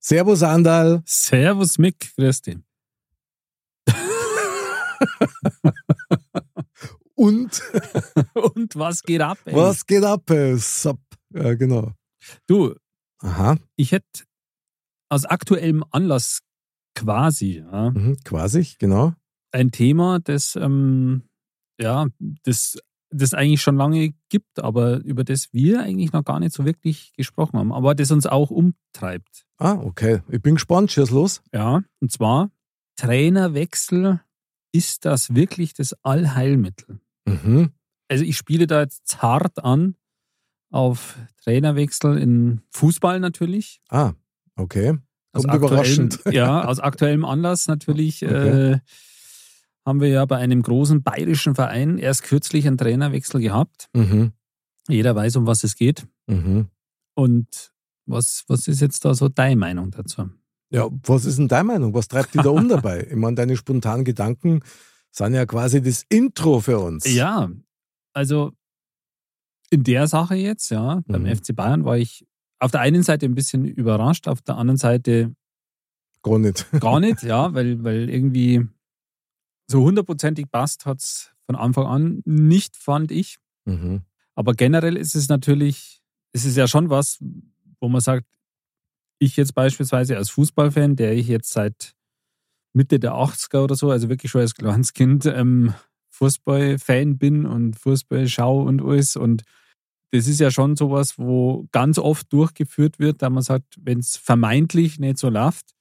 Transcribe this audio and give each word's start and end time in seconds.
Servus 0.00 0.42
Andal. 0.42 1.02
Servus 1.04 1.78
Mick, 1.78 2.14
grüß 2.16 2.42
dich. 2.42 2.58
Und 7.14 7.62
Und 8.34 8.76
was 8.76 9.02
geht 9.02 9.20
ab? 9.20 9.38
ey? 9.44 9.54
was 9.54 9.86
geht 9.86 10.04
ab? 10.04 10.30
Sup? 10.58 11.00
Ja, 11.34 11.54
genau. 11.54 11.92
Du, 12.46 12.74
Aha, 13.20 13.56
ich 13.76 13.92
hätte 13.92 14.24
aus 15.08 15.24
aktuellem 15.24 15.84
Anlass 15.90 16.40
quasi 16.94 17.58
ja, 17.58 17.90
mhm. 17.90 18.16
quasi, 18.24 18.66
genau. 18.78 19.14
ein 19.52 19.70
Thema, 19.72 20.20
das, 20.20 20.56
ähm, 20.56 21.22
ja, 21.80 22.06
das, 22.44 22.78
das 23.10 23.32
eigentlich 23.34 23.62
schon 23.62 23.76
lange 23.76 24.12
gibt, 24.28 24.58
aber 24.60 24.98
über 25.04 25.24
das 25.24 25.52
wir 25.52 25.80
eigentlich 25.80 26.12
noch 26.12 26.24
gar 26.24 26.40
nicht 26.40 26.52
so 26.52 26.64
wirklich 26.64 27.12
gesprochen 27.16 27.58
haben, 27.58 27.72
aber 27.72 27.94
das 27.94 28.10
uns 28.10 28.26
auch 28.26 28.50
umtreibt. 28.50 29.44
Ah, 29.58 29.72
okay. 29.82 30.20
Ich 30.28 30.42
bin 30.42 30.54
gespannt. 30.56 30.92
Schieß 30.92 31.10
los. 31.10 31.42
Ja, 31.52 31.82
und 32.00 32.12
zwar 32.12 32.50
Trainerwechsel. 32.96 34.20
Ist 34.70 35.06
das 35.06 35.34
wirklich 35.34 35.72
das 35.72 35.94
Allheilmittel? 36.04 37.00
Mhm. 37.26 37.70
Also 38.08 38.22
ich 38.24 38.36
spiele 38.36 38.66
da 38.66 38.82
jetzt 38.82 39.22
hart 39.22 39.64
an 39.64 39.96
auf 40.70 41.16
Trainerwechsel 41.42 42.18
in 42.18 42.60
Fußball 42.70 43.18
natürlich. 43.18 43.80
Ah, 43.88 44.12
okay. 44.56 44.98
Aus 45.32 45.42
Kommt 45.44 45.54
aktuellem- 45.54 45.66
überraschend. 45.72 46.20
Ja, 46.30 46.64
aus 46.68 46.80
aktuellem 46.80 47.24
Anlass 47.24 47.66
natürlich 47.66 48.22
Okay. 48.24 48.72
äh, 48.74 48.78
haben 49.88 50.00
wir 50.00 50.08
ja 50.08 50.24
bei 50.26 50.36
einem 50.36 50.62
großen 50.62 51.02
bayerischen 51.02 51.54
Verein 51.54 51.98
erst 51.98 52.22
kürzlich 52.22 52.66
einen 52.66 52.78
Trainerwechsel 52.78 53.40
gehabt. 53.40 53.88
Mhm. 53.94 54.32
Jeder 54.88 55.16
weiß, 55.16 55.36
um 55.36 55.46
was 55.46 55.64
es 55.64 55.74
geht. 55.76 56.06
Mhm. 56.26 56.68
Und 57.14 57.72
was, 58.06 58.44
was 58.48 58.68
ist 58.68 58.80
jetzt 58.80 59.04
da 59.04 59.14
so 59.14 59.28
deine 59.28 59.56
Meinung 59.56 59.90
dazu? 59.90 60.30
Ja, 60.70 60.88
was 61.04 61.24
ist 61.24 61.38
denn 61.38 61.48
deine 61.48 61.64
Meinung? 61.64 61.94
Was 61.94 62.08
treibt 62.08 62.34
dich 62.34 62.42
da 62.42 62.50
um 62.50 62.68
dabei? 62.68 63.06
Ich 63.10 63.16
meine, 63.16 63.34
deine 63.36 63.56
spontanen 63.56 64.04
Gedanken 64.04 64.60
sind 65.10 65.34
ja 65.34 65.46
quasi 65.46 65.82
das 65.82 66.04
Intro 66.10 66.60
für 66.60 66.78
uns. 66.78 67.04
Ja, 67.12 67.50
also 68.12 68.52
in 69.70 69.84
der 69.84 70.06
Sache 70.06 70.34
jetzt, 70.36 70.70
ja, 70.70 71.02
beim 71.06 71.22
Mhm. 71.22 71.36
FC 71.36 71.54
Bayern 71.56 71.84
war 71.84 71.98
ich 71.98 72.26
auf 72.58 72.70
der 72.70 72.80
einen 72.80 73.02
Seite 73.02 73.26
ein 73.26 73.34
bisschen 73.34 73.64
überrascht, 73.64 74.28
auf 74.28 74.42
der 74.42 74.56
anderen 74.56 74.78
Seite 74.78 75.34
Gar 76.22 76.38
nicht. 76.40 76.66
gar 76.80 77.00
nicht, 77.00 77.22
ja, 77.22 77.54
weil, 77.54 77.82
weil 77.84 78.10
irgendwie 78.10 78.66
so 79.70 79.82
hundertprozentig 79.82 80.50
passt 80.50 80.86
hat 80.86 81.00
es 81.00 81.32
von 81.46 81.56
Anfang 81.56 81.86
an 81.86 82.22
nicht, 82.24 82.76
fand 82.76 83.10
ich. 83.10 83.36
Mhm. 83.64 84.02
Aber 84.34 84.54
generell 84.54 84.96
ist 84.96 85.14
es 85.14 85.28
natürlich, 85.28 86.02
ist 86.32 86.44
es 86.44 86.56
ja 86.56 86.66
schon 86.68 86.90
was, 86.90 87.18
wo 87.80 87.88
man 87.88 88.00
sagt, 88.00 88.26
ich 89.18 89.36
jetzt 89.36 89.54
beispielsweise 89.54 90.16
als 90.16 90.30
Fußballfan, 90.30 90.96
der 90.96 91.14
ich 91.14 91.28
jetzt 91.28 91.52
seit 91.52 91.94
Mitte 92.72 93.00
der 93.00 93.12
80er 93.12 93.64
oder 93.64 93.74
so, 93.74 93.90
also 93.90 94.08
wirklich 94.08 94.30
schon 94.30 94.42
als 94.42 94.54
kleines 94.54 94.92
Kind 94.92 95.26
ähm, 95.26 95.74
Fußballfan 96.10 97.18
bin 97.18 97.46
und 97.46 97.74
Fußball 97.76 98.28
schaue 98.28 98.64
und 98.64 98.82
alles. 98.82 99.16
Und 99.16 99.42
das 100.12 100.26
ist 100.26 100.40
ja 100.40 100.50
schon 100.50 100.76
sowas, 100.76 101.18
wo 101.18 101.66
ganz 101.72 101.98
oft 101.98 102.32
durchgeführt 102.32 102.98
wird, 102.98 103.22
da 103.22 103.30
man 103.30 103.42
sagt, 103.42 103.76
wenn 103.80 103.98
es 103.98 104.16
vermeintlich 104.16 104.98
nicht 104.98 105.18
so 105.18 105.28
läuft, 105.28 105.74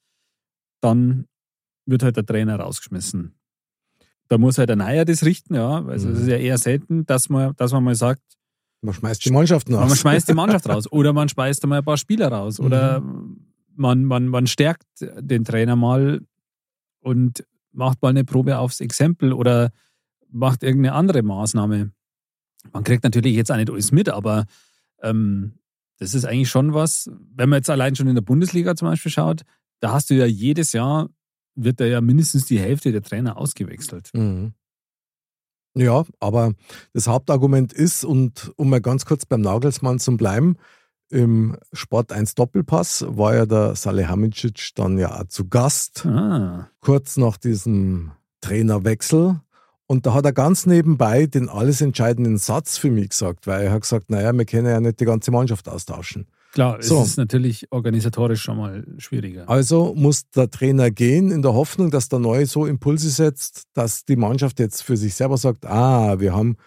dann 0.81 1.27
wird 1.85 2.03
halt 2.03 2.17
der 2.17 2.25
Trainer 2.25 2.59
rausgeschmissen. 2.59 3.37
Da 4.29 4.37
muss 4.37 4.57
halt 4.57 4.69
der 4.69 4.75
Neuer 4.75 5.05
das 5.05 5.23
richten, 5.23 5.55
ja. 5.55 5.83
Also 5.85 6.09
es 6.09 6.15
Mhm. 6.17 6.21
ist 6.23 6.27
ja 6.29 6.37
eher 6.37 6.57
selten, 6.57 7.05
dass 7.05 7.29
man, 7.29 7.53
dass 7.55 7.71
man 7.71 7.83
mal 7.83 7.95
sagt, 7.95 8.21
Man 8.81 8.93
schmeißt 8.93 9.23
die 9.25 9.31
Mannschaften 9.31 9.71
man 9.73 9.83
raus. 9.83 9.97
schmeißt 9.99 10.27
die 10.29 10.33
Mannschaft 10.33 10.67
raus 10.69 10.91
oder 10.91 11.13
man 11.13 11.29
speist 11.29 11.63
einmal 11.63 11.79
ein 11.79 11.85
paar 11.85 11.97
Spieler 11.97 12.27
raus 12.29 12.59
oder 12.59 13.01
man, 13.75 14.03
man, 14.05 14.27
man 14.27 14.47
stärkt 14.47 14.85
den 14.99 15.43
Trainer 15.45 15.75
mal 15.75 16.21
und 16.99 17.43
macht 17.71 18.01
mal 18.01 18.09
eine 18.09 18.23
Probe 18.25 18.57
aufs 18.57 18.79
Exempel 18.81 19.33
oder 19.33 19.71
macht 20.29 20.63
irgendeine 20.63 20.93
andere 20.95 21.21
Maßnahme. 21.23 21.91
Man 22.73 22.83
kriegt 22.83 23.03
natürlich 23.03 23.35
jetzt 23.35 23.51
auch 23.51 23.55
nicht 23.55 23.69
alles 23.69 23.91
mit, 23.91 24.09
aber 24.09 24.45
ähm, 25.01 25.53
das 25.99 26.13
ist 26.13 26.25
eigentlich 26.25 26.49
schon 26.49 26.73
was, 26.73 27.09
wenn 27.35 27.49
man 27.49 27.57
jetzt 27.57 27.69
allein 27.69 27.95
schon 27.95 28.07
in 28.07 28.15
der 28.15 28.21
Bundesliga 28.23 28.75
zum 28.75 28.89
Beispiel 28.89 29.11
schaut, 29.11 29.41
da 29.79 29.93
hast 29.93 30.09
du 30.09 30.15
ja 30.15 30.25
jedes 30.25 30.73
Jahr, 30.73 31.09
wird 31.57 31.79
da 31.79 31.85
ja 31.85 31.99
mindestens 32.01 32.45
die 32.45 32.59
Hälfte 32.59 32.91
der 32.91 33.01
Trainer 33.01 33.37
ausgewechselt. 33.37 34.09
Mhm. 34.13 34.53
Ja, 35.75 36.05
aber 36.19 36.53
das 36.93 37.07
Hauptargument 37.07 37.71
ist, 37.73 38.03
und 38.03 38.51
um 38.55 38.69
mal 38.69 38.81
ganz 38.81 39.05
kurz 39.05 39.25
beim 39.25 39.41
Nagelsmann 39.41 39.99
zu 39.99 40.17
bleiben, 40.17 40.57
im 41.09 41.55
Sport 41.71 42.11
1 42.11 42.35
Doppelpass 42.35 43.05
war 43.07 43.35
ja 43.35 43.45
der 43.45 43.75
Salihamidzic 43.75 44.71
dann 44.75 44.97
ja 44.97 45.19
auch 45.19 45.27
zu 45.27 45.47
Gast, 45.47 46.05
Ah, 46.05 46.69
kurz 46.79 47.17
nach 47.17 47.37
diesem 47.37 48.11
Trainerwechsel. 48.41 49.39
Und 49.85 50.05
da 50.05 50.13
hat 50.13 50.25
er 50.25 50.33
ganz 50.33 50.65
nebenbei 50.65 51.27
den 51.27 51.47
alles 51.47 51.79
entscheidenden 51.79 52.37
Satz 52.37 52.77
für 52.77 52.91
mich 52.91 53.09
gesagt, 53.09 53.47
weil 53.47 53.67
er 53.67 53.71
hat 53.71 53.83
gesagt, 53.83 54.09
naja, 54.09 54.33
wir 54.33 54.45
können 54.45 54.67
ja 54.67 54.81
nicht 54.81 54.99
die 54.99 55.05
ganze 55.05 55.31
Mannschaft 55.31 55.69
austauschen. 55.69 56.27
Klar, 56.53 56.79
es 56.79 56.87
So. 56.87 57.01
ist 57.03 57.17
natürlich 57.17 57.67
organisatorisch 57.71 58.41
schon 58.41 58.57
mal 58.57 58.85
schwieriger. 58.97 59.49
Also 59.49 59.93
muss 59.95 60.29
der 60.31 60.49
Trainer 60.49 60.91
gehen 60.91 61.31
in 61.31 61.41
der 61.41 61.53
Hoffnung, 61.53 61.91
dass 61.91 62.09
der 62.09 62.19
Neue 62.19 62.45
so 62.45 62.65
Impulse 62.65 63.09
setzt, 63.09 63.63
dass 63.73 64.05
die 64.05 64.15
Mannschaft 64.15 64.59
jetzt 64.59 64.83
für 64.83 64.97
sich 64.97 65.13
selber 65.15 65.37
sagt, 65.37 65.65
ah, 65.65 66.19
wir 66.19 66.35
haben 66.35 66.57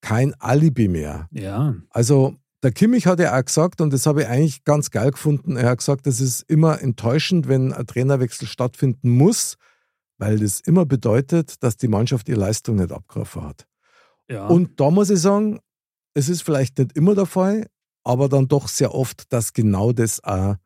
kein 0.00 0.34
Alibi 0.40 0.88
mehr. 0.88 1.28
Ja, 1.30 1.74
Also 1.90 2.36
der 2.62 2.72
Kimmich 2.72 3.06
hat 3.06 3.20
ja 3.20 3.38
auch 3.38 3.44
gesagt, 3.44 3.80
und 3.80 3.92
das 3.92 4.06
habe 4.06 4.22
ich 4.22 4.28
eigentlich 4.28 4.64
ganz 4.64 4.90
geil 4.90 5.10
gefunden, 5.10 5.56
er 5.56 5.68
hat 5.70 5.78
gesagt, 5.78 6.06
es 6.06 6.20
ist 6.20 6.42
immer 6.48 6.80
enttäuschend, 6.80 7.46
wenn 7.46 7.72
ein 7.72 7.86
Trainerwechsel 7.86 8.48
stattfinden 8.48 9.10
muss, 9.10 9.56
weil 10.16 10.38
das 10.38 10.60
immer 10.60 10.86
bedeutet, 10.86 11.62
dass 11.62 11.76
die 11.76 11.88
Mannschaft 11.88 12.28
ihre 12.28 12.40
Leistung 12.40 12.76
nicht 12.76 12.92
abgerufen 12.92 13.42
hat. 13.42 13.66
ja. 14.30 14.46
Und 14.46 14.80
da 14.80 14.90
muss 14.90 15.10
ich 15.10 15.20
sagen, 15.20 15.60
es 16.14 16.28
ist 16.28 16.42
vielleicht 16.42 16.78
nicht 16.78 16.96
immer 16.96 17.14
der 17.14 17.26
Fall, 17.26 17.66
aber 18.04 18.28
dann 18.28 18.48
doch 18.48 18.68
sehr 18.68 18.94
oft, 18.94 19.32
dass 19.32 19.52
genau 19.52 19.92
das 19.92 20.22
auch 20.22 20.56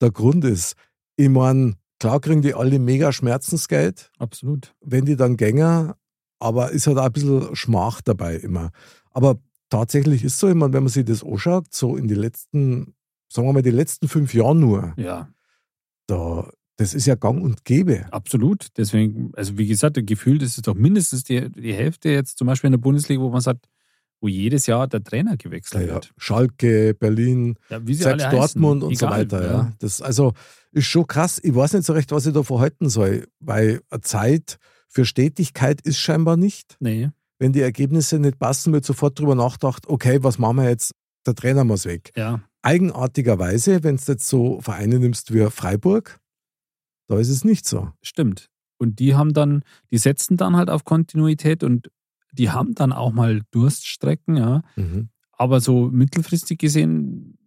der 0.00 0.10
Grund 0.10 0.44
ist. 0.44 0.74
Ich 1.16 1.28
meine, 1.28 1.74
klar 2.00 2.20
kriegen 2.20 2.42
die 2.42 2.54
alle 2.54 2.78
mega 2.78 3.12
Schmerzensgeld, 3.12 4.10
absolut. 4.18 4.74
wenn 4.80 5.04
die 5.04 5.16
dann 5.16 5.36
gänger, 5.36 5.96
aber 6.40 6.72
ist 6.72 6.86
halt 6.86 6.98
auch 6.98 7.04
ein 7.06 7.12
bisschen 7.12 7.54
Schmach 7.56 8.02
dabei 8.02 8.36
immer. 8.36 8.70
Aber 9.12 9.38
tatsächlich 9.70 10.24
ist 10.24 10.38
so, 10.38 10.48
ich 10.48 10.54
meine, 10.54 10.72
wenn 10.72 10.82
man 10.82 10.90
sich 10.90 11.04
das 11.04 11.22
anschaut, 11.24 11.72
so 11.72 11.96
in 11.96 12.08
die 12.08 12.14
letzten, 12.14 12.94
sagen 13.28 13.46
wir 13.48 13.52
mal, 13.52 13.62
die 13.62 13.70
letzten 13.70 14.08
fünf 14.08 14.34
Jahre 14.34 14.56
nur, 14.56 14.94
Ja, 14.96 15.28
da, 16.06 16.50
das 16.76 16.92
ist 16.92 17.06
ja 17.06 17.14
gang 17.14 17.40
und 17.42 17.64
gäbe. 17.64 18.06
absolut. 18.12 18.66
Deswegen, 18.76 19.30
also 19.36 19.56
wie 19.56 19.66
gesagt, 19.66 19.96
gefühlt 20.06 20.42
ist 20.42 20.56
es 20.56 20.62
doch 20.62 20.74
mindestens 20.74 21.22
die, 21.24 21.48
die 21.50 21.72
Hälfte 21.72 22.10
jetzt 22.10 22.36
zum 22.36 22.48
Beispiel 22.48 22.68
in 22.68 22.72
der 22.72 22.78
Bundesliga, 22.78 23.22
wo 23.22 23.30
man 23.30 23.40
sagt, 23.40 23.66
wo 24.24 24.28
jedes 24.28 24.66
Jahr 24.66 24.88
der 24.88 25.04
Trainer 25.04 25.36
gewechselt 25.36 25.86
Ja, 25.86 25.94
wird. 25.96 26.14
Schalke, 26.16 26.94
Berlin, 26.94 27.58
Ja, 27.68 27.78
selbst 27.84 28.06
alle 28.06 28.24
heißen. 28.24 28.38
Dortmund 28.38 28.82
und 28.82 28.96
so 28.96 29.04
Egal, 29.04 29.20
weiter. 29.20 29.44
Ja. 29.46 29.72
Das 29.80 30.00
also 30.00 30.32
ist 30.72 30.86
schon 30.86 31.06
krass. 31.06 31.38
Ich 31.42 31.54
weiß 31.54 31.74
nicht 31.74 31.84
so 31.84 31.92
recht, 31.92 32.10
was 32.10 32.24
ich 32.24 32.32
da 32.32 32.42
verhalten 32.42 32.88
soll, 32.88 33.26
weil 33.40 33.82
eine 33.90 34.00
Zeit 34.00 34.56
für 34.88 35.04
Stetigkeit 35.04 35.82
ist 35.82 35.98
scheinbar 35.98 36.38
nicht. 36.38 36.76
Nee, 36.80 37.10
Wenn 37.38 37.52
die 37.52 37.60
Ergebnisse 37.60 38.18
nicht 38.18 38.38
passen, 38.38 38.72
wird 38.72 38.86
sofort 38.86 39.18
drüber 39.18 39.34
nachgedacht, 39.34 39.86
okay, 39.88 40.22
was 40.22 40.38
machen 40.38 40.56
wir 40.56 40.70
jetzt? 40.70 40.92
Der 41.26 41.34
Trainer 41.34 41.64
muss 41.64 41.84
weg. 41.84 42.10
ja, 42.16 42.40
Eigenartigerweise, 42.62 43.82
wenn 43.84 43.96
du 43.96 44.02
jetzt 44.12 44.26
so 44.26 44.60
Vereine 44.62 44.98
nimmst 45.00 45.34
wie 45.34 45.44
Freiburg, 45.50 46.18
da 47.08 47.18
ist 47.18 47.28
es 47.28 47.44
nicht 47.44 47.66
so. 47.68 47.90
stimmt. 48.02 48.48
Und 48.78 48.98
die 49.00 49.14
haben 49.14 49.34
dann, 49.34 49.62
die 49.90 49.98
setzen 49.98 50.36
dann 50.38 50.56
halt 50.56 50.70
auf 50.70 50.84
Kontinuität 50.84 51.62
und 51.62 51.90
die 52.34 52.50
haben 52.50 52.74
dann 52.74 52.92
auch 52.92 53.12
mal 53.12 53.40
Durststrecken, 53.50 54.36
ja. 54.36 54.62
Mhm. 54.76 55.08
Aber 55.32 55.60
so 55.60 55.88
mittelfristig 55.90 56.58
gesehen, 56.58 57.38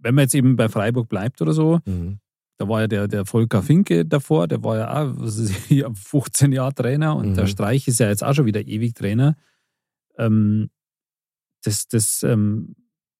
wenn 0.00 0.14
man 0.14 0.22
jetzt 0.24 0.34
eben 0.34 0.56
bei 0.56 0.68
Freiburg 0.68 1.08
bleibt 1.08 1.40
oder 1.42 1.52
so, 1.52 1.80
Mhm. 1.86 2.18
da 2.58 2.68
war 2.68 2.82
ja 2.82 2.86
der, 2.88 3.08
der 3.08 3.24
Volker 3.26 3.62
Finke 3.62 4.04
davor, 4.06 4.46
der 4.48 4.62
war 4.62 4.76
ja 4.76 5.02
auch 5.04 5.28
hier, 5.68 5.90
15 5.94 6.52
Jahre 6.52 6.74
Trainer 6.74 7.16
und 7.16 7.30
Mhm. 7.30 7.34
der 7.34 7.46
Streich 7.46 7.88
ist 7.88 8.00
ja 8.00 8.08
jetzt 8.08 8.22
auch 8.24 8.34
schon 8.34 8.46
wieder 8.46 8.66
ewig 8.66 8.94
Trainer. 8.94 9.36
Ähm, 10.18 10.70
das, 11.64 11.88
das, 11.88 12.22
ähm, 12.22 12.76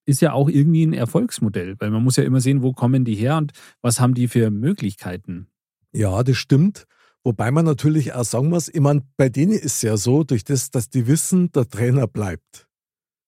ist 0.07 0.21
ja 0.21 0.35
auch 0.35 0.51
irgendwie 0.51 0.85
ein 0.85 0.93
Erfolgsmodell, 0.93 1.77
weil 1.81 1.89
man 1.91 2.05
muss 2.05 2.17
ja 2.17 2.25
immer 2.25 2.43
sehen, 2.43 2.63
wo 2.63 2.73
kommen 2.75 3.07
die 3.07 3.15
her 3.15 3.39
und 3.39 3.53
was 3.81 4.01
haben 4.01 4.13
die 4.13 4.29
für 4.29 4.51
Möglichkeiten. 4.51 5.47
Ja, 5.93 6.23
das 6.23 6.37
stimmt. 6.37 6.85
Wobei 7.25 7.51
man 7.51 7.65
natürlich 7.65 8.13
auch 8.13 8.25
sagen 8.25 8.51
muss, 8.51 8.69
ich 8.69 8.81
meine, 8.81 9.03
bei 9.17 9.31
denen 9.31 9.53
ist 9.53 9.65
es 9.65 9.83
ja 9.83 9.97
so, 9.97 10.25
durch 10.25 10.45
das, 10.45 10.71
dass 10.71 10.91
die 10.91 11.07
wissen, 11.07 11.51
der 11.53 11.67
Trainer 11.67 12.07
bleibt. 12.07 12.69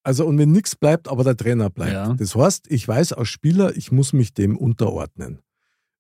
Also, 0.03 0.27
und 0.27 0.39
wenn 0.39 0.53
nichts 0.53 0.77
bleibt, 0.77 1.09
aber 1.09 1.25
der 1.25 1.37
Trainer 1.37 1.71
bleibt. 1.71 1.93
Ja. 1.93 2.13
Das 2.13 2.37
heißt, 2.37 2.71
ich 2.71 2.87
weiß 2.87 3.15
als 3.15 3.29
Spieler, 3.29 3.75
ich 3.75 3.91
muss 3.91 4.13
mich 4.13 4.35
dem 4.35 4.57
unterordnen. 4.57 5.41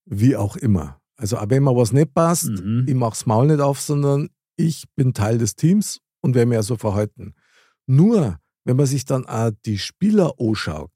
Wie 0.04 0.37
auch 0.37 0.56
immer. 0.56 1.00
Also, 1.16 1.38
auch 1.38 1.48
wenn 1.48 1.64
mir 1.64 1.75
was 1.75 1.93
nicht 1.93 2.14
passt, 2.14 2.50
mhm. 2.50 2.84
ich 2.87 2.94
mach's 2.94 3.25
Maul 3.25 3.46
nicht 3.46 3.60
auf, 3.60 3.81
sondern 3.81 4.28
ich 4.56 4.84
bin 4.94 5.14
Teil 5.14 5.38
des 5.38 5.56
Teams 5.56 6.00
und 6.20 6.34
werde 6.34 6.49
mir 6.49 6.62
so 6.62 6.76
verhalten. 6.76 7.34
Nur, 7.87 8.38
wenn 8.64 8.76
man 8.76 8.87
sich 8.87 9.06
dann 9.06 9.26
auch 9.26 9.50
die 9.64 9.78
Spieler 9.78 10.34
anschaut, 10.38 10.90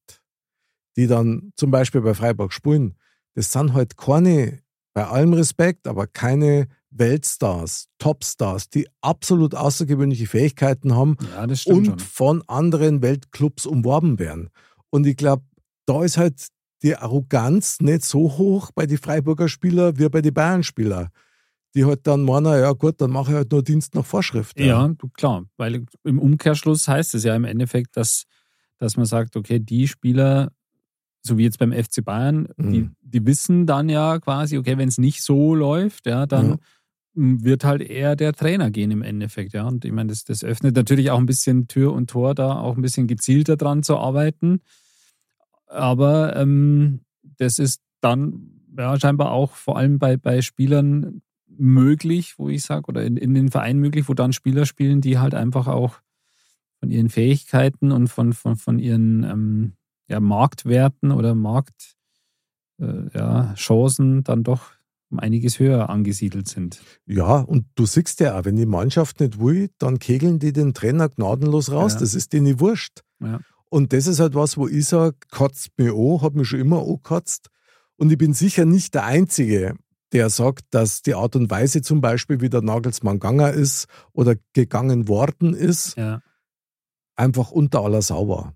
die 0.97 1.07
dann 1.07 1.53
zum 1.57 1.71
Beispiel 1.71 2.03
bei 2.03 2.15
Freiburg 2.15 2.53
spielen, 2.53 2.95
das 3.35 3.51
sind 3.53 3.73
halt 3.73 3.97
keine, 3.97 4.61
bei 4.93 5.07
allem 5.07 5.33
Respekt, 5.33 5.87
aber 5.87 6.07
keine 6.07 6.69
Weltstars, 6.91 7.89
Topstars, 7.99 8.69
die 8.69 8.89
absolut 9.01 9.55
außergewöhnliche 9.55 10.27
Fähigkeiten 10.27 10.95
haben 10.95 11.17
ja, 11.33 11.45
und 11.45 11.57
schon. 11.57 11.99
von 11.99 12.43
anderen 12.49 13.03
Weltclubs 13.03 13.67
umworben 13.67 14.19
werden. 14.19 14.51
Und 14.91 15.07
ich 15.07 15.17
glaube, 15.17 15.45
da 15.87 16.03
ist 16.03 16.17
halt 16.17 16.49
die 16.83 16.97
Arroganz 16.97 17.81
nicht 17.81 18.05
so 18.05 18.39
hoch 18.39 18.71
bei 18.75 18.87
den 18.87 18.99
Freiburger 18.99 19.49
Spielern 19.49 19.99
wie 19.99 20.09
bei 20.09 20.23
den 20.23 20.35
Bayern-Spielern 20.35 21.11
die 21.75 21.85
halt 21.85 22.07
dann 22.07 22.25
meinen, 22.25 22.47
ja 22.47 22.73
gut, 22.73 23.01
dann 23.01 23.11
mache 23.11 23.31
ich 23.31 23.37
halt 23.37 23.53
nur 23.53 23.63
Dienst 23.63 23.95
nach 23.95 24.05
Vorschrift. 24.05 24.59
Ja, 24.59 24.87
ja 24.87 24.95
klar, 25.15 25.45
weil 25.57 25.87
im 26.05 26.19
Umkehrschluss 26.19 26.89
heißt 26.89 27.15
es 27.15 27.25
ja 27.25 27.37
im 27.37 27.45
Endeffekt, 27.45 27.97
dass, 27.97 28.25
dass 28.79 28.97
man 28.97 29.07
sagt, 29.07 29.37
okay, 29.37 29.61
die 29.61 29.87
Spieler, 29.87 30.53
so 31.23 31.39
wie 31.39 31.45
jetzt 31.45 31.59
beim 31.59 31.73
FC 31.73 32.05
Bayern, 32.05 32.49
mhm. 32.57 32.73
die, 32.73 32.91
die 33.03 33.27
wissen 33.27 33.67
dann 33.67 33.89
ja 33.89 34.19
quasi, 34.19 34.59
okay, 34.59 34.79
wenn 34.79 34.89
es 34.89 34.99
nicht 34.99 35.23
so 35.23 35.55
läuft, 35.55 36.07
ja, 36.07 36.27
dann 36.27 36.51
ja. 36.51 36.57
Wird 37.15 37.65
halt 37.65 37.83
eher 37.83 38.17
der 38.17 38.33
Trainer 38.33 38.71
gehen 38.71 38.91
im 38.91 39.03
Endeffekt, 39.03 39.53
ja. 39.53 39.67
Und 39.67 39.85
ich 39.85 39.93
meine, 39.93 40.09
das, 40.09 40.25
das 40.25 40.45
öffnet 40.45 40.77
natürlich 40.77 41.11
auch 41.11 41.19
ein 41.19 41.27
bisschen 41.27 41.69
Tür 41.69 41.93
und 41.93 42.11
Tor, 42.11 42.35
da 42.35 42.59
auch 42.59 42.77
ein 42.77 42.83
bisschen 42.83 43.07
gezielter 43.07 43.57
dran 43.57 43.83
zu 43.83 43.97
arbeiten. 43.97 44.61
Aber 45.67 46.37
ähm, 46.37 47.01
das 47.39 47.59
ist 47.59 47.83
dann 48.01 48.61
ja, 48.77 48.99
scheinbar 48.99 49.33
auch 49.33 49.53
vor 49.53 49.77
allem 49.77 49.99
bei, 49.99 50.17
bei 50.17 50.43
Spielern 50.43 51.23
möglich, 51.49 52.39
wo 52.39 52.49
ich 52.49 52.63
sage, 52.63 52.87
oder 52.89 53.05
in, 53.05 53.17
in 53.17 53.35
den 53.35 53.51
Vereinen 53.51 53.81
möglich, 53.81 54.09
wo 54.09 54.15
dann 54.15 54.33
Spieler 54.33 54.67
spielen, 54.67 55.01
die 55.01 55.19
halt 55.19 55.35
einfach 55.35 55.67
auch 55.67 56.01
von 56.79 56.91
ihren 56.91 57.11
Fähigkeiten 57.11 57.93
und 57.93 58.09
von, 58.09 58.33
von, 58.33 58.57
von 58.57 58.79
ihren 58.79 59.25
ähm, 59.25 59.73
ja, 60.09 60.21
Marktwerten 60.21 61.13
oder 61.13 61.35
Marktchancen 61.35 61.95
äh, 62.81 64.17
ja, 64.17 64.23
dann 64.23 64.43
doch 64.43 64.73
um 65.11 65.19
einiges 65.19 65.59
höher 65.59 65.91
angesiedelt 65.91 66.49
sind. 66.49 66.81
Ja, 67.07 67.41
und 67.41 67.67
du 67.75 67.87
siehst 67.87 68.21
ja 68.21 68.39
auch, 68.39 68.45
wenn 68.45 68.57
die 68.57 68.67
Mannschaft 68.67 69.21
nicht 69.21 69.41
will, 69.41 69.71
dann 69.79 69.99
kegeln 69.99 70.39
die 70.39 70.53
den 70.53 70.75
Trainer 70.75 71.09
gnadenlos 71.09 71.71
raus. 71.71 71.95
Ja. 71.95 72.01
Das 72.01 72.15
ist 72.15 72.33
denen 72.33 72.61
wurscht. 72.61 73.03
Ja. 73.21 73.41
Und 73.69 73.93
das 73.93 74.07
ist 74.07 74.21
halt 74.21 74.35
was, 74.35 74.57
wo 74.57 74.67
ich 74.67 74.87
sage, 74.87 75.17
kotzt 75.31 75.71
mir 75.77 75.95
an, 75.95 76.23
hat 76.23 76.35
mich 76.35 76.49
schon 76.49 76.61
immer 76.61 76.81
angekotzt. 76.81 77.49
Und 77.97 78.11
ich 78.11 78.19
bin 78.19 78.33
sicher 78.33 78.65
nicht 78.65 78.95
der 78.95 79.05
Einzige 79.05 79.75
der 80.13 80.31
sagt, 80.31 80.65
dass 80.71 81.03
die 81.03 81.15
Art 81.15 81.37
und 81.37 81.51
Weise 81.51 81.83
zum 81.83 82.01
Beispiel, 82.01 82.41
wie 82.41 82.51
der 82.51 82.63
Nagelsmann 82.63 83.21
gegangen 83.21 83.55
ist 83.55 83.87
oder 84.13 84.35
gegangen 84.53 85.09
worden 85.09 85.55
ist, 85.55 85.97
ja. 85.97 86.21
einfach 87.17 87.51
unter 87.51 87.83
aller 87.83 88.03
Sau 88.03 88.29
war. 88.29 88.55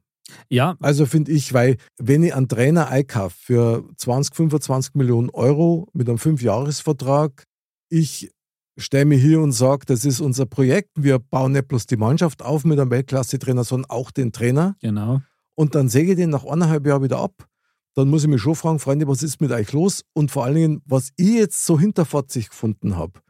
Ja. 0.49 0.77
Also 0.81 1.07
finde 1.07 1.33
ich, 1.33 1.53
weil 1.53 1.77
wenn 1.99 2.23
ich 2.23 2.35
einen 2.35 2.49
Trainer 2.49 2.89
einkaufe 2.89 3.37
für 3.39 3.89
20, 3.97 4.35
25 4.35 4.95
Millionen 4.95 5.31
Euro 5.31 5.89
mit 5.93 6.09
einem 6.09 6.19
Fünfjahresvertrag, 6.19 7.45
ich 7.89 8.31
stelle 8.77 9.05
mich 9.05 9.23
hier 9.23 9.41
und 9.41 9.53
sage, 9.53 9.87
das 9.87 10.05
ist 10.05 10.21
unser 10.21 10.47
Projekt, 10.47 10.91
wir 10.97 11.19
bauen 11.19 11.53
nicht 11.53 11.69
bloß 11.69 11.87
die 11.87 11.97
Mannschaft 11.97 12.43
auf 12.43 12.65
mit 12.65 12.79
einem 12.79 12.91
Weltklasse-Trainer, 12.91 13.65
sondern 13.65 13.91
auch 13.91 14.11
den 14.11 14.33
Trainer. 14.33 14.77
Genau. 14.81 15.21
Und 15.55 15.75
dann 15.75 15.89
säge 15.89 16.13
ich 16.13 16.17
den 16.17 16.31
nach 16.31 16.45
eineinhalb 16.45 16.87
Jahren 16.87 17.03
wieder 17.03 17.19
ab 17.19 17.49
dann 17.95 18.09
muss 18.11 18.25
ich 18.25 18.29
mich 18.29 18.43
schon 18.43 18.57
fragen, 18.57 18.81
Freunde, 18.81 19.07
was 19.07 19.23
ist 19.23 19.41
mit 19.41 19.53
euch 19.53 19.73
los? 19.73 20.05
Und 20.13 20.31
vor 20.31 20.45
allen 20.45 20.57
Dingen, 20.57 20.83
was 20.85 21.11
ich 21.17 21.35
jetzt 21.35 21.65
so 21.65 21.79
hinterfotzig 21.79 22.51
gefunden 22.51 22.97
habe, 22.97 23.21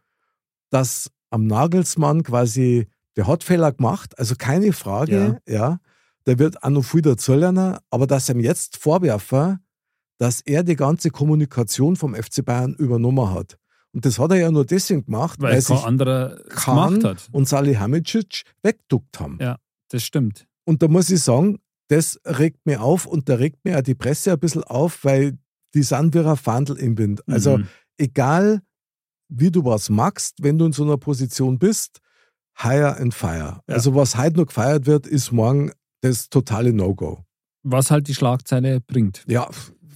dass 0.70 1.10
am 1.30 1.46
Nagelsmann 1.46 2.22
quasi, 2.22 2.88
der 3.16 3.26
hat 3.26 3.44
Fehler 3.44 3.72
gemacht, 3.72 4.18
also 4.18 4.34
keine 4.36 4.72
Frage, 4.72 5.40
ja, 5.46 5.54
ja 5.54 5.80
der 6.26 6.38
wird 6.38 6.62
auch 6.62 6.70
noch 6.70 6.84
viel 6.84 7.02
dazulernen, 7.02 7.78
aber 7.90 8.06
dass 8.06 8.28
ihm 8.28 8.40
jetzt 8.40 8.76
vorwerfen, 8.76 9.58
dass 10.18 10.40
er 10.40 10.62
die 10.62 10.76
ganze 10.76 11.10
Kommunikation 11.10 11.96
vom 11.96 12.14
FC 12.14 12.44
Bayern 12.44 12.74
übernommen 12.74 13.32
hat. 13.34 13.58
Und 13.92 14.04
das 14.04 14.18
hat 14.18 14.32
er 14.32 14.38
ja 14.38 14.50
nur 14.50 14.64
deswegen 14.64 15.04
gemacht, 15.04 15.40
weil, 15.40 15.54
weil 15.54 15.60
sich 15.60 15.84
anderer 15.84 16.36
gemacht 16.48 17.04
hat. 17.04 17.28
und 17.32 17.48
Salihamidzic 17.48 18.42
wegduckt 18.62 19.20
haben. 19.20 19.38
Ja, 19.40 19.58
das 19.90 20.02
stimmt. 20.02 20.46
Und 20.64 20.82
da 20.82 20.88
muss 20.88 21.10
ich 21.10 21.20
sagen, 21.20 21.60
das 21.88 22.18
regt 22.24 22.66
mir 22.66 22.82
auf 22.82 23.06
und 23.06 23.28
da 23.28 23.34
regt 23.34 23.64
mir 23.64 23.78
auch 23.78 23.82
die 23.82 23.94
Presse 23.94 24.32
ein 24.32 24.38
bisschen 24.38 24.64
auf, 24.64 25.04
weil 25.04 25.38
die 25.74 25.82
sind 25.82 26.14
wie 26.14 26.20
ein 26.20 26.36
Fandel 26.36 26.76
im 26.76 26.96
Wind. 26.98 27.22
Also 27.28 27.58
mhm. 27.58 27.68
egal, 27.98 28.62
wie 29.28 29.50
du 29.50 29.64
was 29.64 29.90
magst, 29.90 30.42
wenn 30.42 30.58
du 30.58 30.66
in 30.66 30.72
so 30.72 30.84
einer 30.84 30.96
Position 30.96 31.58
bist, 31.58 32.00
hire 32.56 32.96
and 32.96 33.14
fire. 33.14 33.60
Ja. 33.68 33.74
Also 33.74 33.94
was 33.94 34.16
heute 34.16 34.38
noch 34.38 34.46
gefeiert 34.46 34.86
wird, 34.86 35.06
ist 35.06 35.32
morgen 35.32 35.72
das 36.04 36.28
totale 36.28 36.72
No-Go. 36.72 37.24
Was 37.62 37.90
halt 37.90 38.08
die 38.08 38.14
Schlagzeile 38.14 38.80
bringt. 38.80 39.24
Ja, 39.26 39.48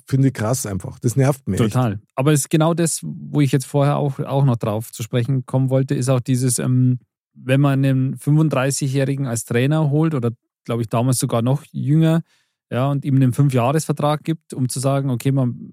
finde 0.06 0.28
ich 0.28 0.34
krass 0.34 0.64
einfach. 0.64 0.98
Das 0.98 1.16
nervt 1.16 1.46
mich. 1.48 1.58
Total. 1.58 1.94
Echt. 1.94 2.02
Aber 2.14 2.32
es 2.32 2.40
ist 2.40 2.50
genau 2.50 2.74
das, 2.74 3.00
wo 3.02 3.40
ich 3.40 3.52
jetzt 3.52 3.66
vorher 3.66 3.96
auch, 3.96 4.18
auch 4.20 4.44
noch 4.44 4.56
drauf 4.56 4.90
zu 4.90 5.02
sprechen 5.02 5.44
kommen 5.44 5.68
wollte, 5.70 5.94
ist 5.94 6.08
auch 6.08 6.20
dieses, 6.20 6.58
ähm, 6.58 6.98
wenn 7.34 7.60
man 7.60 7.84
einen 7.84 8.16
35-Jährigen 8.16 9.26
als 9.26 9.44
Trainer 9.44 9.90
holt 9.90 10.14
oder 10.14 10.30
glaube 10.64 10.82
ich, 10.82 10.88
damals 10.88 11.18
sogar 11.18 11.42
noch 11.42 11.64
jünger, 11.72 12.22
ja, 12.70 12.90
und 12.90 13.04
ihm 13.04 13.16
einen 13.16 13.32
Fünfjahresvertrag 13.32 14.22
gibt, 14.22 14.52
um 14.52 14.68
zu 14.68 14.80
sagen, 14.80 15.08
okay, 15.08 15.32
man, 15.32 15.72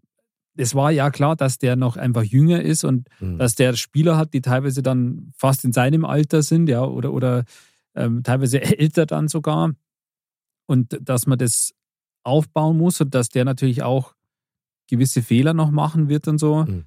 es 0.56 0.74
war 0.74 0.92
ja 0.92 1.10
klar, 1.10 1.36
dass 1.36 1.58
der 1.58 1.76
noch 1.76 1.98
einfach 1.98 2.24
jünger 2.24 2.62
ist 2.62 2.86
und 2.86 3.10
mhm. 3.20 3.38
dass 3.38 3.56
der 3.56 3.76
Spieler 3.76 4.18
hat, 4.18 4.34
die 4.34 4.42
teilweise 4.42 4.82
dann 4.82 5.34
fast 5.36 5.66
in 5.66 5.74
seinem 5.74 6.06
Alter 6.06 6.42
sind, 6.42 6.70
ja, 6.70 6.84
oder, 6.84 7.12
oder 7.12 7.44
ähm, 7.96 8.24
teilweise 8.24 8.62
älter 8.80 9.06
dann 9.06 9.28
sogar. 9.28 9.74
Und 10.66 10.98
dass 11.02 11.28
man 11.28 11.38
das 11.38 11.74
aufbauen 12.24 12.78
muss 12.78 13.02
und 13.02 13.14
dass 13.14 13.30
der 13.30 13.46
natürlich 13.46 13.84
auch 13.84 14.16
gewisse 14.88 15.22
Fehler 15.22 15.54
noch 15.54 15.72
machen 15.72 16.10
wird 16.10 16.28
und 16.28 16.38
so, 16.38 16.66
mhm. 16.66 16.86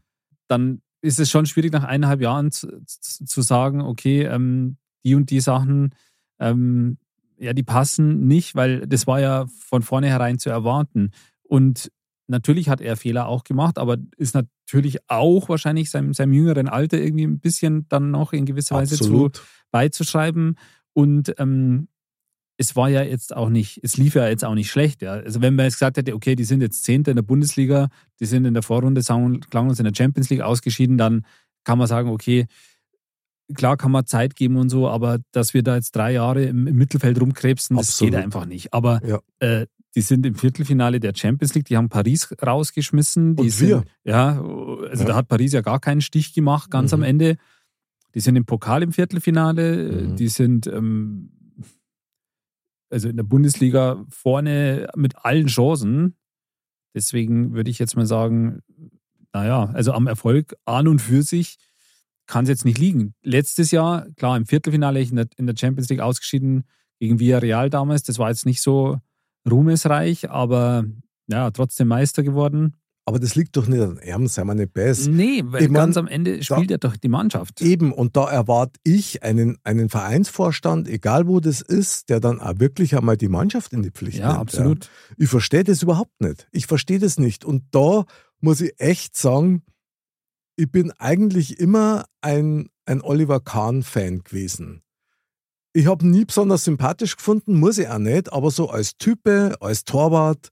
dann 0.49 0.83
ist 1.01 1.21
es 1.21 1.31
schon 1.31 1.47
schwierig, 1.47 1.73
nach 1.73 1.85
eineinhalb 1.85 2.21
Jahren 2.21 2.51
zu, 2.51 2.83
zu 2.85 3.43
sagen, 3.43 3.81
okay, 3.83 4.25
ähm, 4.25 4.77
die 5.05 5.15
und 5.15 5.31
die 5.31 5.41
Sachen 5.41 5.95
ähm, 6.41 6.99
ja, 7.39 7.53
die 7.53 7.63
passen 7.63 8.27
nicht, 8.27 8.55
weil 8.55 8.87
das 8.87 9.07
war 9.07 9.21
ja 9.21 9.47
von 9.61 9.83
vornherein 9.83 10.39
zu 10.39 10.51
erwarten. 10.51 11.13
Und 11.43 11.91
natürlich 12.27 12.69
hat 12.69 12.81
er 12.81 12.97
Fehler 12.97 13.29
auch 13.29 13.45
gemacht, 13.45 13.79
aber 13.79 13.97
ist 14.17 14.35
natürlich 14.35 14.99
auch 15.09 15.49
wahrscheinlich 15.49 15.91
seinem, 15.91 16.15
seinem 16.15 16.33
jüngeren 16.33 16.69
Alter 16.69 16.99
irgendwie 16.99 17.27
ein 17.27 17.41
bisschen 17.41 17.87
dann 17.89 18.11
noch 18.11 18.33
in 18.33 18.45
gewisser 18.45 18.77
Weise 18.77 18.97
zu, 18.97 19.31
beizuschreiben. 19.71 20.59
Und 20.93 21.35
ähm, 21.39 21.89
es 22.61 22.75
war 22.75 22.91
ja 22.91 23.03
jetzt 23.03 23.35
auch 23.35 23.51
nicht, 23.51 23.81
es 23.85 23.97
lief 23.97 24.17
ja 24.17 24.29
jetzt 24.29 24.45
auch 24.45 24.55
nicht 24.55 24.71
schlecht. 24.71 25.01
Ja. 25.01 25.13
Also 25.13 25.41
wenn 25.41 25.55
man 25.55 25.67
jetzt 25.67 25.75
gesagt 25.75 25.97
hätte, 25.97 26.15
okay, 26.15 26.35
die 26.35 26.45
sind 26.45 26.61
jetzt 26.61 26.83
Zehnte 26.83 27.13
in 27.13 27.17
der 27.17 27.23
Bundesliga, 27.23 27.89
die 28.21 28.27
sind 28.27 28.45
in 28.45 28.53
der 28.53 28.65
Vorrunde, 28.65 29.01
klang 29.01 29.69
uns 29.69 29.79
in 29.79 29.85
der 29.85 29.95
Champions 29.97 30.29
League 30.29 30.41
ausgeschieden, 30.41 30.99
dann 30.99 31.25
kann 31.63 31.79
man 31.79 31.87
sagen, 31.87 32.11
okay, 32.11 32.47
klar 33.55 33.77
kann 33.77 33.93
man 33.93 34.07
Zeit 34.07 34.35
geben 34.35 34.57
und 34.57 34.71
so, 34.71 34.89
aber 34.89 35.21
dass 35.31 35.55
wir 35.55 35.63
da 35.63 35.77
jetzt 35.77 35.95
drei 35.95 36.13
Jahre 36.13 36.45
im, 36.45 36.67
im 36.67 36.77
Mittelfeld 36.77 37.21
rumkrebsen, 37.21 37.77
das 37.77 37.91
Absolut. 37.91 38.15
geht 38.15 38.25
einfach 38.25 38.45
nicht. 38.45 38.75
Aber 38.75 39.01
ja. 39.07 39.21
äh, 39.39 39.67
die 39.95 40.01
sind 40.01 40.27
im 40.27 40.35
Viertelfinale 40.35 40.99
der 40.99 41.13
Champions 41.15 41.55
League, 41.55 41.67
die 41.67 41.77
haben 41.77 41.89
Paris 41.89 42.29
rausgeschmissen. 42.45 43.37
Die 43.37 43.43
und 43.43 43.51
sind, 43.51 43.69
wir? 43.69 43.85
Ja, 44.03 44.41
also 44.41 45.05
ja. 45.05 45.09
da 45.09 45.15
hat 45.15 45.29
Paris 45.29 45.53
ja 45.53 45.61
gar 45.61 45.79
keinen 45.79 46.01
Stich 46.01 46.35
gemacht, 46.35 46.73
ganz 46.73 46.91
mhm. 46.91 46.99
am 46.99 47.03
Ende. 47.05 47.37
Die 48.15 48.21
sind 48.21 48.35
im 48.35 48.47
Pokal 48.47 48.83
im 48.83 48.93
Viertelfinale, 48.93 50.09
mhm. 50.09 50.17
die 50.17 50.29
sind 50.29 50.67
ähm, 50.67 51.31
also 52.91 53.09
in 53.09 53.17
der 53.17 53.25
Bundesliga 53.25 54.05
vorne 54.09 54.89
mit 54.97 55.25
allen 55.25 55.47
Chancen. 55.47 56.17
Deswegen 56.95 57.55
würde 57.55 57.71
ich 57.71 57.79
jetzt 57.79 57.97
mal 57.97 58.07
sagen, 58.07 58.61
naja, 59.33 59.71
also 59.75 59.93
am 59.93 60.07
Erfolg 60.07 60.57
an 60.65 60.89
und 60.89 61.01
für 61.01 61.23
sich 61.23 61.59
kann 62.27 62.45
es 62.45 62.51
jetzt 62.51 62.65
nicht 62.65 62.79
liegen. 62.79 63.15
Letztes 63.23 63.71
Jahr, 63.71 64.07
klar, 64.17 64.37
im 64.37 64.47
Viertelfinale 64.47 65.01
in 65.01 65.17
der, 65.17 65.29
in 65.37 65.47
der 65.47 65.57
Champions 65.57 65.89
League 65.89 66.01
ausgeschieden 66.01 66.65
gegen 66.99 67.19
Villarreal 67.19 67.71
damals. 67.71 68.03
Das 68.03 68.19
war 68.19 68.29
jetzt 68.29 68.47
nicht 68.47 68.63
so 68.63 69.01
ruhmesreich, 69.49 70.31
aber 70.31 70.85
ja, 71.27 71.51
trotzdem 71.51 71.89
Meister 71.89 72.23
geworden. 72.23 72.77
Aber 73.09 73.19
das 73.19 73.35
liegt 73.35 73.57
doch 73.57 73.67
nicht 73.67 73.81
an 73.81 73.99
ihm, 74.05 74.27
sei 74.29 74.45
mal 74.45 74.55
nicht 74.55 74.73
besser. 74.73 75.11
Nee, 75.11 75.43
weil 75.47 75.63
Ich 75.65 75.69
mein, 75.69 75.81
ganz 75.83 75.97
am 75.97 76.07
Ende 76.07 76.43
spielt 76.45 76.71
da- 76.71 76.75
ja 76.75 76.79
doch 76.79 76.97
die 76.97 77.09
Mannschaft. 77.09 77.61
Eben, 77.63 77.93
und 77.93 78.17
da 78.17 78.31
erwarte 78.31 78.79
ich 78.85 79.23
einen, 79.23 79.59
einen 79.65 79.89
Vereinsvorstand, 79.89 80.87
egal 80.89 81.27
wo 81.27 81.41
das 81.41 81.61
ist, 81.61 82.09
der 82.11 82.21
dann 82.21 82.41
auch 82.41 82.61
wirklich 82.61 82.97
einmal 82.97 83.17
die 83.17 83.29
Mannschaft 83.29 83.73
in 83.73 83.83
die 83.83 83.91
Pflicht 83.91 84.19
Ja, 84.19 84.29
nimmt. 84.29 84.41
absolut. 84.41 84.91
Ich 85.17 85.29
verstehe 85.29 85.65
das 85.65 85.83
überhaupt 85.83 86.21
nicht. 86.21 86.47
Ich 86.53 86.67
verstehe 86.67 86.99
das 86.99 87.19
nicht. 87.19 87.45
Und 87.45 87.65
da 87.73 88.05
muss 88.41 88.61
ich 88.61 88.73
echt 88.79 89.17
sagen, 89.17 89.63
ich 90.57 90.71
bin 90.71 90.93
eigentlich 90.99 91.59
immer 91.59 92.05
ein, 92.21 92.69
ein 92.87 93.01
Oliver 93.03 93.41
Kahn-Fan 93.41 94.23
gewesen. 94.23 94.83
Ich 95.73 95.87
habe 95.87 96.07
nie 96.07 96.25
besonders 96.25 96.65
sympathisch 96.65 97.17
gefunden, 97.17 97.55
muss 97.55 97.79
ich 97.79 97.89
auch 97.89 97.99
nicht, 97.99 98.33
aber 98.33 98.51
so 98.51 98.69
als 98.71 98.97
Type, 98.97 99.57
als 99.61 99.85
Torwart, 99.85 100.49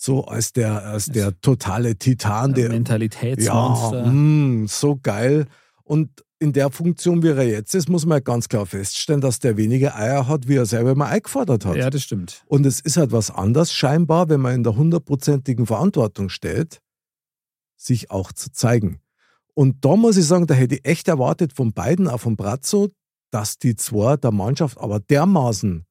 so 0.00 0.24
als 0.24 0.54
der, 0.54 0.82
als 0.86 1.06
der 1.06 1.38
totale 1.42 1.96
Titan, 1.96 2.54
der, 2.54 2.70
Mentalitätsmonster. 2.70 4.04
ja, 4.04 4.10
mm, 4.10 4.66
so 4.66 4.96
geil. 4.96 5.46
Und 5.84 6.24
in 6.38 6.54
der 6.54 6.70
Funktion, 6.70 7.22
wie 7.22 7.28
er 7.28 7.42
jetzt 7.46 7.74
ist, 7.74 7.90
muss 7.90 8.06
man 8.06 8.14
halt 8.14 8.24
ganz 8.24 8.48
klar 8.48 8.64
feststellen, 8.64 9.20
dass 9.20 9.40
der 9.40 9.58
weniger 9.58 9.94
Eier 9.94 10.26
hat, 10.26 10.48
wie 10.48 10.56
er 10.56 10.64
selber 10.64 10.94
mal 10.94 11.08
eingefordert 11.08 11.66
hat. 11.66 11.76
Ja, 11.76 11.90
das 11.90 12.02
stimmt. 12.02 12.42
Und 12.46 12.64
es 12.64 12.80
ist 12.80 12.96
halt 12.96 13.12
was 13.12 13.30
anderes 13.30 13.74
scheinbar, 13.74 14.30
wenn 14.30 14.40
man 14.40 14.54
in 14.54 14.62
der 14.62 14.74
hundertprozentigen 14.74 15.66
Verantwortung 15.66 16.30
steht, 16.30 16.80
sich 17.76 18.10
auch 18.10 18.32
zu 18.32 18.50
zeigen. 18.50 19.00
Und 19.52 19.84
da 19.84 19.96
muss 19.96 20.16
ich 20.16 20.24
sagen, 20.24 20.46
da 20.46 20.54
hätte 20.54 20.76
ich 20.76 20.86
echt 20.86 21.08
erwartet 21.08 21.52
von 21.52 21.74
beiden, 21.74 22.08
auch 22.08 22.20
von 22.20 22.36
Brazzo, 22.36 22.88
dass 23.30 23.58
die 23.58 23.76
zwei 23.76 24.16
der 24.16 24.32
Mannschaft 24.32 24.78
aber 24.78 24.98
dermaßen, 24.98 25.84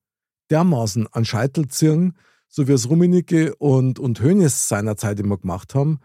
dermaßen 0.49 1.05
an 1.11 1.25
Scheitel 1.25 1.67
ziehen, 1.67 2.15
so 2.49 2.67
wie 2.67 2.73
es 2.73 2.89
Rummenigge 2.89 3.55
und, 3.55 3.99
und 3.99 4.19
Hönes 4.21 4.67
seinerzeit 4.67 5.19
immer 5.19 5.37
gemacht 5.37 5.75
haben 5.75 5.99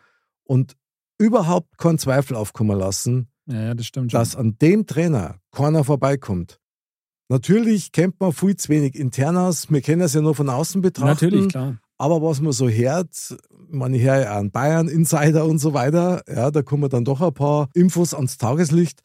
und 0.45 0.77
überhaupt 1.19 1.79
keinen 1.79 1.99
Zweifel 1.99 2.37
aufkommen 2.37 2.79
lassen, 2.79 3.29
Ja, 3.47 3.75
das 3.75 3.91
dass 4.09 4.37
an 4.37 4.57
dem 4.59 4.87
Trainer 4.87 5.37
keiner 5.51 5.85
vorbeikommt. 5.85 6.61
Natürlich 7.29 7.93
kennt 7.93 8.21
man 8.21 8.33
viel 8.33 8.57
zu 8.57 8.69
wenig 8.69 8.95
Internas, 8.95 9.71
wir 9.71 9.81
kennen 9.81 10.03
es 10.03 10.15
ja 10.15 10.21
nur 10.21 10.35
von 10.35 10.51
außen 10.51 10.83
betrachten. 10.83 11.09
Natürlich, 11.09 11.49
klar. 11.49 11.79
Aber 11.97 12.21
was 12.21 12.41
man 12.41 12.53
so 12.53 12.69
hört, 12.69 13.09
ich 13.11 14.03
höre 14.03 14.21
ja 14.21 14.37
an 14.39 14.51
Bayern, 14.51 14.89
Insider 14.89 15.47
und 15.47 15.59
so 15.59 15.73
weiter, 15.73 16.23
ja, 16.29 16.51
da 16.51 16.63
kommen 16.63 16.91
dann 16.91 17.05
doch 17.05 17.21
ein 17.21 17.33
paar 17.33 17.71
Infos 17.73 18.13
ans 18.13 18.37
Tageslicht. 18.37 19.01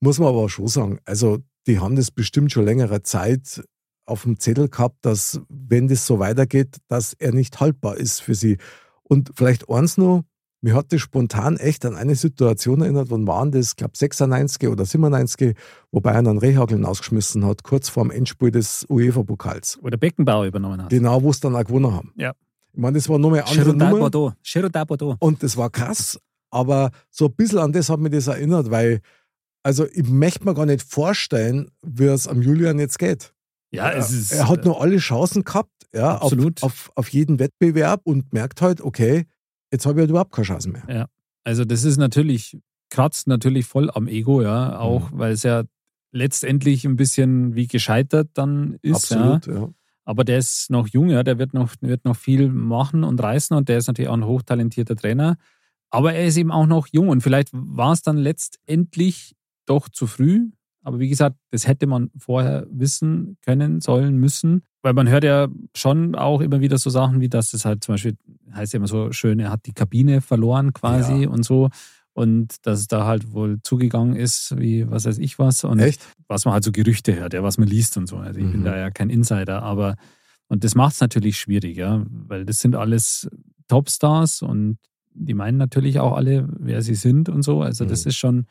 Muss 0.00 0.18
man 0.18 0.28
aber 0.28 0.38
auch 0.38 0.48
schon 0.48 0.68
sagen, 0.68 1.00
also 1.04 1.38
die 1.66 1.80
haben 1.80 1.96
das 1.96 2.10
bestimmt 2.10 2.52
schon 2.52 2.64
längere 2.64 3.02
Zeit 3.02 3.64
auf 4.04 4.22
dem 4.22 4.38
Zettel 4.38 4.68
gehabt, 4.68 4.98
dass, 5.02 5.40
wenn 5.68 5.88
das 5.88 6.06
so 6.06 6.18
weitergeht, 6.18 6.76
dass 6.88 7.14
er 7.14 7.32
nicht 7.32 7.60
haltbar 7.60 7.96
ist 7.96 8.20
für 8.20 8.34
sie. 8.34 8.58
Und 9.02 9.30
vielleicht 9.34 9.68
eins 9.68 9.96
noch, 9.96 10.24
mir 10.60 10.74
hat 10.74 10.92
das 10.92 11.00
spontan 11.00 11.56
echt 11.56 11.84
an 11.86 11.94
eine 11.94 12.14
Situation 12.14 12.80
erinnert, 12.80 13.10
wann 13.10 13.26
waren 13.26 13.52
das, 13.52 13.70
ich 13.70 13.76
glaube 13.76 13.96
96 13.96 14.68
oder 14.68 14.84
97, 14.84 15.56
wo 15.92 16.00
Bayern 16.00 16.26
einen 16.26 16.38
Rehageln 16.38 16.84
ausgeschmissen 16.84 17.44
hat, 17.46 17.62
kurz 17.62 17.88
vor 17.88 18.04
dem 18.04 18.10
Endspiel 18.10 18.50
des 18.50 18.84
UEFA-Pokals. 18.88 19.78
Wo 19.82 19.88
der 19.88 19.98
Beckenbauer 19.98 20.46
übernommen 20.46 20.82
hat. 20.82 20.90
Genau, 20.90 21.22
wo 21.22 21.30
es 21.30 21.40
dann 21.40 21.54
auch 21.54 21.64
gewonnen 21.64 21.92
haben. 21.92 22.12
Ja. 22.16 22.32
Ich 22.72 22.80
meine, 22.80 22.96
das 22.96 23.08
war 23.08 23.18
nur 23.18 23.32
eine 23.32 23.46
andere 23.46 23.70
Nummer 23.70 23.90
Bordeaux. 23.98 24.32
Bordeaux. 24.86 25.16
und 25.20 25.42
das 25.42 25.56
war 25.56 25.70
krass. 25.70 26.18
Aber 26.50 26.90
so 27.10 27.26
ein 27.26 27.34
bisschen 27.34 27.58
an 27.58 27.72
das 27.72 27.88
hat 27.88 28.00
mich 28.00 28.12
das 28.12 28.26
erinnert, 28.26 28.70
weil, 28.70 29.00
also 29.62 29.86
ich 29.86 30.08
möchte 30.08 30.44
mir 30.44 30.54
gar 30.54 30.66
nicht 30.66 30.82
vorstellen, 30.82 31.70
wie 31.82 32.04
es 32.04 32.26
am 32.26 32.42
Julian 32.42 32.78
jetzt 32.78 32.98
geht. 32.98 33.32
Ja, 33.70 33.90
es 33.92 34.10
ist. 34.12 34.32
er 34.32 34.48
hat 34.48 34.64
nur 34.64 34.80
alle 34.80 34.96
Chancen 34.98 35.44
gehabt, 35.44 35.70
ja, 35.94 36.16
auf, 36.16 36.32
Absolut. 36.32 36.62
auf, 36.62 36.90
auf 36.94 37.08
jeden 37.10 37.38
Wettbewerb 37.38 38.00
und 38.04 38.32
merkt 38.32 38.62
halt, 38.62 38.80
okay, 38.80 39.26
jetzt 39.72 39.84
habe 39.86 39.98
ich 39.98 40.02
halt 40.02 40.10
überhaupt 40.10 40.32
keine 40.32 40.46
Chance 40.46 40.70
mehr. 40.70 41.08
Also, 41.44 41.64
das 41.64 41.84
ist 41.84 41.96
natürlich, 41.98 42.58
kratzt 42.90 43.26
natürlich 43.26 43.66
voll 43.66 43.90
am 43.90 44.06
Ego, 44.08 44.42
ja. 44.42 44.78
Auch, 44.78 45.10
Mhm. 45.10 45.18
weil 45.18 45.32
es 45.32 45.42
ja 45.42 45.64
letztendlich 46.12 46.84
ein 46.86 46.96
bisschen 46.96 47.54
wie 47.54 47.66
gescheitert 47.66 48.30
dann 48.34 48.78
ist. 48.82 49.10
Ja. 49.10 49.34
Absolut, 49.34 49.46
ja. 49.46 49.68
Aber 50.04 50.24
der 50.24 50.38
ist 50.38 50.70
noch 50.70 50.88
jung, 50.88 51.10
ja, 51.10 51.22
der 51.22 51.38
wird 51.38 51.52
noch, 51.52 51.74
wird 51.80 52.06
noch 52.06 52.16
viel 52.16 52.48
machen 52.48 53.04
und 53.04 53.22
reißen 53.22 53.54
und 53.54 53.68
der 53.68 53.76
ist 53.76 53.88
natürlich 53.88 54.08
auch 54.08 54.14
ein 54.16 54.24
hochtalentierter 54.24 54.96
Trainer. 54.96 55.36
Aber 55.90 56.14
er 56.14 56.26
ist 56.26 56.38
eben 56.38 56.50
auch 56.50 56.66
noch 56.66 56.86
jung 56.86 57.08
und 57.10 57.22
vielleicht 57.22 57.50
war 57.52 57.92
es 57.92 58.00
dann 58.02 58.16
letztendlich 58.16 59.34
doch 59.66 59.88
zu 59.90 60.06
früh. 60.06 60.48
Aber 60.82 60.98
wie 61.00 61.08
gesagt, 61.08 61.36
das 61.50 61.66
hätte 61.66 61.86
man 61.86 62.10
vorher 62.16 62.66
wissen 62.70 63.36
können, 63.44 63.80
sollen, 63.80 64.16
müssen. 64.16 64.62
Weil 64.82 64.94
man 64.94 65.08
hört 65.08 65.24
ja 65.24 65.48
schon 65.76 66.14
auch 66.14 66.40
immer 66.40 66.60
wieder 66.60 66.78
so 66.78 66.88
Sachen 66.90 67.20
wie, 67.20 67.28
dass 67.28 67.52
es 67.52 67.64
halt 67.64 67.82
zum 67.84 67.94
Beispiel, 67.94 68.16
heißt 68.54 68.72
ja 68.72 68.78
immer 68.78 68.86
so 68.86 69.12
schön, 69.12 69.38
er 69.40 69.50
hat 69.50 69.66
die 69.66 69.72
Kabine 69.72 70.20
verloren 70.20 70.72
quasi 70.72 71.22
Ja. 71.24 71.28
und 71.30 71.44
so. 71.44 71.68
Und 72.14 72.66
dass 72.66 72.80
es 72.80 72.86
da 72.88 73.06
halt 73.06 73.32
wohl 73.32 73.58
zugegangen 73.62 74.16
ist, 74.16 74.56
wie 74.58 74.88
was 74.90 75.04
weiß 75.04 75.18
ich 75.18 75.38
was. 75.38 75.62
Und 75.64 75.78
Echt? 75.80 76.00
was 76.26 76.44
man 76.44 76.54
halt 76.54 76.64
so 76.64 76.72
Gerüchte 76.72 77.14
hört, 77.14 77.32
ja, 77.34 77.42
was 77.42 77.58
man 77.58 77.68
liest 77.68 77.96
und 77.96 78.06
so. 78.08 78.16
Also 78.16 78.40
ich 78.40 78.50
bin 78.50 78.60
Mhm. 78.60 78.64
da 78.64 78.76
ja 78.76 78.90
kein 78.90 79.10
Insider, 79.10 79.62
aber 79.62 79.96
und 80.48 80.64
das 80.64 80.74
macht 80.74 80.94
es 80.94 81.00
natürlich 81.00 81.38
schwierig, 81.38 81.76
ja, 81.76 82.04
weil 82.08 82.44
das 82.46 82.58
sind 82.60 82.74
alles 82.74 83.28
Topstars 83.68 84.42
und 84.42 84.78
die 85.12 85.34
meinen 85.34 85.58
natürlich 85.58 86.00
auch 86.00 86.12
alle, 86.16 86.48
wer 86.58 86.80
sie 86.82 86.94
sind 86.94 87.28
und 87.28 87.42
so. 87.42 87.60
Also 87.62 87.84
das 87.84 88.04
Mhm. 88.04 88.08
ist 88.08 88.16
schon, 88.16 88.46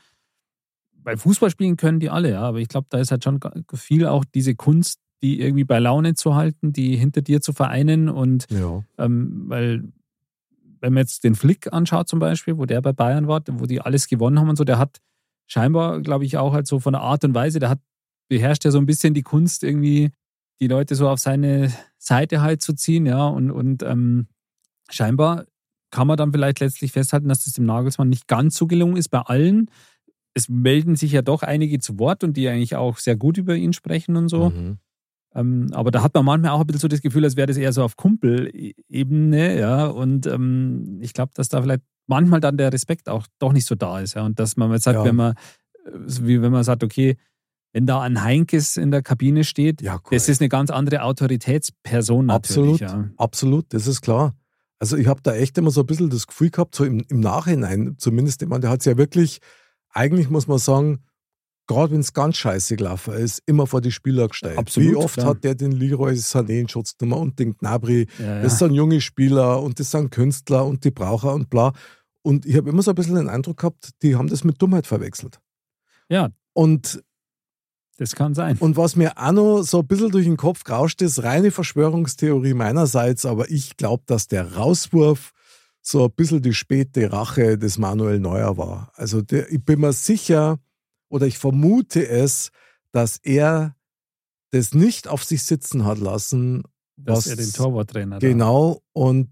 bei 1.07 1.15
Fußballspielen 1.15 1.77
können 1.77 2.01
die 2.01 2.09
alle, 2.09 2.31
ja, 2.31 2.41
aber 2.41 2.59
ich 2.59 2.67
glaube, 2.67 2.87
da 2.89 2.97
ist 2.97 3.11
halt 3.11 3.23
schon 3.23 3.39
viel 3.73 4.05
auch 4.05 4.25
diese 4.25 4.55
Kunst, 4.55 4.99
die 5.23 5.39
irgendwie 5.39 5.63
bei 5.63 5.79
Laune 5.79 6.15
zu 6.15 6.35
halten, 6.35 6.73
die 6.73 6.97
hinter 6.97 7.21
dir 7.21 7.39
zu 7.39 7.53
vereinen 7.53 8.09
und 8.09 8.45
Ja. 8.51 8.83
ähm, 8.97 9.45
weil 9.47 9.85
wenn 10.81 10.91
man 10.91 11.03
jetzt 11.03 11.23
den 11.23 11.35
Flick 11.35 11.71
anschaut 11.71 12.09
zum 12.09 12.19
Beispiel, 12.19 12.57
wo 12.57 12.65
der 12.65 12.81
bei 12.81 12.91
Bayern 12.91 13.29
war, 13.29 13.41
wo 13.49 13.65
die 13.65 13.79
alles 13.79 14.09
gewonnen 14.09 14.37
haben 14.37 14.49
und 14.49 14.57
so, 14.57 14.65
der 14.65 14.79
hat 14.79 14.99
scheinbar, 15.49 16.01
glaube 16.01 16.25
ich, 16.25 16.35
auch 16.35 16.51
halt 16.51 16.67
so 16.67 16.81
von 16.81 16.91
der 16.91 17.03
Art 17.03 17.23
und 17.23 17.33
Weise, 17.33 17.59
der 17.59 17.69
hat 17.69 17.79
beherrscht 18.27 18.65
ja 18.65 18.71
so 18.71 18.77
ein 18.77 18.85
bisschen 18.85 19.13
die 19.13 19.23
Kunst 19.23 19.63
irgendwie, 19.63 20.11
die 20.59 20.67
Leute 20.67 20.93
so 20.95 21.07
auf 21.07 21.19
seine 21.19 21.71
Seite 21.97 22.41
halt 22.41 22.61
zu 22.61 22.73
ziehen, 22.73 23.05
ja, 23.05 23.27
und, 23.27 23.49
und 23.49 23.81
ähm, 23.81 24.27
scheinbar 24.89 25.45
kann 25.89 26.07
man 26.07 26.17
dann 26.17 26.33
vielleicht 26.33 26.59
letztlich 26.59 26.91
festhalten, 26.91 27.29
dass 27.29 27.45
das 27.45 27.53
dem 27.53 27.65
Nagelsmann 27.65 28.09
nicht 28.09 28.27
ganz 28.27 28.57
so 28.57 28.67
gelungen 28.67 28.97
ist 28.97 29.07
bei 29.07 29.21
allen. 29.21 29.71
Es 30.37 30.49
melden 30.49 30.95
sich 30.95 31.11
ja 31.11 31.21
doch 31.23 31.41
einige 31.43 31.79
zu 31.79 31.97
Wort 31.97 32.23
und 32.23 32.37
die 32.37 32.47
eigentlich 32.47 32.75
auch 32.75 32.97
sehr 32.99 33.15
gut 33.15 33.37
über 33.37 33.55
ihn 33.55 33.73
sprechen 33.73 34.15
und 34.15 34.29
so. 34.29 34.51
Mhm. 34.51 34.77
Ähm, 35.35 35.67
aber 35.73 35.91
da 35.91 36.03
hat 36.03 36.13
man 36.13 36.25
manchmal 36.25 36.51
auch 36.51 36.61
ein 36.61 36.67
bisschen 36.67 36.81
so 36.81 36.87
das 36.87 37.01
Gefühl, 37.01 37.23
als 37.23 37.35
wäre 37.35 37.47
das 37.47 37.57
eher 37.57 37.73
so 37.73 37.83
auf 37.83 37.95
Kumpel-Ebene, 37.97 39.59
ja. 39.59 39.87
Und 39.87 40.25
ähm, 40.27 40.99
ich 41.01 41.13
glaube, 41.13 41.31
dass 41.35 41.49
da 41.49 41.61
vielleicht 41.61 41.81
manchmal 42.07 42.39
dann 42.39 42.57
der 42.57 42.71
Respekt 42.71 43.09
auch 43.09 43.27
doch 43.39 43.53
nicht 43.53 43.65
so 43.65 43.75
da 43.75 43.99
ist, 43.99 44.15
ja. 44.15 44.25
Und 44.25 44.39
dass 44.39 44.57
man 44.57 44.71
jetzt 44.71 44.83
sagt, 44.83 44.99
Ja. 44.99 45.05
wenn 45.05 45.15
man, 45.15 45.33
wie 45.93 46.41
wenn 46.41 46.51
man 46.51 46.63
sagt, 46.63 46.83
okay, 46.83 47.17
wenn 47.73 47.85
da 47.85 48.01
ein 48.01 48.23
Heinkes 48.23 48.77
in 48.77 48.91
der 48.91 49.01
Kabine 49.03 49.43
steht, 49.43 49.81
Ja, 49.81 49.99
das 50.09 50.29
ist 50.29 50.41
eine 50.41 50.49
ganz 50.49 50.69
andere 50.71 51.03
Autoritätsperson 51.03 52.25
natürlich. 52.27 52.83
Absolut, 52.83 53.05
Ja. 53.05 53.09
absolut, 53.17 53.65
das 53.73 53.87
ist 53.87 54.01
klar. 54.01 54.35
Also 54.79 54.95
ich 54.95 55.07
habe 55.07 55.21
da 55.21 55.33
echt 55.35 55.57
immer 55.57 55.71
so 55.71 55.81
ein 55.81 55.87
bisschen 55.87 56.09
das 56.09 56.27
Gefühl 56.27 56.49
gehabt, 56.51 56.75
so 56.75 56.85
im, 56.85 57.03
im 57.09 57.19
Nachhinein 57.19 57.95
zumindest, 57.97 58.41
ich 58.41 58.47
meine, 58.47 58.61
der 58.61 58.69
hat 58.69 58.79
es 58.81 58.85
ja 58.85 58.97
wirklich, 58.97 59.39
eigentlich 59.97 60.29
muss 60.29 60.47
man 60.47 60.57
sagen, 60.59 61.03
gerade 61.67 61.91
wenn 61.91 61.99
es 61.99 62.13
ganz 62.13 62.37
scheiße 62.37 62.75
gelaufen 62.77 63.13
ist, 63.15 63.41
immer 63.45 63.67
vor 63.67 63.81
die 63.81 63.91
Spieler 63.91 64.27
gestellt. 64.29 64.57
Absolut, 64.57 64.89
Wie 64.91 64.95
oft 64.95 65.15
klar. 65.15 65.27
hat 65.27 65.43
der 65.43 65.55
den 65.55 65.71
Leroy 65.71 66.13
Sané 66.13 66.61
in 66.61 66.69
Schutz 66.69 66.97
genommen 66.97 67.21
und 67.23 67.39
den 67.39 67.57
Gnabry, 67.57 68.07
Ja, 68.19 68.41
das 68.41 68.53
ja. 68.53 68.67
sind 68.67 68.73
junge 68.75 69.01
Spieler 69.01 69.61
und 69.61 69.79
das 69.79 69.91
sind 69.91 70.11
Künstler 70.11 70.65
und 70.65 70.83
die 70.85 70.91
Braucher 70.91 71.33
und 71.33 71.49
bla. 71.49 71.73
Und 72.21 72.45
ich 72.45 72.55
habe 72.55 72.69
immer 72.69 72.81
so 72.81 72.91
ein 72.91 72.95
bisschen 72.95 73.15
den 73.15 73.29
Eindruck 73.29 73.57
gehabt, 73.57 73.89
die 74.01 74.15
haben 74.15 74.27
das 74.29 74.43
mit 74.43 74.61
Dummheit 74.61 74.87
verwechselt. 74.87 75.39
Ja. 76.09 76.29
Und 76.53 77.03
Das 77.97 78.15
kann 78.15 78.33
sein. 78.33 78.57
und 78.59 78.77
was 78.77 78.95
mir 78.95 79.17
auch 79.17 79.31
noch 79.31 79.61
so 79.63 79.79
ein 79.79 79.87
bisschen 79.87 80.11
durch 80.11 80.25
den 80.25 80.37
Kopf 80.37 80.61
rauscht, 80.69 81.01
ist 81.01 81.23
reine 81.23 81.51
Verschwörungstheorie 81.51 82.53
meinerseits, 82.53 83.25
aber 83.25 83.49
ich 83.49 83.75
glaube, 83.77 84.03
dass 84.05 84.27
der 84.27 84.53
Rauswurf 84.55 85.31
so 85.89 86.03
ein 86.05 86.11
bisschen 86.11 86.41
die 86.41 86.53
späte 86.53 87.11
Rache 87.13 87.57
des 87.57 87.77
Manuel 87.77 88.19
Neuer 88.19 88.57
war. 88.57 88.91
Also 88.95 89.21
der, 89.21 89.49
ich 89.51 89.63
bin 89.63 89.79
mir 89.79 89.93
sicher 89.93 90.59
oder 91.09 91.27
ich 91.27 91.37
vermute 91.37 92.05
es, 92.05 92.51
dass 92.91 93.17
er 93.23 93.73
das 94.51 94.73
nicht 94.73 95.07
auf 95.07 95.23
sich 95.23 95.43
sitzen 95.43 95.85
hat 95.85 95.99
lassen, 95.99 96.63
dass 96.97 97.19
was 97.19 97.27
er 97.27 97.35
den 97.37 97.53
Torwarttrainer 97.53 98.19
da- 98.19 98.27
Genau, 98.27 98.81
und 98.91 99.29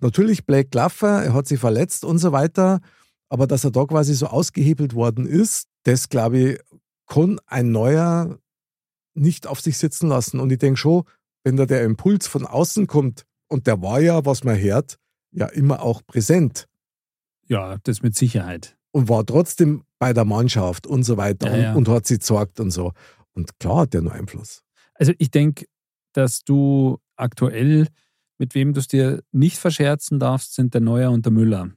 natürlich 0.00 0.44
Blake 0.44 0.70
Glaffer, 0.70 1.22
er 1.22 1.34
hat 1.34 1.46
sich 1.46 1.60
verletzt 1.60 2.04
und 2.04 2.18
so 2.18 2.32
weiter, 2.32 2.80
aber 3.28 3.46
dass 3.46 3.62
er 3.62 3.70
da 3.70 3.84
quasi 3.84 4.14
so 4.14 4.26
ausgehebelt 4.26 4.94
worden 4.94 5.24
ist, 5.26 5.68
das 5.84 6.08
glaube 6.08 6.38
ich, 6.38 6.60
kann 7.06 7.38
ein 7.46 7.70
neuer 7.70 8.38
nicht 9.14 9.46
auf 9.46 9.60
sich 9.60 9.78
sitzen 9.78 10.08
lassen. 10.08 10.40
Und 10.40 10.50
ich 10.50 10.58
denke 10.58 10.78
schon, 10.78 11.04
wenn 11.44 11.56
da 11.56 11.66
der 11.66 11.84
Impuls 11.84 12.26
von 12.26 12.44
außen 12.46 12.86
kommt, 12.88 13.24
und 13.48 13.66
der 13.66 13.82
war 13.82 14.00
ja, 14.00 14.24
was 14.24 14.42
man 14.44 14.58
hört, 14.58 14.98
ja 15.32 15.46
immer 15.46 15.82
auch 15.82 16.02
präsent 16.06 16.68
Ja, 17.46 17.78
das 17.84 18.02
mit 18.02 18.14
Sicherheit. 18.16 18.76
und 18.92 19.08
war 19.08 19.24
trotzdem 19.26 19.84
bei 19.98 20.12
der 20.12 20.24
Mannschaft 20.24 20.86
und 20.86 21.02
so 21.04 21.16
weiter 21.16 21.48
Ja, 21.48 21.54
und, 21.54 21.62
ja. 21.62 21.74
und 21.74 21.88
hat 21.88 22.06
sie 22.06 22.14
gezeigt 22.14 22.60
und 22.60 22.70
so. 22.70 22.92
Und 23.34 23.58
klar 23.58 23.82
hat 23.82 23.94
der 23.94 24.02
nur 24.02 24.12
Einfluss. 24.12 24.62
Also 24.94 25.12
ich 25.18 25.30
denke, 25.30 25.66
dass 26.12 26.44
du 26.44 26.98
aktuell, 27.16 27.88
mit 28.38 28.54
wem 28.54 28.72
du 28.74 28.80
es 28.80 28.88
dir 28.88 29.22
nicht 29.32 29.56
verscherzen 29.58 30.18
darfst, 30.18 30.54
sind 30.54 30.74
der 30.74 30.80
Neuer 30.82 31.10
und 31.10 31.24
der 31.24 31.32
Müller. 31.32 31.70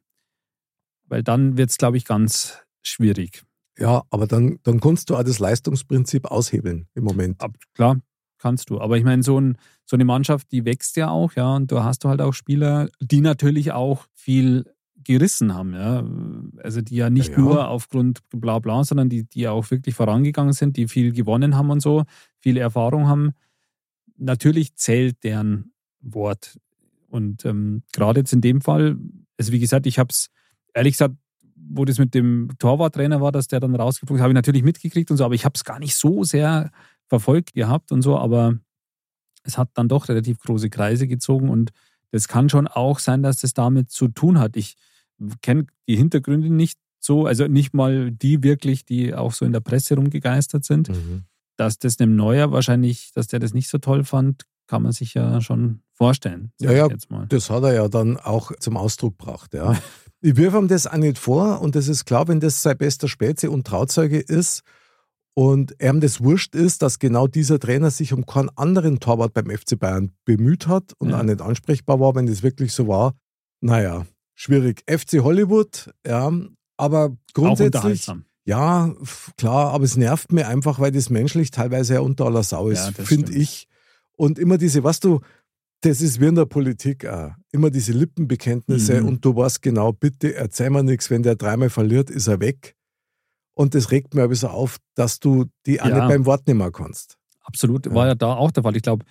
weil 1.08 1.24
dann 1.24 1.56
wird 1.58 1.70
es, 1.70 1.78
glaube 1.78 1.98
ich, 1.98 2.06
ganz 2.06 2.60
schwierig. 2.82 3.44
Ja, 3.78 4.04
aber 4.10 4.26
dann, 4.28 4.60
dann 4.64 4.80
kannst 4.80 5.10
du 5.10 5.16
auch 5.16 5.24
das 5.24 5.40
Leistungsprinzip 5.40 6.26
aushebeln 6.26 6.88
im 6.96 7.04
Moment. 7.04 7.42
Ab, 7.42 7.56
klar, 7.74 8.00
kannst 8.46 8.70
du. 8.70 8.80
Aber 8.80 8.96
ich 8.96 9.04
meine, 9.04 9.24
so, 9.24 9.40
ein, 9.42 9.58
so 9.86 9.96
eine 9.96 10.06
Mannschaft, 10.06 10.52
die 10.52 10.66
wächst 10.66 10.98
ja 10.98 11.10
auch, 11.10 11.34
ja, 11.34 11.56
und 11.56 11.72
da 11.72 11.84
hast 11.84 12.04
du 12.04 12.10
halt 12.10 12.22
auch 12.22 12.34
Spieler, 12.34 12.90
die 13.00 13.22
natürlich 13.22 13.72
auch 13.72 14.06
viel 14.14 14.66
gerissen 15.04 15.56
haben, 15.56 15.74
ja. 15.74 16.04
Also 16.62 16.82
die 16.82 16.96
ja 16.96 17.10
nicht 17.10 17.30
ja, 17.30 17.38
ja. 17.38 17.42
nur 17.42 17.68
aufgrund 17.70 18.20
bla 18.30 18.60
bla, 18.60 18.84
sondern 18.84 19.10
die, 19.10 19.24
die 19.24 19.48
auch 19.48 19.72
wirklich 19.72 19.96
vorangegangen 19.96 20.54
sind, 20.54 20.78
die 20.78 20.88
viel 20.88 21.12
gewonnen 21.12 21.56
haben 21.56 21.72
und 21.72 21.82
so, 21.82 22.04
viel 22.38 22.58
Erfahrung 22.58 23.08
haben. 23.08 23.32
Natürlich 24.16 24.76
zählt 24.76 25.24
deren 25.24 25.72
Wort. 26.02 26.60
Und 27.10 27.46
ähm, 27.46 27.82
gerade 27.94 28.20
jetzt 28.20 28.34
in 28.34 28.42
dem 28.42 28.62
Fall, 28.62 28.96
also 29.40 29.52
wie 29.52 29.60
gesagt, 29.60 29.88
ich 29.88 29.98
habe 29.98 30.10
es 30.12 30.30
ehrlich 30.76 30.94
gesagt 30.94 31.16
wo 31.68 31.86
das 31.86 31.98
mit 31.98 32.14
dem 32.14 32.50
Torwarttrainer 32.60 33.22
war, 33.22 33.32
dass 33.32 33.48
der 33.48 33.60
dann 33.60 33.76
rausgeflogen 33.76 34.18
ist, 34.18 34.22
habe 34.22 34.34
ich 34.34 34.36
natürlich 34.36 34.64
mitgekriegt 34.64 35.10
und 35.10 35.18
so, 35.18 35.26
aber 35.26 35.34
ich 35.34 35.46
habe 35.46 35.54
es 35.56 35.64
gar 35.64 35.80
nicht 35.80 35.96
so 35.96 36.24
sehr 36.24 36.70
verfolgt 37.08 37.54
gehabt 37.54 37.92
und 37.92 38.02
so, 38.02 38.18
aber 38.18 38.56
es 39.44 39.58
hat 39.58 39.70
dann 39.76 39.88
doch 39.88 40.10
relativ 40.10 40.40
große 40.40 40.70
Kreise 40.70 41.08
gezogen 41.08 41.50
und 41.50 41.72
das 42.12 42.28
kann 42.28 42.50
schon 42.50 42.68
auch 42.68 43.00
sein, 43.00 43.24
dass 43.24 43.38
das 43.38 43.54
damit 43.54 43.92
zu 43.92 44.08
tun 44.08 44.40
hat. 44.40 44.56
Ich 44.56 44.76
kenne 45.42 45.68
die 45.88 45.96
Hintergründe 45.96 46.50
nicht 46.50 46.80
so, 47.00 47.26
also 47.26 47.48
nicht 47.48 47.74
mal 47.74 48.12
die 48.12 48.42
wirklich, 48.44 48.86
die 48.86 49.14
auch 49.14 49.34
so 49.34 49.46
in 49.46 49.54
der 49.54 49.60
Presse 49.60 49.96
rumgegeistert 49.96 50.66
sind. 50.66 50.90
Mhm. 50.90 51.24
Dass 51.58 51.80
das 51.80 52.00
einem 52.00 52.16
Neuer 52.16 52.52
wahrscheinlich, 52.52 53.12
dass 53.14 53.28
der 53.28 53.40
das 53.40 53.54
nicht 53.54 53.70
so 53.70 53.78
toll 53.78 54.04
fand, 54.04 54.44
kann 54.68 54.82
man 54.82 54.92
sich 54.92 55.14
ja 55.14 55.40
schon 55.42 55.82
vorstellen. 55.94 56.52
Ja, 56.60 56.72
ja, 56.72 56.90
das 57.30 57.50
hat 57.50 57.64
er 57.64 57.74
ja 57.74 57.88
dann 57.88 58.18
auch 58.18 58.52
zum 58.60 58.78
Ausdruck 58.78 59.18
gebracht. 59.18 59.54
Ja. 59.54 59.78
Ich 60.22 60.36
wirf 60.36 60.56
ihm 60.56 60.68
das 60.68 60.88
auch 60.88 60.98
nicht 60.98 61.18
vor 61.18 61.62
und 61.62 61.76
das 61.76 61.88
ist 61.88 62.06
klar, 62.06 62.28
wenn 62.28 62.40
das 62.40 62.62
sein 62.62 62.78
bester 62.78 63.08
Spätze 63.08 63.52
und 63.52 63.68
Trauzeuge 63.68 64.20
ist 64.20 64.64
und 65.36 65.76
ihm 65.82 66.00
das 66.00 66.24
wurscht 66.24 66.56
ist, 66.56 66.82
dass 66.82 66.98
genau 66.98 67.28
dieser 67.28 67.60
Trainer 67.60 67.92
sich 67.92 68.14
um 68.14 68.26
keinen 68.26 68.50
anderen 68.56 69.00
Torwart 69.02 69.34
beim 69.34 69.50
FC 69.50 69.78
Bayern 69.78 70.14
bemüht 70.24 70.68
hat 70.68 70.94
und 70.98 71.10
ja. 71.10 71.20
auch 71.20 71.24
nicht 71.24 71.42
ansprechbar 71.42 72.00
war, 72.00 72.16
wenn 72.16 72.26
das 72.26 72.42
wirklich 72.42 72.72
so 72.72 72.88
war. 72.88 73.16
Naja, 73.60 74.06
schwierig. 74.34 74.84
FC 74.90 75.22
Hollywood, 75.22 75.92
ja, 76.08 76.32
aber 76.78 77.18
grundsätzlich. 77.34 78.08
Ja, 78.46 78.94
klar, 79.38 79.74
aber 79.74 79.84
es 79.84 79.98
nervt 79.98 80.32
mir 80.32 80.48
einfach, 80.48 80.80
weil 80.80 80.92
das 80.92 81.10
menschlich 81.10 81.52
teilweise 81.52 81.96
ja 81.96 82.00
unter 82.00 82.26
aller 82.26 82.44
Sau 82.44 82.70
ist, 82.70 82.98
ja, 82.98 83.04
finde 83.04 83.34
ich. 83.34 83.68
Und 84.16 84.40
immer 84.40 84.58
diese, 84.58 84.84
was 84.84 85.00
du, 85.02 85.20
das 85.82 86.00
ist 86.00 86.22
wie 86.22 86.28
in 86.28 86.36
der 86.36 86.46
Politik 86.46 87.06
auch. 87.06 87.32
Immer 87.52 87.72
diese 87.72 87.92
Lippenbekenntnisse 87.92 89.02
mhm. 89.02 89.08
und 89.08 89.26
du 89.26 89.36
weißt 89.36 89.62
genau, 89.62 89.92
bitte 89.92 90.36
erzähl 90.36 90.70
mir 90.70 90.84
nichts, 90.84 91.10
wenn 91.10 91.24
der 91.24 91.36
dreimal 91.36 91.70
verliert, 91.70 92.10
ist 92.10 92.28
er 92.28 92.40
weg. 92.40 92.75
Und 93.56 93.74
das 93.74 93.90
regt 93.90 94.14
mir 94.14 94.24
ein 94.24 94.30
bisschen 94.30 94.50
auf, 94.50 94.78
dass 94.94 95.20
du 95.20 95.46
die 95.66 95.82
auch 95.82 95.88
ja. 95.88 95.96
nicht 95.96 96.08
beim 96.10 96.26
Wort 96.26 96.48
nehmen 96.48 96.72
kannst. 96.72 97.18
Absolut, 97.44 97.92
war 97.94 98.08
ja 98.08 98.16
da 98.16 98.34
auch 98.34 98.52
der 98.52 98.64
Fall. 98.64 98.76
Ich 98.76 98.84
glaube, 98.84 99.06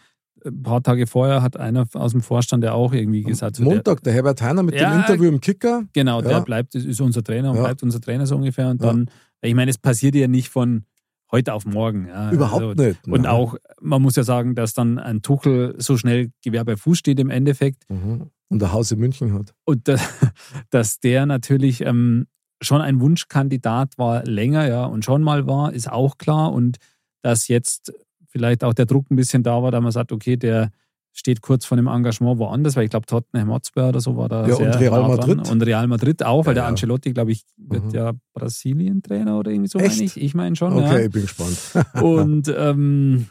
ein 0.44 0.62
paar 0.62 0.82
Tage 0.82 1.06
vorher 1.06 1.42
hat 1.42 1.56
einer 1.56 1.86
aus 1.94 2.12
dem 2.12 2.20
Vorstand 2.20 2.62
ja 2.62 2.72
auch 2.72 2.92
irgendwie 2.92 3.22
gesagt. 3.22 3.56
So 3.56 3.64
Montag, 3.64 4.02
der, 4.02 4.12
der, 4.12 4.12
Herbert 4.12 4.42
Heiner 4.42 4.62
mit 4.62 4.74
ja, 4.74 4.90
dem 4.90 5.00
Interview 5.00 5.28
im 5.28 5.40
Kicker. 5.40 5.84
Genau, 5.94 6.20
der 6.20 6.42
bleibt, 6.42 6.74
ist 6.74 7.00
unser 7.00 7.24
Trainer 7.24 7.52
und 7.52 7.58
bleibt 7.58 7.82
unser 7.82 8.00
Trainer 8.00 8.26
so 8.26 8.36
ungefähr. 8.36 8.68
Und 8.68 8.82
dann, 8.82 9.10
ich 9.40 9.54
meine, 9.54 9.70
es 9.70 9.78
passiert 9.78 10.14
ja 10.14 10.28
nicht 10.28 10.50
von 10.50 10.84
heute 11.30 11.54
auf 11.54 11.64
morgen. 11.64 12.06
Ja. 12.08 12.30
Überhaupt 12.30 12.62
also, 12.62 12.82
nicht. 12.82 13.08
Und 13.08 13.26
auch, 13.26 13.56
man 13.80 14.02
muss 14.02 14.16
ja 14.16 14.22
sagen, 14.22 14.54
dass 14.54 14.74
dann 14.74 14.98
ein 14.98 15.22
Tuchel 15.22 15.74
so 15.78 15.96
schnell 15.96 16.30
Gewehr 16.42 16.64
bei 16.64 16.76
Fuß 16.76 16.98
steht 16.98 17.18
im 17.18 17.30
Endeffekt. 17.30 17.88
Mhm. 17.88 18.30
Und 18.48 18.60
der 18.60 18.72
Haus 18.72 18.92
in 18.92 19.00
München 19.00 19.32
hat. 19.32 19.54
Und 19.64 19.88
dass 20.70 21.00
der 21.00 21.26
natürlich 21.26 21.80
ähm, 21.80 22.26
schon 22.60 22.80
ein 22.80 23.00
Wunschkandidat 23.00 23.98
war, 23.98 24.24
länger, 24.24 24.68
ja, 24.68 24.84
und 24.84 25.04
schon 25.04 25.22
mal 25.22 25.46
war, 25.46 25.72
ist 25.72 25.90
auch 25.90 26.18
klar. 26.18 26.52
Und 26.52 26.78
dass 27.22 27.48
jetzt 27.48 27.92
vielleicht 28.28 28.64
auch 28.64 28.74
der 28.74 28.86
Druck 28.86 29.10
ein 29.10 29.16
bisschen 29.16 29.42
da 29.42 29.62
war, 29.62 29.70
da 29.70 29.80
man 29.80 29.92
sagt, 29.92 30.12
okay, 30.12 30.36
der 30.36 30.70
steht 31.12 31.40
kurz 31.40 31.64
vor 31.64 31.76
dem 31.76 31.86
Engagement 31.86 32.38
woanders, 32.38 32.74
weil 32.74 32.84
ich 32.84 32.90
glaube, 32.90 33.06
Tottenham 33.06 33.50
Hotspur 33.50 33.88
oder 33.88 34.00
so 34.00 34.16
war 34.16 34.28
da. 34.28 34.46
Ja, 34.46 34.56
und 34.56 34.80
Real 34.80 35.08
Madrid. 35.08 35.48
Und 35.48 35.62
Real 35.62 35.86
Madrid 35.86 36.24
auch, 36.24 36.44
weil 36.44 36.56
ja, 36.56 36.62
der 36.62 36.66
Ancelotti, 36.66 37.12
glaube 37.12 37.32
ich, 37.32 37.44
wird 37.56 37.84
mhm. 37.84 37.90
ja 37.90 38.12
Brasilien-Trainer 38.34 39.38
oder 39.38 39.52
irgendwie 39.52 39.68
so, 39.68 39.78
meine 39.78 39.92
ich. 39.92 40.20
Ich 40.20 40.34
meine 40.34 40.56
schon. 40.56 40.72
Okay, 40.72 40.82
ja. 40.82 40.98
ich 40.98 41.10
bin 41.10 41.22
gespannt. 41.22 41.56
und 42.02 42.52
ähm, 42.56 43.28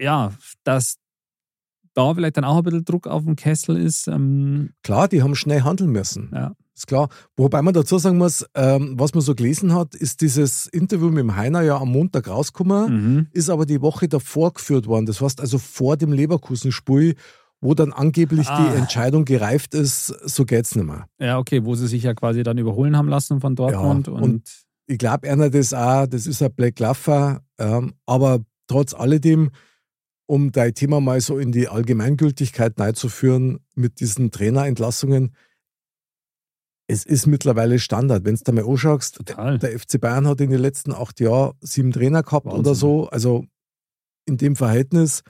ja, 0.00 0.32
dass 0.64 0.96
da 1.92 2.14
vielleicht 2.14 2.38
dann 2.38 2.44
auch 2.44 2.56
ein 2.56 2.62
bisschen 2.64 2.84
Druck 2.84 3.06
auf 3.06 3.24
dem 3.24 3.36
Kessel 3.36 3.76
ist. 3.76 4.08
Ähm, 4.08 4.70
Klar, 4.82 5.08
die 5.08 5.22
haben 5.22 5.34
schnell 5.34 5.62
handeln 5.62 5.92
müssen. 5.92 6.30
Ja. 6.32 6.54
Ist 6.74 6.88
klar. 6.88 7.08
Wobei 7.36 7.62
man 7.62 7.72
dazu 7.72 7.98
sagen 7.98 8.18
muss, 8.18 8.44
ähm, 8.54 8.94
was 8.98 9.14
man 9.14 9.22
so 9.22 9.34
gelesen 9.34 9.72
hat, 9.72 9.94
ist 9.94 10.20
dieses 10.20 10.66
Interview 10.66 11.08
mit 11.08 11.18
dem 11.18 11.36
Heiner 11.36 11.62
ja 11.62 11.78
am 11.78 11.92
Montag 11.92 12.28
rausgekommen, 12.28 13.14
mhm. 13.14 13.26
ist 13.32 13.48
aber 13.48 13.64
die 13.64 13.80
Woche 13.80 14.08
davor 14.08 14.52
geführt 14.52 14.86
worden. 14.86 15.06
Das 15.06 15.20
heißt 15.20 15.40
also 15.40 15.58
vor 15.58 15.96
dem 15.96 16.12
Leverkusen-Spiel, 16.12 17.14
wo 17.60 17.74
dann 17.74 17.92
angeblich 17.92 18.48
ah. 18.48 18.60
die 18.60 18.76
Entscheidung 18.76 19.24
gereift 19.24 19.74
ist, 19.74 20.06
so 20.06 20.44
geht's 20.44 20.74
nicht 20.74 20.84
mehr. 20.84 21.06
Ja, 21.18 21.38
okay, 21.38 21.64
wo 21.64 21.74
sie 21.76 21.86
sich 21.86 22.02
ja 22.02 22.12
quasi 22.12 22.42
dann 22.42 22.58
überholen 22.58 22.96
haben 22.96 23.08
lassen 23.08 23.40
von 23.40 23.54
Dortmund. 23.54 24.08
Ja, 24.08 24.12
und, 24.12 24.22
und, 24.22 24.64
ich 24.86 24.98
glaube, 24.98 25.30
einer 25.30 25.48
das 25.48 25.72
auch, 25.72 26.06
das 26.06 26.26
ist 26.26 26.42
ein 26.42 26.52
Black 26.52 26.78
Laffer, 26.78 27.40
ähm, 27.58 27.94
aber 28.04 28.40
trotz 28.66 28.92
alledem, 28.92 29.50
um 30.26 30.52
dein 30.52 30.74
Thema 30.74 31.00
mal 31.00 31.20
so 31.20 31.38
in 31.38 31.52
die 31.52 31.68
Allgemeingültigkeit 31.68 32.78
einzuführen 32.78 33.60
mit 33.74 34.00
diesen 34.00 34.30
Trainerentlassungen, 34.30 35.34
es 36.86 37.04
ist 37.04 37.26
mittlerweile 37.26 37.78
Standard. 37.78 38.24
Wenn 38.24 38.34
du 38.34 38.42
da 38.44 38.52
mal 38.52 38.64
anschaust, 38.68 39.16
Total. 39.16 39.58
der 39.58 39.78
FC 39.78 40.00
Bayern 40.00 40.26
hat 40.26 40.40
in 40.40 40.50
den 40.50 40.60
letzten 40.60 40.92
acht 40.92 41.20
Jahren 41.20 41.54
sieben 41.60 41.92
Trainer 41.92 42.22
gehabt 42.22 42.46
Wahnsinn. 42.46 42.60
oder 42.60 42.74
so. 42.74 43.08
Also 43.08 43.46
in 44.26 44.36
dem 44.36 44.56
Verhältnis, 44.56 45.22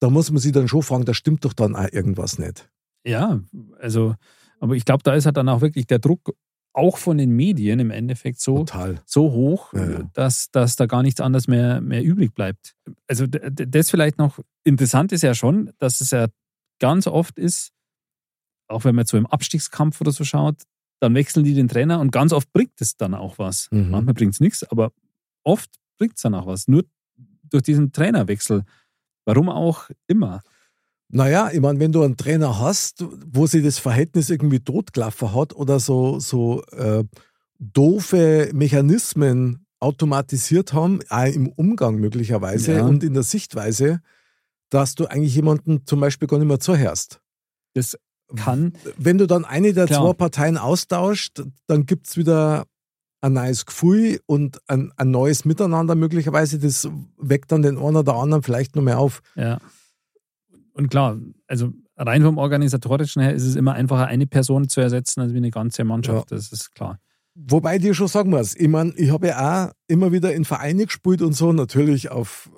da 0.00 0.10
muss 0.10 0.30
man 0.30 0.40
sich 0.40 0.52
dann 0.52 0.68
schon 0.68 0.82
fragen, 0.82 1.04
da 1.04 1.14
stimmt 1.14 1.44
doch 1.44 1.52
dann 1.52 1.76
auch 1.76 1.88
irgendwas 1.92 2.38
nicht. 2.38 2.70
Ja, 3.04 3.40
also, 3.78 4.14
aber 4.60 4.74
ich 4.74 4.84
glaube, 4.84 5.02
da 5.02 5.14
ist 5.14 5.26
halt 5.26 5.36
dann 5.36 5.48
auch 5.48 5.60
wirklich 5.60 5.86
der 5.86 5.98
Druck 5.98 6.34
auch 6.74 6.96
von 6.96 7.18
den 7.18 7.30
Medien 7.30 7.80
im 7.80 7.90
Endeffekt 7.90 8.40
so, 8.40 8.58
Total. 8.58 9.02
so 9.04 9.30
hoch, 9.32 9.74
ja, 9.74 9.90
ja. 9.90 10.10
Dass, 10.14 10.50
dass 10.50 10.76
da 10.76 10.86
gar 10.86 11.02
nichts 11.02 11.20
anderes 11.20 11.46
mehr, 11.46 11.80
mehr 11.82 12.02
übrig 12.02 12.34
bleibt. 12.34 12.74
Also 13.06 13.26
das 13.26 13.90
vielleicht 13.90 14.18
noch 14.18 14.38
interessant 14.64 15.12
ist 15.12 15.22
ja 15.22 15.34
schon, 15.34 15.70
dass 15.78 16.00
es 16.00 16.12
ja 16.12 16.28
ganz 16.78 17.06
oft 17.06 17.38
ist, 17.38 17.72
auch 18.72 18.84
wenn 18.84 18.94
man 18.94 19.06
so 19.06 19.16
im 19.16 19.26
Abstiegskampf 19.26 20.00
oder 20.00 20.12
so 20.12 20.24
schaut, 20.24 20.62
dann 21.00 21.14
wechseln 21.14 21.44
die 21.44 21.54
den 21.54 21.68
Trainer 21.68 22.00
und 22.00 22.12
ganz 22.12 22.32
oft 22.32 22.52
bringt 22.52 22.80
es 22.80 22.96
dann 22.96 23.14
auch 23.14 23.38
was. 23.38 23.68
Mhm. 23.70 23.90
Manchmal 23.90 24.14
bringt 24.14 24.34
es 24.34 24.40
nichts, 24.40 24.64
aber 24.64 24.92
oft 25.42 25.70
bringt 25.98 26.16
es 26.16 26.22
dann 26.22 26.34
auch 26.34 26.46
was. 26.46 26.68
Nur 26.68 26.84
durch 27.50 27.64
diesen 27.64 27.92
Trainerwechsel. 27.92 28.64
Warum 29.24 29.48
auch 29.48 29.88
immer. 30.06 30.42
Naja, 31.08 31.50
ich 31.52 31.60
meine, 31.60 31.78
wenn 31.78 31.92
du 31.92 32.02
einen 32.02 32.16
Trainer 32.16 32.58
hast, 32.58 33.04
wo 33.26 33.46
sich 33.46 33.62
das 33.62 33.78
Verhältnis 33.78 34.30
irgendwie 34.30 34.60
totgelaufen 34.60 35.34
hat 35.34 35.54
oder 35.54 35.78
so, 35.78 36.18
so 36.18 36.62
äh, 36.72 37.04
doofe 37.58 38.50
Mechanismen 38.54 39.66
automatisiert 39.78 40.72
haben, 40.72 41.00
auch 41.10 41.26
im 41.26 41.48
Umgang 41.48 41.96
möglicherweise 41.96 42.74
ja. 42.74 42.84
und 42.84 43.04
in 43.04 43.14
der 43.14 43.24
Sichtweise, 43.24 44.00
dass 44.70 44.94
du 44.94 45.06
eigentlich 45.06 45.34
jemanden 45.34 45.84
zum 45.84 46.00
Beispiel 46.00 46.28
gar 46.28 46.38
nicht 46.38 46.48
mehr 46.48 46.60
zuhörst. 46.60 47.20
Das 47.74 47.98
kann. 48.36 48.74
Wenn 48.96 49.18
du 49.18 49.26
dann 49.26 49.44
eine 49.44 49.72
der 49.72 49.86
Klar. 49.86 50.00
zwei 50.00 50.12
Parteien 50.14 50.58
austauscht, 50.58 51.42
dann 51.66 51.86
gibt 51.86 52.08
es 52.08 52.16
wieder 52.16 52.64
ein 53.20 53.34
neues 53.34 53.66
Gefühl 53.66 54.20
und 54.26 54.58
ein, 54.66 54.92
ein, 54.96 55.10
neues 55.10 55.44
Miteinander 55.44 55.94
möglicherweise. 55.94 56.58
Das 56.58 56.88
weckt 57.18 57.52
dann 57.52 57.62
den 57.62 57.78
einen 57.78 57.96
oder 57.96 58.14
anderen 58.16 58.42
vielleicht 58.42 58.74
noch 58.74 58.82
mehr 58.82 58.98
auf. 58.98 59.22
Ja. 59.36 59.58
Und 60.74 60.90
klar, 60.90 61.18
also 61.46 61.72
rein 61.96 62.22
vom 62.22 62.38
Organisatorischen 62.38 63.22
her 63.22 63.32
ist 63.32 63.44
es 63.44 63.54
immer 63.54 63.74
einfacher, 63.74 64.06
eine 64.06 64.26
Person 64.26 64.68
zu 64.68 64.80
ersetzen, 64.80 65.20
als 65.20 65.32
wie 65.32 65.38
eine 65.38 65.50
ganze 65.50 65.84
Mannschaft. 65.84 66.30
Ja. 66.30 66.36
Das 66.36 66.50
ist 66.50 66.74
klar. 66.74 66.98
Wobei 67.34 67.76
ich 67.76 67.82
dir 67.82 67.94
schon 67.94 68.08
sagen 68.08 68.30
muss, 68.30 68.54
ich 68.54 68.68
meine, 68.68 68.92
ich 68.96 69.10
habe 69.10 69.28
ja 69.28 69.66
auch 69.66 69.72
immer 69.86 70.12
wieder 70.12 70.34
in 70.34 70.44
Vereine 70.44 70.84
gespielt 70.84 71.22
und 71.22 71.32
so, 71.32 71.52
natürlich 71.52 72.10
auf 72.10 72.50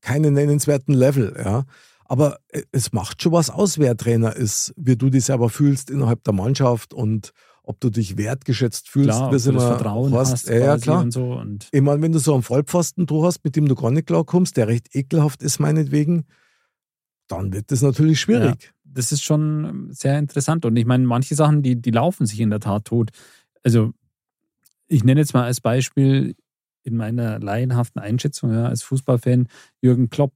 keinen 0.00 0.34
nennenswerten 0.34 0.94
Level, 0.94 1.34
ja. 1.42 1.64
Aber 2.08 2.38
äh, 2.48 2.62
es 2.72 2.92
macht 2.92 3.22
schon 3.22 3.32
was 3.32 3.50
aus, 3.50 3.78
wer 3.78 3.96
Trainer 3.96 4.34
ist, 4.34 4.72
wie 4.76 4.96
du 4.96 5.10
dich 5.10 5.24
selber 5.24 5.50
fühlst 5.50 5.90
innerhalb 5.90 6.22
der 6.24 6.34
Mannschaft 6.34 6.94
und 6.94 7.32
ob 7.62 7.80
du 7.80 7.90
dich 7.90 8.16
wertgeschätzt 8.16 8.88
fühlst, 8.88 9.10
klar, 9.10 9.30
das 9.32 9.44
Vertrauen 9.44 10.14
hast. 10.14 10.32
hast 10.32 10.48
ja, 10.48 10.78
klar. 10.78 11.02
Und 11.02 11.10
so 11.10 11.32
und 11.32 11.68
ich 11.72 11.82
meine, 11.82 12.00
wenn 12.00 12.12
du 12.12 12.20
so 12.20 12.32
einen 12.32 12.44
Vollpfosten 12.44 13.06
du 13.06 13.24
hast, 13.24 13.44
mit 13.44 13.56
dem 13.56 13.66
du 13.66 13.74
gar 13.74 13.90
nicht 13.90 14.06
klarkommst, 14.06 14.56
der 14.56 14.68
recht 14.68 14.94
ekelhaft 14.94 15.42
ist 15.42 15.58
meinetwegen, 15.58 16.26
dann 17.26 17.52
wird 17.52 17.72
das 17.72 17.82
natürlich 17.82 18.20
schwierig. 18.20 18.62
Ja, 18.62 18.70
das 18.84 19.10
ist 19.10 19.24
schon 19.24 19.88
sehr 19.90 20.16
interessant. 20.16 20.64
Und 20.64 20.76
ich 20.76 20.86
meine, 20.86 21.04
manche 21.06 21.34
Sachen, 21.34 21.62
die, 21.62 21.74
die 21.74 21.90
laufen 21.90 22.24
sich 22.24 22.38
in 22.38 22.50
der 22.50 22.60
Tat 22.60 22.84
tot. 22.84 23.10
Also 23.64 23.92
ich 24.86 25.02
nenne 25.02 25.20
jetzt 25.20 25.34
mal 25.34 25.44
als 25.44 25.60
Beispiel 25.60 26.36
in 26.84 26.96
meiner 26.96 27.40
laienhaften 27.40 28.00
Einschätzung 28.00 28.52
ja, 28.52 28.66
als 28.66 28.84
Fußballfan 28.84 29.48
Jürgen 29.80 30.08
Klopp 30.08 30.34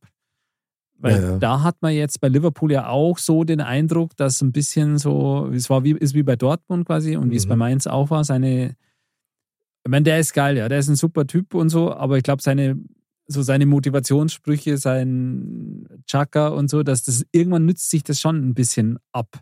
Weil 1.03 1.23
Ja, 1.23 1.31
ja. 1.31 1.39
da 1.39 1.63
hat 1.63 1.77
man 1.81 1.93
jetzt 1.95 2.21
bei 2.21 2.29
Liverpool 2.29 2.71
ja 2.73 2.89
auch 2.89 3.17
so 3.19 3.45
den 3.45 3.61
Eindruck, 3.61 4.17
dass 4.17 4.43
ein 4.43 4.53
bisschen 4.53 4.99
so, 4.99 5.49
es 5.53 5.71
war 5.71 5.83
wie, 5.83 5.93
ist 5.93 6.15
wie 6.15 6.23
bei 6.23 6.37
Dortmund 6.37 6.87
quasi 6.87 7.17
und 7.17 7.31
wie 7.31 7.37
es 7.37 7.47
Mhm. 7.47 7.51
bei 7.51 7.57
Mainz 7.57 7.87
auch 7.87 8.11
war, 8.11 8.23
seine, 8.25 8.77
ich 9.85 9.91
meine, 9.91 10.05
der 10.05 10.19
ist 10.21 10.35
geil, 10.35 10.59
ja, 10.59 10.69
der 10.69 10.79
ist 10.79 10.89
ein 10.89 10.97
super 10.97 11.27
Typ 11.27 11.55
und 11.55 11.71
so, 11.71 11.93
aber 11.95 12.19
ich 12.19 12.23
glaube, 12.23 12.43
seine, 12.43 12.79
so 13.27 13.41
seine 13.43 13.65
Motivationssprüche, 13.65 14.77
sein 14.77 15.87
Chaka 16.07 16.49
und 16.49 16.69
so, 16.69 16.83
dass 16.83 17.03
das 17.05 17.25
irgendwann 17.33 17.65
nützt 17.65 17.89
sich 17.89 18.03
das 18.05 18.21
schon 18.21 18.37
ein 18.37 18.55
bisschen 18.55 18.99
ab. 19.13 19.41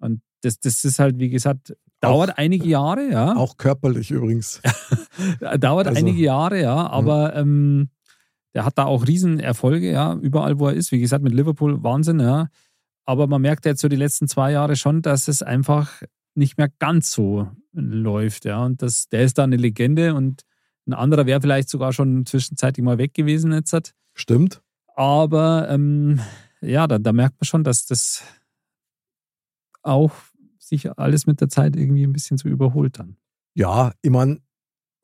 Und 0.00 0.22
das, 0.42 0.58
das 0.60 0.84
ist 0.84 0.98
halt, 1.00 1.18
wie 1.18 1.28
gesagt, 1.28 1.76
dauert 2.00 2.38
einige 2.38 2.66
Jahre, 2.66 3.10
ja. 3.10 3.36
Auch 3.36 3.56
körperlich 3.56 4.10
übrigens. 4.12 4.62
Dauert 5.58 5.88
Also- 5.88 5.98
einige 5.98 6.22
Jahre, 6.22 6.62
ja, 6.62 6.86
aber 6.88 7.34
ähm, 7.36 7.88
der 8.54 8.64
hat 8.64 8.78
da 8.78 8.84
auch 8.84 9.06
Riesenerfolge, 9.06 9.90
ja, 9.90 10.14
überall, 10.14 10.58
wo 10.58 10.68
er 10.68 10.74
ist. 10.74 10.92
Wie 10.92 11.00
gesagt, 11.00 11.22
mit 11.22 11.34
Liverpool 11.34 11.82
Wahnsinn, 11.82 12.20
ja. 12.20 12.48
Aber 13.04 13.26
man 13.26 13.42
merkt 13.42 13.64
jetzt 13.64 13.80
so 13.80 13.88
die 13.88 13.96
letzten 13.96 14.28
zwei 14.28 14.52
Jahre 14.52 14.76
schon, 14.76 15.02
dass 15.02 15.28
es 15.28 15.42
einfach 15.42 16.02
nicht 16.34 16.58
mehr 16.58 16.68
ganz 16.78 17.10
so 17.12 17.48
läuft, 17.72 18.44
ja. 18.44 18.64
Und 18.64 18.82
das, 18.82 19.08
der 19.08 19.24
ist 19.24 19.38
da 19.38 19.44
eine 19.44 19.56
Legende 19.56 20.14
und 20.14 20.42
ein 20.86 20.94
anderer 20.94 21.26
wäre 21.26 21.40
vielleicht 21.40 21.68
sogar 21.68 21.92
schon 21.92 22.24
zwischenzeitlich 22.24 22.82
mal 22.82 22.98
weg 22.98 23.14
gewesen 23.14 23.52
jetzt. 23.52 23.72
hat. 23.72 23.94
Stimmt. 24.14 24.62
Aber 24.94 25.68
ähm, 25.68 26.20
ja, 26.60 26.86
da, 26.86 26.98
da 26.98 27.12
merkt 27.12 27.40
man 27.40 27.46
schon, 27.46 27.62
dass 27.62 27.86
das 27.86 28.22
auch 29.82 30.12
sich 30.58 30.90
alles 30.98 31.26
mit 31.26 31.40
der 31.40 31.48
Zeit 31.48 31.76
irgendwie 31.76 32.04
ein 32.04 32.12
bisschen 32.12 32.38
so 32.38 32.48
überholt 32.48 32.98
dann. 32.98 33.16
Ja, 33.54 33.92
ich 34.02 34.10
meine, 34.10 34.40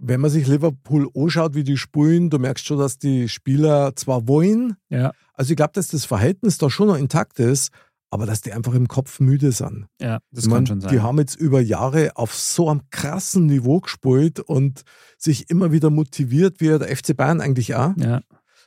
wenn 0.06 0.20
man 0.20 0.30
sich 0.30 0.46
Liverpool 0.46 1.08
anschaut, 1.16 1.54
wie 1.54 1.64
die 1.64 1.76
spielen, 1.76 2.30
du 2.30 2.38
merkst 2.38 2.66
schon, 2.66 2.78
dass 2.78 2.98
die 2.98 3.28
Spieler 3.28 3.96
zwar 3.96 4.28
wollen, 4.28 4.76
Ja, 4.90 5.12
also 5.34 5.50
ich 5.52 5.56
glaube, 5.56 5.72
dass 5.74 5.88
das 5.88 6.04
Verhältnis 6.04 6.58
da 6.58 6.68
schon 6.70 6.88
noch 6.88 6.96
intakt 6.98 7.38
ist, 7.40 7.70
aber 8.10 8.26
dass 8.26 8.42
die 8.42 8.52
einfach 8.52 8.74
im 8.74 8.86
Kopf 8.86 9.18
müde 9.18 9.50
sind. 9.50 9.86
ja, 10.00 10.20
das 10.30 10.44
ich 10.44 10.50
kann 10.50 10.58
mein, 10.58 10.66
schon 10.66 10.80
sein. 10.80 10.92
Die 10.92 11.00
haben 11.00 11.18
jetzt 11.18 11.34
über 11.36 11.60
Jahre 11.60 12.12
auf 12.16 12.34
so 12.34 12.68
einem 12.70 12.82
krassen 12.90 13.46
Niveau 13.46 13.80
gespielt 13.80 14.38
und 14.40 14.82
sich 15.18 15.50
immer 15.50 15.72
wieder 15.72 15.90
motiviert, 15.90 16.60
wie 16.60 16.66
der 16.68 16.96
FC 16.96 17.16
Bayern 17.16 17.40
eigentlich 17.40 17.74
auch. 17.74 17.92
ja. 17.96 18.20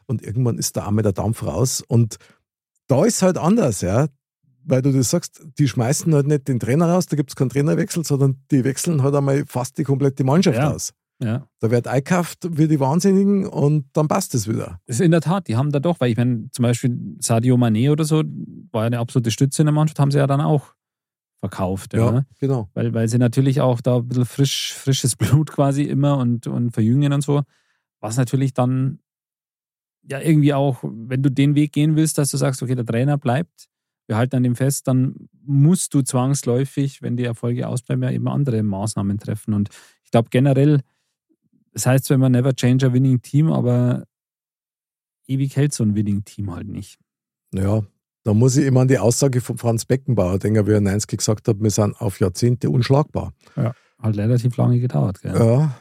Und 0.10 0.22
irgendwann 0.24 0.58
ist 0.58 0.76
da 0.78 0.88
einmal 0.88 1.04
der 1.04 1.12
Dampf 1.12 1.44
raus. 1.44 1.84
Und 1.86 2.16
da 2.88 3.04
ist 3.06 3.22
halt 3.22 3.38
anders, 3.38 3.82
ja. 3.82 4.08
Weil 4.64 4.82
du 4.82 4.92
das 4.94 5.10
sagst, 5.10 5.42
die 5.60 5.68
schmeißen 5.68 6.14
halt 6.14 6.28
nicht 6.28 6.48
den 6.48 6.60
Trainer 6.62 6.88
raus, 6.90 7.08
da 7.08 7.16
gibt 7.18 7.30
es 7.32 7.36
keinen 7.36 7.50
Trainerwechsel, 7.50 8.06
sondern 8.06 8.42
die 8.52 8.64
wechseln 8.64 9.04
halt 9.04 9.16
einmal 9.16 9.44
fast 9.48 9.78
die 9.78 9.84
komplette 9.84 10.24
Mannschaft 10.24 10.58
Ja. 10.58 10.72
aus. 10.72 10.92
Ja, 11.20 11.48
Da 11.60 11.72
wird 11.72 11.88
eingekauft 11.88 12.48
wie 12.58 12.68
die 12.68 12.80
Wahnsinnigen 12.80 13.48
und 13.48 13.86
dann 13.94 14.08
passt 14.08 14.36
es 14.36 14.48
wieder. 14.48 14.80
das 14.86 14.98
ist 14.98 15.02
in 15.02 15.10
der 15.10 15.22
Tat, 15.22 15.48
die 15.48 15.56
haben 15.56 15.72
da 15.72 15.80
doch, 15.80 16.00
weil 16.00 16.12
ich 16.12 16.18
meine, 16.18 16.50
zum 16.52 16.64
Beispiel 16.64 16.96
Sadio 17.20 17.56
Mané 17.56 17.92
oder 17.92 18.04
so, 18.04 18.24
war 18.72 18.84
ja 18.84 18.88
eine 18.88 19.00
absolute 19.00 19.32
Stütze 19.32 19.64
in 19.64 19.66
der 19.66 19.74
Mannschaft, 19.74 20.00
haben 20.00 20.12
sie 20.12 20.20
ja 20.20 20.28
dann 20.28 20.42
auch 20.42 20.76
verkauft. 21.40 21.94
Ja. 21.94 22.12
ne? 22.12 22.26
genau. 22.40 22.70
Weil, 22.74 22.94
weil 22.94 23.08
sie 23.08 23.18
natürlich 23.18 23.62
auch 23.62 23.82
da 23.82 23.98
ein 23.98 24.08
bisschen 24.08 24.26
frisch, 24.26 24.74
frisches 24.74 25.16
Blut 25.18 25.52
quasi 25.52 25.84
immer 25.84 26.18
und, 26.18 26.46
und 26.46 26.72
verjüngen 26.72 27.14
und 27.14 27.22
so. 27.22 27.42
Was 28.00 28.18
natürlich 28.18 28.54
dann 28.54 29.00
ja 30.04 30.20
irgendwie 30.20 30.54
auch, 30.54 30.84
wenn 30.84 31.24
du 31.24 31.32
den 31.32 31.56
Weg 31.56 31.74
gehen 31.74 31.96
willst, 31.96 32.18
dass 32.18 32.30
du 32.30 32.38
sagst, 32.38 32.62
okay, 32.62 32.76
der 32.76 32.86
Trainer 32.86 33.18
bleibt, 33.18 33.68
wir 34.08 34.18
halten 34.18 34.38
an 34.38 34.44
dem 34.44 34.56
fest, 34.56 34.88
dann 34.88 35.16
musst 35.44 35.94
du 35.94 36.02
zwangsläufig, 36.02 37.02
wenn 37.02 37.18
die 37.18 37.26
Erfolge 37.26 37.68
ausbleiben, 37.68 38.04
ja 38.04 38.12
eben 38.12 38.28
andere 38.28 38.64
Maßnahmen 38.64 39.18
treffen. 39.18 39.54
Und 39.54 39.70
ich 40.04 40.12
glaube 40.12 40.30
generell, 40.30 40.82
das 41.78 41.86
heißt 41.86 42.06
zwar 42.06 42.16
immer 42.16 42.30
never 42.30 42.56
change 42.56 42.88
a 42.88 42.92
winning 42.92 43.22
team, 43.22 43.52
aber 43.52 44.06
ewig 45.28 45.56
hält 45.56 45.74
so 45.74 45.84
ein 45.84 45.94
winning 45.94 46.24
Team 46.24 46.52
halt 46.52 46.68
nicht. 46.68 46.98
Ja, 47.54 47.84
da 48.24 48.34
muss 48.34 48.58
ich 48.58 48.66
immer 48.66 48.82
an 48.82 48.88
die 48.88 48.98
Aussage 48.98 49.42
von 49.42 49.60
Franz 49.60 49.86
Beckenbauer 49.86 50.40
denken, 50.40 50.66
wie 50.66 50.72
er 50.72 50.82
90 50.82 51.20
gesagt 51.20 51.48
hat, 51.48 51.62
wir 51.62 51.70
sind 51.70 51.96
auf 52.02 52.20
Jahrzehnte 52.20 52.72
unschlagbar. 52.72 53.34
Hat 53.56 54.18
relativ 54.18 54.58
lange 54.58 54.80
gedauert. 54.80 55.22
Gell? 55.22 55.36
Ja, 55.36 55.76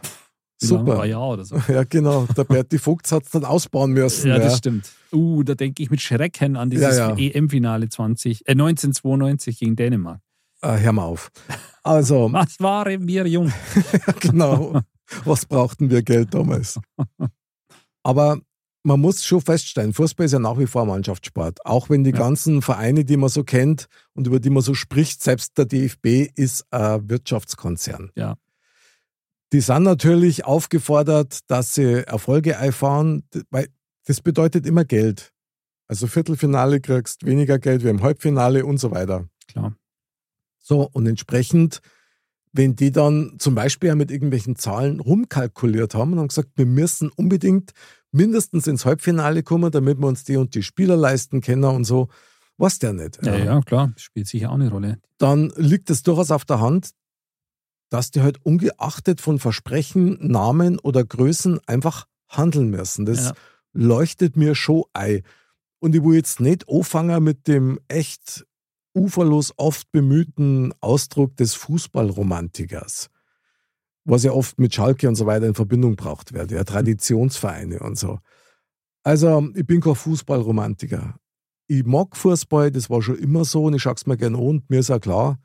Wie 0.61 0.67
super. 0.67 1.01
Ein 1.01 1.09
Jahr 1.09 1.31
oder 1.31 1.47
so. 1.47 1.57
Ja, 1.69 1.85
genau. 1.85 2.27
Der 2.37 2.45
Berti 2.45 2.77
Vogt 2.79 3.11
hat 3.11 3.23
es 3.23 3.31
dann 3.31 3.47
ausbauen 3.47 3.93
müssen. 3.93 4.29
Ja, 4.29 4.37
Ja, 4.37 4.43
das 4.43 4.59
stimmt. 4.59 4.91
Uh, 5.15 5.45
da 5.45 5.55
denke 5.55 5.83
ich 5.83 5.91
mit 5.91 6.03
Schrecken 6.03 6.57
an 6.57 6.69
dieses 6.69 6.99
Ja, 6.99 7.17
ja. 7.17 7.17
EM-Finale 7.17 7.89
20, 7.89 8.47
äh, 8.47 8.53
1992 8.53 9.59
gegen 9.59 9.77
Dänemark. 9.77 10.21
Äh, 10.61 10.77
hör 10.79 10.93
mal 10.93 11.05
auf. 11.05 11.31
Also, 11.83 12.31
Was 12.33 12.61
waren 12.61 13.09
wir 13.09 13.27
jung? 13.27 13.51
genau. 14.21 14.83
Was 15.25 15.47
brauchten 15.47 15.91
wir 15.91 16.03
Geld 16.03 16.35
damals? 16.35 16.79
Aber 18.03 18.39
man 18.83 19.01
muss 19.01 19.25
schon 19.25 19.41
feststellen, 19.41 19.93
Fußball 19.93 20.27
ist 20.27 20.33
ja 20.33 20.39
nach 20.39 20.59
wie 20.59 20.67
vor 20.67 20.87
Mannschaftssport. 20.87 21.59
Auch 21.67 21.91
wenn 21.91 22.05
die 22.05 22.11
Ja. 22.11 22.19
ganzen 22.19 22.63
Vereine, 22.63 23.05
die 23.05 23.17
man 23.17 23.29
so 23.29 23.43
kennt 23.43 23.87
und 24.15 24.27
über 24.29 24.39
die 24.39 24.51
man 24.51 24.63
so 24.63 24.75
spricht, 24.75 25.23
selbst 25.23 25.59
der 25.59 25.65
DFB 25.65 26.31
ist 26.37 26.65
ein 26.73 27.09
Wirtschaftskonzern. 27.11 28.13
Ja. 28.15 28.37
Die 29.53 29.61
sind 29.61 29.83
natürlich 29.85 30.45
aufgefordert, 30.45 31.41
dass 31.49 31.75
sie 31.75 32.07
Erfolge 32.07 32.59
einfahren, 32.59 33.25
weil 33.51 33.69
das 34.05 34.21
bedeutet 34.21 34.67
immer 34.67 34.85
Geld. 34.85 35.33
Also 35.89 36.07
Viertelfinale 36.07 36.81
kriegst 36.81 37.25
weniger 37.27 37.59
Geld 37.59 37.85
wie 37.85 37.89
im 37.89 38.03
Halbfinale 38.03 38.65
und 38.65 38.79
so 38.79 38.91
weiter. 38.91 39.29
Klar. 39.49 39.77
So, 40.59 40.89
und 40.93 41.07
entsprechend, 41.07 41.81
wenn 42.53 42.75
die 42.77 42.91
dann 42.93 43.37
zum 43.39 43.55
Beispiel 43.55 43.95
mit 43.95 44.11
irgendwelchen 44.11 44.57
Zahlen 44.57 45.01
rumkalkuliert 45.01 45.95
haben 45.95 46.13
und 46.13 46.19
haben 46.21 46.29
gesagt, 46.29 46.51
wir 46.57 46.67
müssen 46.67 47.11
unbedingt 47.11 47.73
mindestens 48.13 48.67
ins 48.67 48.85
Halbfinale 48.87 49.43
kommen, 49.43 49.71
damit 49.71 49.99
wir 49.99 50.07
uns 50.07 50.25
die 50.25 50.37
und 50.37 50.55
die 50.55 50.63
Spieler 50.63 50.97
leisten 50.97 51.41
können 51.41 51.65
und 51.65 51.85
so, 51.85 52.09
was 52.57 52.79
der 52.79 52.95
nicht. 52.95 53.19
Ja, 53.25 53.37
ja, 53.37 53.61
klar. 53.61 53.93
Spielt 53.97 54.27
sicher 54.27 54.51
auch 54.51 54.55
eine 54.55 54.71
Rolle. 54.71 54.99
Dann 55.19 55.53
liegt 55.57 55.91
es 55.91 56.03
durchaus 56.03 56.31
auf 56.31 56.45
der 56.47 56.61
Hand, 56.61 56.91
dass 57.91 58.11
die 58.11 58.23
halt 58.23 58.45
ungeachtet 58.45 59.21
von 59.21 59.39
Versprechen, 59.39 60.17
Namen 60.21 60.79
oder 60.79 61.05
Größen 61.05 61.61
einfach 61.67 62.07
handeln 62.29 62.71
müssen. 62.71 63.05
Das 63.07 63.27
Ja. 63.27 63.33
leuchtet 63.73 64.37
mir 64.37 64.55
schon 64.55 64.85
ein. 64.95 65.23
Und 65.79 65.95
ich 65.95 66.03
will 66.03 66.17
jetzt 66.17 66.41
nicht 66.41 66.69
anfangen 66.69 67.23
mit 67.23 67.47
dem 67.47 67.79
echt 67.89 68.47
uferlos 68.97 69.53
oft 69.57 69.93
bemühten 69.93 70.73
Ausdruck 70.81 71.37
des 71.37 71.55
Fußballromantikers, 71.55 73.11
was 74.05 74.25
ja 74.25 74.33
oft 74.33 74.59
mit 74.59 74.75
Schalke 74.75 75.07
und 75.09 75.15
so 75.15 75.27
weiter 75.27 75.47
in 75.47 75.55
Verbindung 75.55 75.95
braucht 75.95 76.33
wird, 76.33 76.51
ja, 76.51 76.65
Traditionsvereine 76.65 77.81
und 77.81 77.99
so. 77.99 78.19
Also, 79.05 79.49
ich 79.55 79.67
bin 79.67 79.81
kein 79.81 79.95
Fußballromantiker. 79.95 81.17
Ich 81.69 81.85
mag 81.85 82.17
Fußball, 82.17 82.71
das 82.71 82.91
war 82.91 83.03
schon 83.03 83.19
immer 83.19 83.45
so 83.45 83.65
und 83.65 83.75
ich 83.75 83.83
schaue 83.83 83.95
es 83.95 84.07
mir 84.07 84.17
gerne 84.17 84.39
an 84.39 84.43
und 84.43 84.71
mir 84.71 84.81
ist 84.81 84.91
auch 84.91 85.01
klar, 85.01 85.39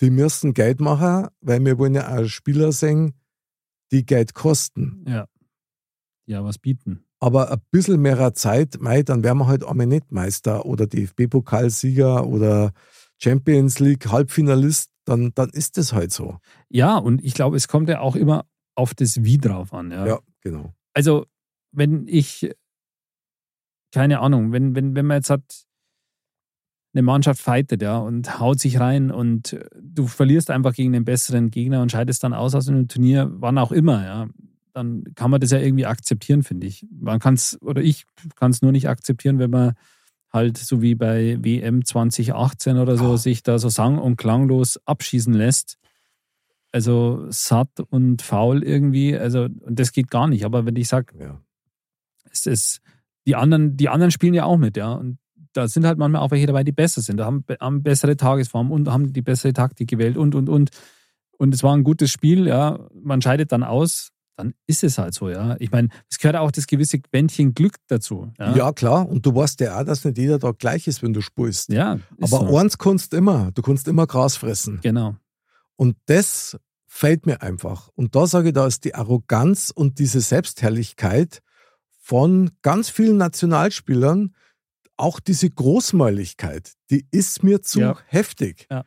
die 0.00 0.10
müssen 0.10 0.52
Geld 0.52 0.80
machen, 0.80 1.28
weil 1.40 1.64
wir 1.64 1.78
wollen 1.78 1.94
ja 1.94 2.18
auch 2.18 2.26
Spieler 2.26 2.72
sehen, 2.72 3.14
die 3.92 4.04
Geld 4.04 4.34
kosten. 4.34 5.04
Ja. 5.06 5.28
Ja, 6.26 6.42
was 6.44 6.58
bieten. 6.58 7.04
Aber 7.22 7.52
ein 7.52 7.60
bisschen 7.70 8.02
mehr 8.02 8.34
Zeit, 8.34 8.78
mei, 8.80 9.04
dann 9.04 9.22
wären 9.22 9.38
wir 9.38 9.46
halt 9.46 9.64
einmal 9.64 9.86
nicht 9.86 10.10
Meister 10.10 10.66
oder 10.66 10.88
DFB-Pokalsieger 10.88 12.26
oder 12.26 12.72
Champions 13.16 13.78
League 13.78 14.10
Halbfinalist, 14.10 14.90
dann, 15.04 15.30
dann 15.36 15.50
ist 15.50 15.78
das 15.78 15.92
halt 15.92 16.12
so. 16.12 16.38
Ja, 16.68 16.96
und 16.96 17.22
ich 17.22 17.34
glaube, 17.34 17.56
es 17.56 17.68
kommt 17.68 17.88
ja 17.88 18.00
auch 18.00 18.16
immer 18.16 18.46
auf 18.74 18.92
das 18.94 19.22
Wie 19.22 19.38
drauf 19.38 19.72
an. 19.72 19.92
Ja. 19.92 20.04
Ja, 20.04 20.18
genau. 20.40 20.74
Also, 20.94 21.26
wenn 21.70 22.08
ich, 22.08 22.50
keine 23.94 24.18
Ahnung, 24.18 24.50
wenn, 24.50 24.74
wenn, 24.74 24.96
wenn 24.96 25.06
man 25.06 25.18
jetzt 25.18 25.30
hat, 25.30 25.44
eine 26.92 27.02
Mannschaft 27.02 27.40
fightet, 27.40 27.82
ja, 27.82 27.98
und 27.98 28.40
haut 28.40 28.58
sich 28.58 28.80
rein 28.80 29.12
und 29.12 29.60
du 29.80 30.08
verlierst 30.08 30.50
einfach 30.50 30.74
gegen 30.74 30.92
den 30.92 31.04
besseren 31.04 31.52
Gegner 31.52 31.82
und 31.82 31.92
scheidest 31.92 32.24
dann 32.24 32.34
aus 32.34 32.56
aus 32.56 32.66
einem 32.66 32.88
Turnier, 32.88 33.30
wann 33.32 33.58
auch 33.58 33.70
immer, 33.70 34.04
ja, 34.04 34.28
dann 34.72 35.04
kann 35.14 35.30
man 35.30 35.40
das 35.40 35.50
ja 35.50 35.58
irgendwie 35.58 35.86
akzeptieren, 35.86 36.42
finde 36.42 36.66
ich. 36.66 36.86
Man 36.90 37.18
kann 37.18 37.34
es, 37.34 37.60
oder 37.62 37.82
ich 37.82 38.04
kann 38.36 38.50
es 38.50 38.62
nur 38.62 38.72
nicht 38.72 38.88
akzeptieren, 38.88 39.38
wenn 39.38 39.50
man 39.50 39.74
halt 40.32 40.56
so 40.56 40.80
wie 40.80 40.94
bei 40.94 41.36
WM 41.42 41.84
2018 41.84 42.78
oder 42.78 42.96
so 42.96 43.10
Ja. 43.12 43.16
sich 43.18 43.42
da 43.42 43.58
so 43.58 43.68
sang- 43.68 43.98
und 43.98 44.16
klanglos 44.16 44.80
abschießen 44.86 45.34
lässt. 45.34 45.76
Also 46.74 47.26
satt 47.28 47.80
und 47.90 48.22
faul 48.22 48.62
irgendwie, 48.62 49.16
also 49.16 49.42
und 49.42 49.78
das 49.78 49.92
geht 49.92 50.10
gar 50.10 50.26
nicht. 50.26 50.44
Aber 50.46 50.64
wenn 50.64 50.76
ich 50.76 50.88
sage, 50.88 51.12
Ja. 51.20 51.40
es 52.30 52.46
ist, 52.46 52.80
die 53.26 53.36
anderen, 53.36 53.76
die 53.76 53.90
anderen 53.90 54.10
spielen 54.10 54.32
ja 54.34 54.44
auch 54.44 54.56
mit, 54.56 54.76
ja. 54.78 54.92
Und 54.94 55.18
da 55.52 55.68
sind 55.68 55.84
halt 55.84 55.98
manchmal 55.98 56.22
auch 56.22 56.30
welche 56.30 56.46
dabei, 56.46 56.64
die 56.64 56.72
besser 56.72 57.02
sind, 57.02 57.18
da 57.18 57.26
haben, 57.26 57.44
haben 57.60 57.82
bessere 57.82 58.16
Tagesform 58.16 58.70
und 58.70 58.88
haben 58.88 59.12
die 59.12 59.20
bessere 59.20 59.52
Taktik 59.52 59.90
gewählt 59.90 60.16
und 60.16 60.34
und 60.34 60.48
und. 60.48 60.70
Und 61.36 61.54
es 61.54 61.62
war 61.62 61.76
ein 61.76 61.84
gutes 61.84 62.10
Spiel, 62.10 62.46
ja. 62.46 62.78
Man 62.94 63.20
scheidet 63.20 63.52
dann 63.52 63.62
aus, 63.64 64.08
dann 64.36 64.54
ist 64.66 64.82
es 64.84 64.98
halt 64.98 65.14
so, 65.14 65.28
ja. 65.28 65.56
Ich 65.58 65.70
meine, 65.70 65.88
es 66.10 66.18
gehört 66.18 66.36
auch 66.36 66.50
das 66.50 66.66
gewisse 66.66 66.98
Quäntchen 67.00 67.54
Glück 67.54 67.76
dazu. 67.88 68.32
Ja, 68.38 68.56
Ja. 68.56 68.72
klar. 68.72 69.08
Und 69.08 69.26
du 69.26 69.34
weißt 69.34 69.60
ja 69.60 69.78
auch, 69.80 69.84
dass 69.84 70.04
nicht 70.04 70.18
jeder 70.18 70.38
Tag 70.40 70.58
gleich 70.58 70.86
ist, 70.86 71.02
wenn 71.02 71.12
du 71.12 71.20
spielst. 71.20 71.68
ja 71.70 71.98
Aber 72.20 72.26
so. 72.48 72.56
eins 72.56 72.78
kannst 72.78 73.12
du 73.12 73.16
immer. 73.18 73.50
Du 73.52 73.62
kannst 73.62 73.88
immer 73.88 74.06
Gras 74.06 74.36
fressen. 74.36 74.80
Genau. 74.82 75.16
Und 75.76 75.96
das 76.06 76.56
fällt 76.86 77.26
mir 77.26 77.40
einfach. 77.42 77.88
Und 77.94 78.14
da 78.14 78.26
sage 78.26 78.48
ich, 78.48 78.54
da 78.54 78.66
ist 78.66 78.84
die 78.84 78.94
Arroganz 78.94 79.70
und 79.74 79.98
diese 79.98 80.20
Selbstherrlichkeit 80.20 81.40
von 82.00 82.50
ganz 82.62 82.90
vielen 82.90 83.16
Nationalspielern 83.16 84.34
auch 84.96 85.18
diese 85.20 85.48
Großmäuligkeit, 85.50 86.72
die 86.90 87.06
ist 87.10 87.42
mir 87.42 87.62
zu 87.62 87.80
Ja. 87.80 87.96
heftig. 88.06 88.66
Ja. 88.70 88.84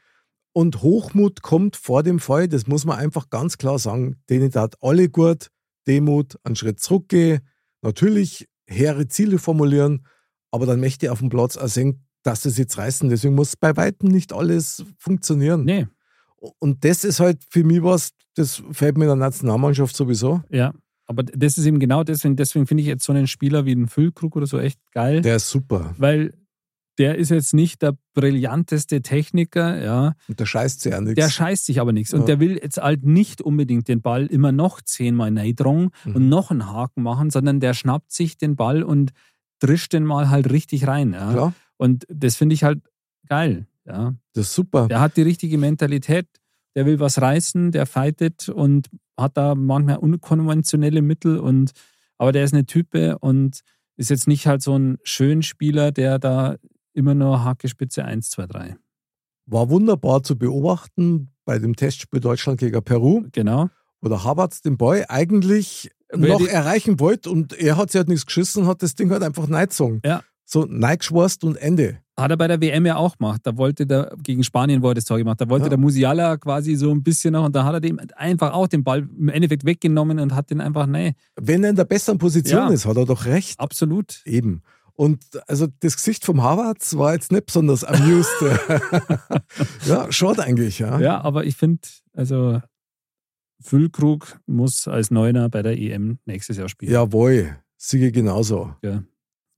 Und 0.58 0.82
Hochmut 0.84 1.42
kommt 1.42 1.76
vor 1.76 2.02
dem 2.02 2.18
Fall, 2.20 2.48
das 2.48 2.66
muss 2.66 2.86
man 2.86 2.98
einfach 2.98 3.30
ganz 3.30 3.58
klar 3.58 3.78
sagen. 3.78 4.16
Denen 4.30 4.52
tat 4.52 4.76
alle 4.82 5.10
gut, 5.10 5.50
Demut, 5.86 6.38
einen 6.46 6.56
Schritt 6.56 6.80
zurückgehen, 6.80 7.42
natürlich 7.82 8.48
hehre 8.66 9.06
Ziele 9.10 9.38
formulieren, 9.38 10.06
aber 10.52 10.66
dann 10.66 10.80
möchte 10.80 11.06
ich 11.06 11.10
auf 11.10 11.20
dem 11.20 11.28
Platz 11.28 11.58
auch 11.58 11.68
sehen, 11.68 12.06
dass 12.24 12.44
sie 12.44 12.50
es 12.50 12.58
jetzt 12.58 12.78
reißen. 12.78 13.10
Deswegen 13.10 13.36
muss 13.36 13.58
bei 13.58 13.76
Weitem 13.76 14.08
nicht 14.08 14.32
alles 14.32 14.86
funktionieren. 14.98 15.66
Nee, 15.66 15.88
Und 16.38 16.86
das 16.86 17.04
ist 17.04 17.20
halt 17.20 17.44
für 17.50 17.66
mich 17.66 17.84
was, 17.84 18.12
das 18.36 18.64
fällt 18.72 18.98
mir 18.98 19.04
in 19.04 19.10
der 19.10 19.18
Nationalmannschaft 19.18 19.94
sowieso. 19.96 20.42
ja. 20.50 20.74
Aber 21.08 21.22
das 21.22 21.60
ist 21.60 21.68
eben 21.68 21.78
genau 21.78 22.04
deswegen, 22.04 22.36
deswegen 22.36 22.66
finde 22.66 22.82
ich 22.82 22.88
jetzt 22.88 23.04
so 23.04 23.14
einen 23.14 23.28
Spieler 23.28 23.66
wie 23.66 23.74
einen 23.74 23.88
Füllkrug 23.88 24.36
oder 24.38 24.48
so 24.48 24.58
echt 24.58 24.80
geil. 24.92 25.22
Der 25.22 25.36
ist 25.36 25.50
super. 25.50 25.94
weil 26.00 26.34
der 26.98 27.16
ist 27.18 27.30
jetzt 27.30 27.54
nicht 27.54 27.82
der 27.82 27.98
brillanteste 28.14 29.02
Techniker, 29.02 29.84
ja. 29.84 30.14
Und 30.28 30.40
der 30.40 30.46
scheißt 30.46 30.82
sich 30.82 30.92
ja 30.94 31.02
nichts. 31.02 31.16
Der 31.16 31.30
scheißt 31.30 31.66
sich 31.66 31.80
aber 31.82 31.92
nichts. 31.94 32.14
Und 32.14 32.22
Ja. 32.22 32.26
der 32.28 32.40
will 32.40 32.58
jetzt 32.62 32.78
halt 32.78 33.04
nicht 33.06 33.42
unbedingt 33.42 33.88
den 33.88 34.02
Ball 34.02 34.26
immer 34.28 34.52
noch 34.52 34.82
zehnmal 34.82 35.32
neidrungen 35.32 35.90
Mhm. 36.06 36.16
und 36.16 36.30
noch 36.30 36.52
einen 36.52 36.68
Haken 36.72 37.04
machen, 37.04 37.30
sondern 37.32 37.60
der 37.60 37.74
schnappt 37.74 38.12
sich 38.12 38.38
den 38.38 38.56
Ball 38.56 38.84
und 38.84 39.12
drischt 39.60 39.94
den 39.94 40.06
mal 40.06 40.30
halt 40.30 40.50
richtig 40.52 40.88
rein. 40.88 41.14
Ja. 41.14 41.32
Klar, 41.32 41.54
Und 41.78 42.06
das 42.10 42.36
finde 42.38 42.54
ich 42.56 42.64
halt 42.64 42.82
geil. 43.28 43.68
Ja. 43.86 44.16
das 44.34 44.48
ist 44.48 44.56
super. 44.56 44.88
Der 44.88 45.00
hat 45.00 45.16
die 45.18 45.22
richtige 45.22 45.58
Mentalität, 45.60 46.28
der 46.76 46.86
will 46.88 47.00
was 47.00 47.22
reißen, 47.22 47.72
der 47.72 47.86
fightet 47.86 48.50
und 48.50 48.88
hat 49.18 49.38
da 49.38 49.54
manchmal 49.54 49.98
unkonventionelle 49.98 51.02
Mittel 51.04 51.38
und 51.40 51.72
aber 52.18 52.32
der 52.32 52.44
ist 52.46 52.54
eine 52.54 52.66
Type 52.66 53.18
und 53.20 53.60
ist 53.98 54.10
jetzt 54.10 54.28
nicht 54.28 54.48
halt 54.48 54.62
so 54.64 54.76
ein 54.78 54.98
Schönspieler, 55.04 55.92
der 55.92 56.18
da 56.20 56.56
immer 56.96 57.14
nur 57.16 57.44
Hacke 57.44 57.68
Spitze 57.68 58.06
1, 58.06 58.30
2, 58.30 58.48
3. 58.48 58.76
War 59.48 59.70
wunderbar 59.70 60.24
zu 60.24 60.38
beobachten 60.38 61.30
bei 61.46 61.60
dem 61.60 61.76
Testspiel 61.76 62.20
Deutschland 62.20 62.60
gegen 62.60 62.82
Peru, 62.84 63.24
Genau. 63.32 63.70
wo 64.02 64.10
der 64.10 64.24
Havertz 64.24 64.62
den 64.62 64.78
Ball 64.78 65.06
eigentlich 65.08 65.92
Wer 66.10 66.30
noch 66.40 66.48
erreichen 66.48 67.00
wollte 67.00 67.30
und 67.30 67.54
er 67.54 67.78
hat 67.78 67.92
sich 67.92 68.00
halt 68.00 68.08
nichts 68.08 68.26
geschissen 68.26 68.64
und 68.64 68.70
hat 68.70 68.82
das 68.82 68.96
Ding 68.96 69.12
halt 69.12 69.24
einfach 69.24 69.48
neigezogen. 69.48 70.02
Ja. 70.06 70.22
So 70.46 70.66
neigeschworst 70.66 71.44
und 71.44 71.56
Ende. 71.58 71.98
Hat 72.18 72.30
er 72.32 72.38
bei 72.38 72.48
der 72.48 72.62
WM 72.62 72.86
ja 72.86 72.96
auch 72.96 73.18
gemacht. 73.18 73.42
Da 73.44 73.58
wollte 73.58 73.86
der, 73.88 74.16
gegen 74.22 74.44
Spanien 74.44 74.82
wo 74.84 74.90
er 74.90 74.94
das 74.94 75.04
Tor 75.06 75.18
gemacht. 75.18 75.42
Da 75.42 75.50
wollte 75.50 75.66
Ja. 75.66 75.70
der 75.70 75.80
Musiala 75.80 76.38
quasi 76.38 76.76
so 76.76 76.92
ein 76.92 77.02
bisschen 77.04 77.34
noch 77.34 77.44
und 77.46 77.56
da 77.56 77.66
hat 77.66 77.74
er 77.74 77.82
dem 77.82 78.00
einfach 78.16 78.54
auch 78.54 78.68
den 78.68 78.84
Ball 78.84 79.00
im 79.18 79.30
Endeffekt 79.30 79.66
weggenommen 79.66 80.20
und 80.20 80.34
hat 80.36 80.50
den 80.52 80.62
einfach, 80.62 80.86
nee, 80.86 81.14
Wenn 81.36 81.64
er 81.64 81.72
in 81.72 81.76
der 81.76 81.84
besseren 81.86 82.20
Position 82.20 82.62
Ja. 82.62 82.70
ist, 82.70 82.86
hat 82.86 82.96
er 82.96 83.06
doch 83.06 83.26
recht. 83.26 83.60
absolut. 83.60 84.22
Eben. 84.26 84.62
Und 84.98 85.24
also 85.48 85.68
das 85.82 85.98
Gesicht 85.98 86.26
vom 86.26 86.42
Havertz 86.42 86.96
war 86.96 87.14
jetzt 87.14 87.32
nicht 87.32 87.46
besonders 87.48 87.84
amused. 87.84 88.32
ja, 89.86 90.12
schaut 90.12 90.40
eigentlich, 90.40 90.80
ja. 90.80 91.00
Ja, 91.00 91.22
aber 91.22 91.46
ich 91.46 91.58
finde, 91.58 91.88
also 92.14 92.62
Füllkrug 93.62 94.40
muss 94.46 94.88
als 94.88 95.12
Neuner 95.12 95.50
bei 95.50 95.62
der 95.62 95.78
EM 95.78 96.20
nächstes 96.26 96.58
Jahr 96.58 96.70
spielen. 96.70 96.92
Jawohl, 96.92 97.58
Siege 97.78 98.12
genauso. 98.12 98.76
Ja. 98.82 99.04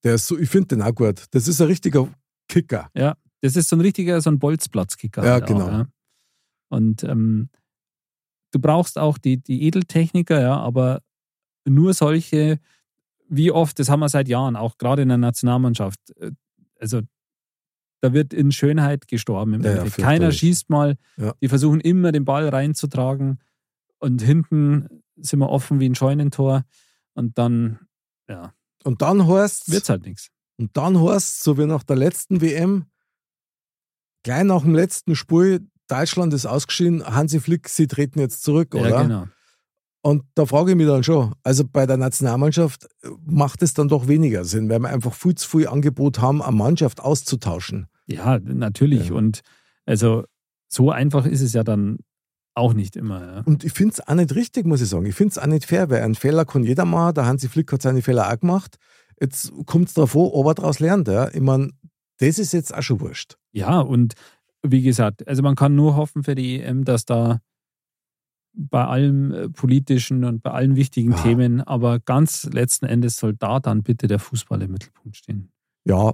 Der 0.03 0.15
ist 0.15 0.27
so, 0.27 0.37
ich 0.37 0.49
finde 0.49 0.69
den 0.69 0.81
auch 0.81 0.93
gut. 0.93 1.25
Das 1.31 1.47
ist 1.47 1.61
ein 1.61 1.67
richtiger 1.67 2.07
Kicker. 2.47 2.89
Das 3.41 3.55
ist 3.55 3.69
so 3.69 3.75
ein 3.75 3.81
richtiger, 3.81 4.19
so 4.21 4.29
ein 4.31 4.39
Bolzplatzkicker. 4.39 5.23
Ja, 5.23 5.31
halt 5.33 5.43
auch, 5.43 5.47
genau. 5.47 5.67
ja. 5.67 5.87
Und 6.69 7.03
ähm, 7.03 7.49
du 8.51 8.59
brauchst 8.59 8.97
auch 8.97 9.17
die, 9.17 9.37
die 9.37 9.63
Edeltechniker, 9.63 10.41
ja, 10.41 10.57
aber 10.57 11.01
nur 11.65 11.93
solche, 11.93 12.59
wie 13.29 13.51
oft, 13.51 13.77
das 13.79 13.89
haben 13.89 13.99
wir 13.99 14.09
seit 14.09 14.27
Jahren, 14.27 14.55
auch 14.55 14.77
gerade 14.77 15.01
in 15.01 15.09
der 15.09 15.17
Nationalmannschaft. 15.17 15.99
äh, 16.19 16.31
Also 16.79 17.01
da 18.01 18.13
wird 18.13 18.33
in 18.33 18.51
Schönheit 18.51 19.07
gestorben 19.07 19.55
im 19.55 19.63
Ja, 19.63 19.83
ja. 19.83 19.89
Keiner 19.89 20.31
schießt 20.31 20.69
mal, 20.69 20.97
Ja. 21.17 21.33
die 21.41 21.47
versuchen 21.47 21.79
immer 21.81 22.11
den 22.11 22.25
Ball 22.25 22.47
reinzutragen 22.47 23.39
und 23.99 24.21
hinten 24.21 24.87
sind 25.15 25.39
wir 25.39 25.49
offen 25.49 25.79
wie 25.79 25.89
ein 25.89 25.95
Scheunentor 25.95 26.63
und 27.15 27.37
dann, 27.39 27.79
ja, 28.29 28.53
Und 28.83 29.01
dann 29.01 29.27
heißt 29.27 29.71
wird's 29.71 29.89
halt 29.89 30.05
nichts. 30.05 30.29
Und 30.59 30.77
dann 30.77 31.01
heißt 31.01 31.41
so 31.43 31.57
wie 31.57 31.65
nach 31.65 31.83
der 31.83 31.95
letzten 31.95 32.39
WM, 32.41 32.85
gleich 34.23 34.43
nach 34.43 34.61
dem 34.61 34.75
letzten 34.75 35.15
Spiel, 35.15 35.67
Deutschland 35.87 36.33
ist 36.33 36.45
ausgeschieden, 36.45 37.03
Hansi 37.05 37.39
Flick, 37.39 37.69
sie 37.69 37.87
treten 37.87 38.19
jetzt 38.19 38.43
zurück, 38.43 38.75
oder? 38.75 38.89
Ja, 38.89 39.01
genau. 39.03 39.27
Und 40.01 40.23
da 40.35 40.45
frage 40.45 40.71
ich 40.71 40.77
mich 40.77 40.87
dann 40.87 41.03
schon, 41.03 41.33
also 41.43 41.63
bei 41.65 41.85
der 41.85 41.97
Nationalmannschaft 41.97 42.87
macht 43.25 43.61
es 43.61 43.73
dann 43.73 43.87
doch 43.87 44.07
weniger 44.07 44.45
Sinn, 44.45 44.69
weil 44.69 44.79
wir 44.79 44.89
einfach 44.89 45.13
viel 45.13 45.35
zu 45.35 45.49
viel 45.49 45.67
Angebot 45.67 46.19
haben, 46.19 46.41
eine 46.41 46.55
Mannschaft 46.55 47.01
auszutauschen. 47.01 47.87
Ja, 48.05 48.39
natürlich. 48.39 49.09
Ja. 49.09 49.15
Und 49.15 49.41
also 49.85 50.23
so 50.67 50.91
einfach 50.91 51.25
ist 51.25 51.41
es 51.41 51.53
ja 51.53 51.63
dann 51.63 51.97
auch 52.53 52.73
nicht 52.73 52.95
immer. 52.95 53.21
Ja. 53.21 53.41
Und 53.45 53.63
ich 53.63 53.73
finde 53.73 53.93
es 53.93 54.07
auch 54.07 54.15
nicht 54.15 54.33
richtig, 54.33 54.65
muss 54.65 54.81
ich 54.81 54.89
sagen. 54.89 55.05
Ich 55.05 55.15
finde 55.15 55.31
es 55.31 55.37
auch 55.37 55.45
nicht 55.45 55.65
fair, 55.65 55.89
weil 55.89 56.01
einen 56.01 56.15
Fehler 56.15 56.45
kann 56.45 56.63
jeder 56.63 56.85
machen. 56.85 57.15
Der 57.15 57.25
Hansi 57.25 57.49
Flick 57.49 57.71
hat 57.71 57.81
seine 57.81 58.01
Fehler 58.01 58.31
auch 58.31 58.39
gemacht. 58.39 58.77
Jetzt 59.19 59.51
kommt 59.65 59.89
es 59.89 59.93
darauf 59.93 60.15
an, 60.15 60.21
ob 60.21 60.47
er 60.47 60.55
daraus 60.55 60.79
lernt. 60.79 61.07
Ja. 61.07 61.29
Ich 61.33 61.41
meine, 61.41 61.71
das 62.19 62.39
ist 62.39 62.53
jetzt 62.53 62.73
auch 62.73 62.81
schon 62.81 62.99
wurscht. 62.99 63.37
Ja, 63.51 63.79
und 63.79 64.13
wie 64.63 64.81
gesagt, 64.81 65.27
also 65.27 65.43
man 65.43 65.55
kann 65.55 65.75
nur 65.75 65.95
hoffen 65.95 66.23
für 66.23 66.35
die 66.35 66.61
EM, 66.61 66.83
dass 66.83 67.05
da 67.05 67.39
bei 68.59 68.83
allem 68.85 69.31
äh, 69.31 69.49
politischen 69.49 70.23
und 70.25 70.41
bei 70.41 70.51
allen 70.51 70.75
wichtigen 70.75 71.11
Ja. 71.11 71.21
Themen, 71.21 71.61
aber 71.61 71.99
ganz 71.99 72.43
letzten 72.45 72.85
Endes 72.87 73.17
soll 73.17 73.35
da 73.35 73.59
dann 73.59 73.83
bitte 73.83 74.07
der 74.07 74.19
Fußball 74.19 74.61
im 74.63 74.71
Mittelpunkt 74.71 75.15
stehen. 75.15 75.51
Ja, 75.85 76.13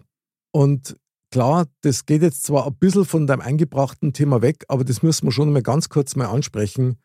und 0.52 0.98
klar, 1.32 1.66
das 1.82 2.06
geht 2.06 2.22
jetzt 2.22 2.44
zwar 2.44 2.68
ein 2.68 2.76
bisschen 2.76 3.06
von 3.06 3.26
deinem 3.28 3.42
eingebrachten 3.42 4.12
Thema 4.14 4.42
weg, 4.42 4.66
aber 4.68 4.84
das 4.84 5.02
müssen 5.02 5.26
wir 5.28 5.32
schon 5.32 5.52
mal 5.54 5.62
ganz 5.64 5.88
kurz 5.90 6.16
mal 6.16 6.28
ansprechen. 6.28 6.98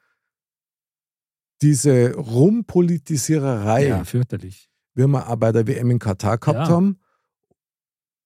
Diese 1.63 2.15
Rumpolitisiererei, 2.15 3.89
Ja, 3.89 4.05
fürchterlich. 4.05 4.69
wie 4.95 5.07
wir 5.07 5.29
auch 5.29 5.37
bei 5.37 5.53
der 5.53 5.67
WM 5.67 5.91
in 5.91 5.99
Katar 5.99 6.39
gehabt 6.39 6.69
Ja. 6.69 6.75
haben, 6.75 6.99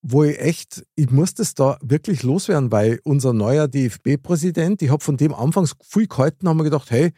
wo 0.05 0.23
ich 0.25 0.37
echt, 0.39 0.85
ich 0.95 1.09
muss 1.11 1.33
das 1.33 1.53
da 1.55 1.77
wirklich 1.81 2.23
loswerden, 2.23 2.71
weil 2.71 2.99
unser 3.05 3.31
neuer 3.33 3.67
DFB-Präsident, 3.69 4.81
ich 4.81 4.89
habe 4.91 5.03
von 5.03 5.15
dem 5.17 5.33
anfangs 5.33 5.75
viel 5.81 6.07
gehalten, 6.07 6.47
haben 6.49 6.57
wir 6.57 6.65
gedacht, 6.65 6.91
hey, 6.91 7.13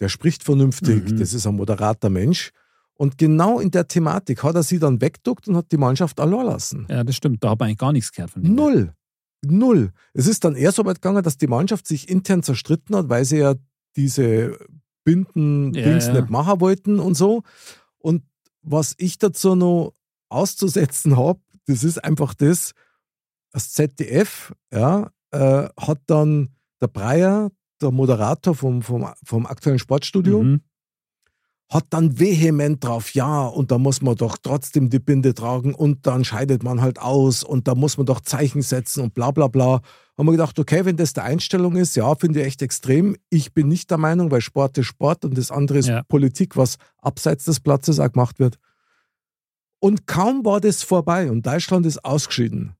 der 0.00 0.08
spricht 0.08 0.42
vernünftig, 0.42 1.04
Mhm. 1.12 1.18
das 1.18 1.34
ist 1.34 1.46
ein 1.46 1.54
moderater 1.56 2.08
Mensch. 2.10 2.50
Und 2.94 3.18
genau 3.18 3.60
in 3.60 3.70
der 3.70 3.86
Thematik 3.86 4.42
hat 4.42 4.54
er 4.54 4.62
sie 4.62 4.78
dann 4.78 5.00
weggeduckt 5.00 5.46
und 5.48 5.56
hat 5.56 5.70
die 5.72 5.76
Mannschaft 5.76 6.18
allein 6.20 6.46
lassen. 6.46 6.86
Ja, 6.88 7.04
das 7.04 7.16
stimmt. 7.16 7.44
Da 7.44 7.50
hat 7.50 7.58
man 7.60 7.66
eigentlich 7.68 7.78
gar 7.78 7.92
nichts 7.92 8.12
gehört 8.12 8.30
von 8.30 8.42
ihm. 8.44 8.54
Null. 8.54 8.94
Null. 9.44 9.90
Es 10.14 10.26
ist 10.26 10.44
dann 10.44 10.54
eher 10.54 10.72
so 10.72 10.84
weit 10.84 11.02
gegangen, 11.02 11.22
dass 11.22 11.36
die 11.36 11.48
Mannschaft 11.48 11.86
sich 11.86 12.08
intern 12.08 12.42
zerstritten 12.42 12.94
hat, 12.96 13.08
weil 13.08 13.24
sie 13.24 13.38
ja 13.38 13.54
diese 13.96 14.56
Binden-Dings 15.04 16.06
Ja, 16.06 16.14
ja. 16.14 16.20
nicht 16.20 16.30
machen 16.30 16.60
wollten 16.60 16.98
und 17.00 17.14
so. 17.14 17.42
Und 17.98 18.22
was 18.62 18.94
ich 18.98 19.18
dazu 19.18 19.54
noch 19.54 19.92
auszusetzen 20.28 21.16
habe, 21.16 21.40
das 21.66 21.84
ist 21.84 22.02
einfach 22.02 22.34
das, 22.34 22.72
das 23.52 23.72
ZDF 23.72 24.52
ja, 24.72 25.10
äh, 25.30 25.68
hat 25.78 25.98
dann 26.06 26.50
der 26.80 26.88
Breyer, 26.88 27.50
der 27.80 27.90
Moderator 27.90 28.54
vom, 28.54 28.82
vom, 28.82 29.08
vom 29.24 29.46
aktuellen 29.46 29.78
Sportstudio, 29.78 30.42
Mhm. 30.42 30.60
hat 31.70 31.86
dann 31.90 32.18
vehement 32.18 32.84
drauf, 32.84 33.14
ja, 33.14 33.46
und 33.46 33.70
da 33.70 33.78
muss 33.78 34.02
man 34.02 34.14
doch 34.14 34.36
trotzdem 34.42 34.90
die 34.90 34.98
Binde 34.98 35.32
tragen 35.34 35.74
und 35.74 36.06
dann 36.06 36.24
scheidet 36.24 36.62
man 36.62 36.80
halt 36.82 36.98
aus 37.00 37.42
und 37.42 37.66
da 37.66 37.74
muss 37.74 37.96
man 37.96 38.04
doch 38.06 38.20
Zeichen 38.20 38.60
setzen 38.62 39.02
und 39.02 39.14
bla 39.14 39.30
bla 39.30 39.48
bla. 39.48 39.80
Haben 40.18 40.26
wir 40.26 40.32
gedacht, 40.32 40.58
okay, 40.58 40.84
wenn 40.84 40.96
das 40.98 41.14
der 41.14 41.24
Einstellung 41.24 41.76
ist, 41.76 41.96
ja, 41.96 42.14
finde 42.14 42.40
ich 42.40 42.46
echt 42.46 42.62
extrem. 42.62 43.16
Ich 43.30 43.54
bin 43.54 43.68
nicht 43.68 43.90
der 43.90 43.96
Meinung, 43.96 44.30
weil 44.30 44.42
Sport 44.42 44.76
ist 44.76 44.86
Sport 44.86 45.24
und 45.24 45.38
das 45.38 45.50
andere 45.50 45.78
ist 45.78 45.88
Ja. 45.88 46.02
Politik, 46.04 46.56
was 46.58 46.76
abseits 46.98 47.44
des 47.46 47.60
Platzes 47.60 47.98
auch 47.98 48.12
gemacht 48.12 48.38
wird. 48.38 48.58
Und 49.82 50.06
kaum 50.06 50.44
war 50.44 50.60
das 50.60 50.84
vorbei 50.84 51.28
und 51.28 51.44
Deutschland 51.44 51.86
ist 51.86 52.04
ausgeschieden, 52.04 52.76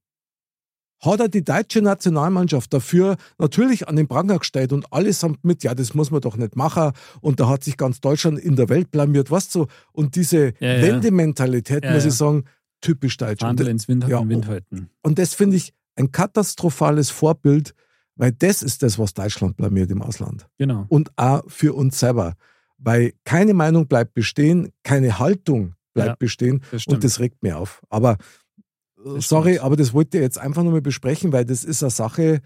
hat 1.01 1.19
er 1.19 1.29
die 1.29 1.43
deutsche 1.43 1.83
Nationalmannschaft 1.83 2.73
dafür 2.73 3.17
natürlich 3.39 3.89
an 3.89 3.97
den 3.97 4.07
Pranger 4.07 4.39
gestellt 4.39 4.73
und 4.73 4.93
allesamt 4.93 5.45
mit, 5.45 5.65
ja, 5.65 5.75
das 5.75 5.95
muss 5.95 6.13
man 6.13 6.21
doch 6.21 6.37
nicht 6.37 6.55
machen. 6.55 6.93
Und 7.21 7.41
da 7.41 7.49
hat 7.49 7.65
sich 7.65 7.77
ganz 7.77 8.01
Deutschland 8.01 8.39
in 8.39 8.55
der 8.55 8.69
Welt 8.69 8.93
blamiert, 8.93 9.33
was 9.33 9.51
so. 9.51 9.67
Und 9.91 10.15
diese 10.15 10.55
Ja, 10.61 10.75
ja. 10.77 10.83
Wendementalität, 10.83 11.85
Ja, 11.85 11.93
muss 11.93 12.05
ich 12.05 12.13
sagen, 12.15 12.45
typisch 12.81 13.17
deutsch. 13.17 13.43
Und, 13.43 13.49
Handel 13.49 13.67
ins 13.67 13.89
Wind, 13.89 14.07
Ja, 14.07 14.21
in 14.21 14.29
Wind 14.29 14.47
halten. 14.47 14.91
und 15.03 15.19
das 15.19 15.35
finde 15.35 15.57
ich 15.57 15.75
ein 15.97 16.13
katastrophales 16.13 17.11
Vorbild, 17.11 17.75
weil 18.15 18.31
das 18.31 18.63
ist 18.63 18.85
das, 18.85 18.97
was 18.97 19.13
Deutschland 19.13 19.57
blamiert 19.57 19.91
im 19.91 20.03
Ausland. 20.03 20.47
Genau. 20.57 20.87
Und 20.89 21.11
auch 21.17 21.43
für 21.49 21.75
uns 21.75 21.99
selber. 21.99 22.35
Weil 22.79 23.13
keine 23.25 23.55
Meinung 23.55 23.89
bleibt 23.89 24.15
bestehen, 24.15 24.71
keine 24.85 25.19
Haltung 25.19 25.75
bleibt 25.95 26.09
Ja, 26.09 26.15
bestehen. 26.19 26.63
Das. 26.71 26.87
Und 26.87 27.05
das 27.05 27.21
regt 27.21 27.43
mir 27.43 27.59
auf. 27.59 27.83
Aber 27.91 28.13
äh, 29.05 29.15
Das 29.15 29.29
sorry, 29.29 29.59
aber 29.59 29.77
das 29.77 29.93
wollte 29.93 30.19
ich 30.19 30.23
jetzt 30.23 30.39
einfach 30.39 30.63
nur 30.63 30.73
mal 30.73 30.81
besprechen, 30.83 31.33
weil 31.33 31.45
das 31.45 31.65
ist 31.65 31.83
eine 31.83 31.91
Sache, 31.91 32.41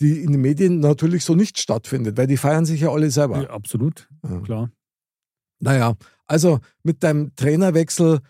die 0.00 0.22
in 0.22 0.32
den 0.32 0.40
Medien 0.40 0.80
natürlich 0.80 1.24
so 1.24 1.34
nicht 1.34 1.58
stattfindet, 1.58 2.16
weil 2.16 2.26
die 2.26 2.36
feiern 2.36 2.64
sich 2.64 2.80
ja 2.80 2.90
alle 2.90 3.10
selber. 3.10 3.42
ja, 3.42 3.50
absolut, 3.50 4.08
Ja. 4.28 4.40
klar. 4.40 4.70
Naja, 5.60 5.94
also 6.26 6.58
mit 6.82 7.02
deinem 7.02 7.34
Trainerwechsel, 7.36 8.20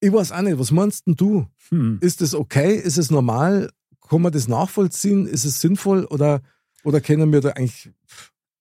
Ich 0.00 0.12
weiß 0.12 0.32
auch 0.32 0.42
nicht, 0.42 0.58
was 0.58 0.70
meinst 0.70 1.06
denn 1.06 1.14
du? 1.14 1.46
Hm. 1.70 1.98
Ist 2.02 2.20
es 2.20 2.34
okay? 2.34 2.74
Ist 2.76 2.98
es 2.98 3.10
normal? 3.10 3.70
Kann 4.06 4.20
man 4.20 4.32
das 4.32 4.48
nachvollziehen? 4.48 5.26
Ist 5.26 5.44
es 5.46 5.60
sinnvoll? 5.62 6.04
Oder, 6.06 6.42
oder 6.82 7.00
kennen 7.00 7.32
wir 7.32 7.40
da 7.40 7.50
eigentlich. 7.50 7.90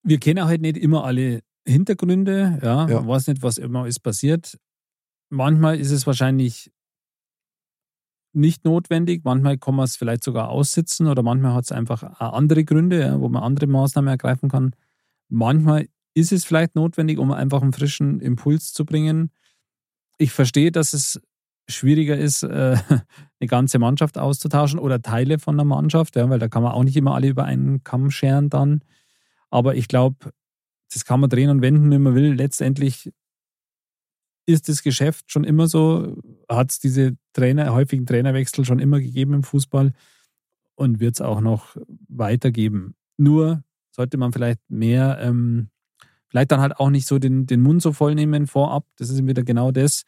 Wir 0.04 0.20
kennen 0.20 0.46
halt 0.46 0.62
nicht 0.62 0.78
immer 0.78 1.04
alle 1.04 1.42
Hintergründe, 1.66 2.60
ja, 2.62 2.88
Ja. 2.88 2.96
man 3.00 3.08
weiß 3.08 3.28
nicht, 3.28 3.42
was 3.42 3.58
immer 3.58 3.88
ist 3.88 4.00
passiert. 4.02 4.58
Manchmal 5.30 5.80
ist 5.80 5.92
es 5.92 6.06
wahrscheinlich 6.06 6.72
nicht 8.36 8.66
notwendig, 8.66 9.22
manchmal 9.24 9.58
kann 9.58 9.76
man 9.76 9.86
es 9.86 9.96
vielleicht 9.96 10.24
sogar 10.24 10.50
aussitzen 10.50 11.08
oder 11.08 11.22
manchmal 11.22 11.54
hat 11.54 11.66
es 11.66 11.72
einfach 11.72 12.04
andere 12.20 12.64
Gründe, 12.64 13.00
ja, 13.00 13.20
wo 13.20 13.30
man 13.30 13.44
andere 13.44 13.68
Maßnahmen 13.68 14.10
ergreifen 14.10 14.50
kann. 14.50 14.76
Manchmal 15.30 15.88
ist 16.16 16.32
es 16.32 16.44
vielleicht 16.44 16.76
notwendig, 16.76 17.20
um 17.20 17.32
einfach 17.32 17.62
einen 17.62 17.74
frischen 17.74 18.20
Impuls 18.20 18.74
zu 18.74 18.86
bringen. 18.86 19.32
Ich 20.18 20.32
verstehe, 20.32 20.72
dass 20.72 20.94
es 20.94 21.22
schwieriger 21.70 22.18
ist, 22.18 22.44
äh, 22.44 22.76
eine 23.40 23.48
ganze 23.48 23.80
Mannschaft 23.80 24.18
auszutauschen 24.18 24.80
oder 24.80 25.02
Teile 25.02 25.38
von 25.40 25.56
der 25.56 25.66
Mannschaft, 25.66 26.16
ja, 26.16 26.28
weil 26.30 26.40
da 26.40 26.48
kann 26.48 26.64
man 26.64 26.72
auch 26.74 26.84
nicht 26.84 26.98
immer 26.98 27.14
alle 27.14 27.28
über 27.28 27.46
einen 27.46 27.84
Kamm 27.84 28.10
scheren 28.12 28.50
dann. 28.50 28.82
Aber 29.50 29.76
ich 29.76 29.88
glaube, 29.88 30.32
das 30.94 31.06
kann 31.06 31.20
man 31.20 31.30
drehen 31.30 31.50
und 31.50 31.62
wenden, 31.62 31.92
wie 31.92 31.98
man 31.98 32.16
will. 32.16 32.34
Letztendlich 32.34 33.12
ist 34.46 34.70
das 34.70 34.84
Geschäft 34.84 35.32
schon 35.32 35.44
immer 35.44 35.68
so, 35.68 36.18
hat 36.50 36.72
es 36.72 36.80
diese 36.80 37.18
Trainer, 37.34 37.74
häufigen 37.74 38.06
Trainerwechsel 38.06 38.66
schon 38.66 38.80
immer 38.80 39.00
gegeben 39.00 39.34
im 39.34 39.44
Fußball 39.44 39.94
und 40.76 41.00
wird 41.00 41.16
es 41.16 41.22
auch 41.22 41.42
noch 41.42 41.78
weitergeben. 42.10 42.96
Nur 43.18 43.64
sollte 43.92 44.18
man 44.18 44.34
vielleicht 44.34 44.60
mehr, 44.70 45.20
ähm, 45.22 45.70
vielleicht 46.28 46.52
dann 46.52 46.60
halt 46.60 46.78
auch 46.78 46.90
nicht 46.90 47.08
so 47.08 47.20
den, 47.20 47.46
den 47.46 47.62
Mund 47.62 47.82
so 47.82 47.94
voll 47.94 48.16
nehmen 48.16 48.48
vorab. 48.48 48.86
Das 48.98 49.10
ist 49.10 49.26
wieder 49.26 49.44
genau 49.44 49.72
das, 49.72 50.04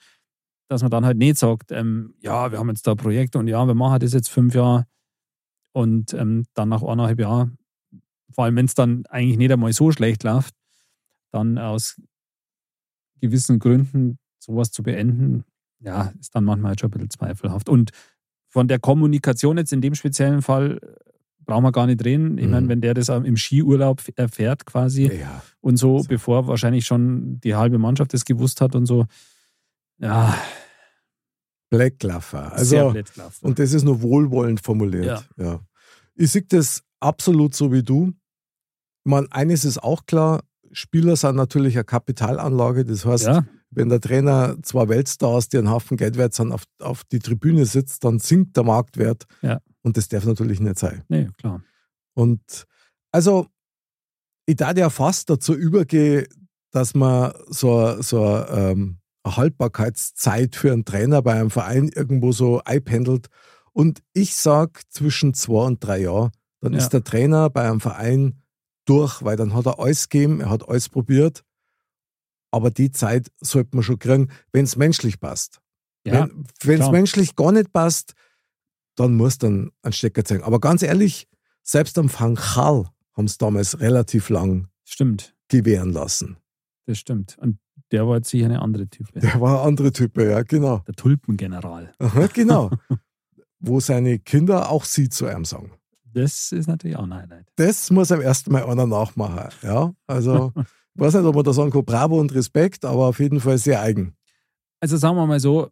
dass 0.68 0.82
man 0.82 0.92
dann 0.92 1.06
halt 1.06 1.18
nicht 1.18 1.38
sagt, 1.38 1.72
ähm, 1.72 2.16
ja, 2.20 2.52
wir 2.52 2.60
haben 2.60 2.70
jetzt 2.70 2.88
da 2.88 2.92
ein 2.92 2.98
Projekt 2.98 3.36
und 3.36 3.48
ja, 3.48 3.66
wir 3.66 3.76
machen 3.76 4.00
das 4.00 4.14
jetzt 4.14 4.30
fünf 4.30 4.56
Jahre 4.56 4.86
und 5.72 6.14
ähm, 6.14 6.46
dann 6.54 6.70
nach 6.70 6.82
eineinhalb 6.82 7.20
Jahren, 7.20 7.58
vor 8.32 8.46
allem 8.46 8.56
wenn 8.56 8.66
es 8.66 8.76
dann 8.76 9.06
eigentlich 9.08 9.38
nicht 9.38 9.52
einmal 9.52 9.72
so 9.72 9.92
schlecht 9.92 10.24
läuft, 10.24 10.56
dann 11.36 11.58
aus 11.58 12.02
gewissen 13.22 13.60
Gründen 13.60 14.18
sowas 14.40 14.72
zu 14.72 14.84
beenden, 14.84 15.44
ja, 15.80 16.14
ist 16.20 16.34
dann 16.36 16.46
manchmal 16.46 16.70
halt 16.70 16.80
schon 16.82 16.90
ein 16.90 16.92
bisschen 16.94 17.10
zweifelhaft. 17.12 17.70
Und 17.70 17.92
von 18.50 18.68
der 18.68 18.80
Kommunikation 18.80 19.58
jetzt 19.58 19.74
in 19.74 19.82
dem 19.82 19.96
speziellen 19.96 20.42
Fall 20.42 20.78
äh, 20.82 21.10
brauchen 21.46 21.64
wir 21.64 21.72
gar 21.72 21.86
nicht 21.88 22.04
reden. 22.06 22.38
Ich 22.38 22.46
Mhm. 22.46 22.52
meine, 22.52 22.68
wenn 22.70 22.82
der 22.82 22.94
das 22.94 23.10
im 23.10 23.38
Skiurlaub 23.38 24.02
erfährt 24.16 24.66
quasi 24.66 25.08
Ja. 25.20 25.44
und 25.62 25.78
so, 25.78 26.00
So. 26.00 26.08
bevor 26.08 26.48
wahrscheinlich 26.48 26.86
schon 26.86 27.40
die 27.42 27.56
halbe 27.56 27.78
Mannschaft 27.78 28.14
das 28.14 28.26
gewusst 28.26 28.62
hat 28.62 28.76
und 28.76 28.86
so, 28.86 29.06
ja, 30.00 30.36
Blacklaffer. 31.70 32.54
Also, 32.54 32.92
blöd 32.92 33.14
gelaufen. 33.14 33.46
und 33.46 33.60
das 33.60 33.74
ist 33.74 33.84
nur 33.84 34.02
wohlwollend 34.02 34.62
formuliert. 34.62 35.28
Ja. 35.38 35.60
Ich 36.16 36.32
sehe 36.32 36.44
das 36.44 36.84
absolut 37.00 37.56
so 37.56 37.72
wie 37.72 37.84
du. 37.84 38.14
Man, 39.04 39.30
eines 39.32 39.66
ist 39.66 39.80
auch 39.84 40.06
klar, 40.06 40.44
Spieler 40.76 41.16
sind 41.16 41.36
natürlich 41.36 41.76
eine 41.76 41.84
Kapitalanlage. 41.86 42.86
Das 42.86 43.06
heißt, 43.06 43.26
ja, 43.26 43.46
wenn 43.72 43.90
der 43.90 44.00
Trainer 44.02 44.56
zwei 44.62 44.88
Weltstars, 44.88 45.50
die 45.50 45.58
einen 45.58 45.70
Haufen 45.70 45.98
Geld 45.98 46.18
wert 46.18 46.34
sind, 46.34 46.52
auf, 46.52 46.64
auf 46.80 47.04
die 47.06 47.20
Tribüne 47.20 47.66
sitzt, 47.66 48.04
dann 48.04 48.20
sinkt 48.20 48.56
der 48.58 48.64
Marktwert. 48.64 49.26
Ja. 49.42 49.60
Und 49.82 49.98
das 49.98 50.08
darf 50.08 50.26
natürlich 50.26 50.60
nicht 50.60 50.80
sein. 50.80 51.04
nee, 51.10 51.30
klar. 51.38 51.62
Und 52.14 52.66
also, 53.12 53.48
ich 54.46 54.56
darf 54.56 54.78
ja 54.78 54.90
fast 54.90 55.30
dazu 55.30 55.54
übergehen, 55.54 56.26
dass 56.72 56.94
man 56.94 57.34
so, 57.48 58.02
so 58.02 58.26
ähm, 58.50 59.00
eine 59.24 59.38
Haltbarkeitszeit 59.38 60.56
für 60.56 60.72
einen 60.72 60.86
Trainer 60.86 61.22
bei 61.22 61.34
einem 61.34 61.50
Verein 61.50 61.90
irgendwo 61.94 62.32
so 62.32 62.62
einpendelt. 62.64 63.28
Und 63.72 64.02
ich 64.14 64.36
sage 64.36 64.82
zwischen 64.90 65.34
zwei 65.34 65.66
und 65.66 65.84
drei 65.84 66.02
Jahren, 66.02 66.32
dann 66.62 66.74
Ja. 66.74 66.80
ist 66.80 66.90
der 66.90 67.04
Trainer 67.04 67.50
bei 67.50 67.68
einem 67.68 67.80
Verein 67.82 68.42
durch, 68.86 69.24
weil 69.24 69.38
dann 69.38 69.54
hat 69.54 69.66
er 69.66 69.80
alles 69.80 70.10
gegeben, 70.10 70.42
er 70.42 70.50
hat 70.50 70.68
alles 70.68 70.90
probiert. 70.90 71.44
Aber 72.52 72.72
die 72.72 72.92
Zeit 72.92 73.32
sollte 73.42 73.76
man 73.76 73.84
schon 73.84 74.00
kriegen, 74.00 74.32
wenn 74.54 74.64
es 74.64 74.76
menschlich 74.76 75.20
passt. 75.20 75.60
Ja, 76.06 76.30
wenn 76.62 76.82
es 76.82 76.92
menschlich 76.92 77.36
gar 77.36 77.52
nicht 77.52 77.74
passt, 77.74 78.14
dann 78.96 79.16
muss 79.16 79.38
dann 79.40 79.72
ein 79.82 79.92
Stecker 79.92 80.24
zeigen. 80.24 80.44
Aber 80.44 80.60
ganz 80.60 80.84
ehrlich, 80.84 81.28
selbst 81.64 81.98
am 81.98 82.10
Van 82.12 82.36
Gaal 82.36 82.86
haben 83.14 83.26
es 83.26 83.38
damals 83.38 83.80
relativ 83.80 84.30
lang 84.30 84.68
stimmt. 84.84 85.36
gewähren 85.48 85.92
lassen. 85.92 86.38
Das 86.86 87.00
stimmt. 87.00 87.38
Und 87.40 87.58
der 87.92 88.08
war 88.08 88.18
jetzt 88.18 88.30
sicher 88.30 88.46
eine 88.46 88.62
andere 88.62 88.88
Type. 88.88 89.20
Der 89.20 89.40
war 89.42 89.62
ein 89.62 89.68
anderer 89.68 89.92
Typ, 89.92 90.18
ja, 90.18 90.44
genau. 90.44 90.80
Der 90.88 90.96
Tulpengeneral. 90.96 91.94
Aha, 92.00 92.28
genau. 92.28 92.72
Wo 93.60 93.80
seine 93.80 94.20
Kinder 94.20 94.70
auch 94.70 94.86
sie 94.86 95.10
zu 95.10 95.26
einem 95.26 95.46
sagen. 95.46 95.72
Das 96.16 96.52
ist 96.54 96.68
natürlich 96.68 96.96
auch 96.96 97.04
ein 97.04 97.14
Highlight. 97.14 97.46
Das 97.58 97.92
muss 97.92 98.12
am 98.12 98.22
ersten 98.22 98.52
Mal 98.54 98.64
einer 98.64 98.88
nachmachen. 98.88 99.50
Ja, 99.62 99.94
also, 100.08 100.54
ich 100.56 100.64
weiß 101.02 101.14
nicht, 101.16 101.26
ob 101.26 101.36
man 101.36 101.44
da 101.44 101.52
sagen 101.54 101.72
kann, 101.72 101.84
bravo 101.84 102.20
und 102.20 102.34
Respekt, 102.34 102.86
aber 102.86 103.08
auf 103.08 103.20
jeden 103.20 103.42
Fall 103.42 103.58
sehr 103.58 103.82
eigen. 103.82 104.16
Also 104.80 104.96
sagen 104.98 105.18
wir 105.18 105.26
mal 105.28 105.40
so, 105.42 105.70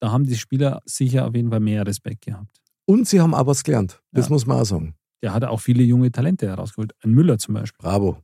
da 0.00 0.12
haben 0.12 0.24
die 0.24 0.36
Spieler 0.36 0.80
sicher 0.86 1.26
auf 1.26 1.34
jeden 1.34 1.50
Fall 1.50 1.60
mehr 1.60 1.86
Respekt 1.86 2.24
gehabt. 2.24 2.48
Und 2.86 3.06
sie 3.06 3.20
haben 3.20 3.34
aber 3.34 3.50
was 3.50 3.62
gelernt. 3.62 4.02
Das 4.12 4.26
Ja. 4.26 4.32
muss 4.32 4.46
man 4.46 4.58
auch 4.60 4.64
sagen. 4.64 4.94
Der 5.22 5.34
hat 5.34 5.44
auch 5.44 5.60
viele 5.60 5.82
junge 5.82 6.10
Talente 6.10 6.46
herausgeholt. 6.48 6.94
Ein 7.04 7.10
Müller 7.10 7.36
zum 7.38 7.54
Beispiel. 7.54 7.78
Bravo. 7.82 8.22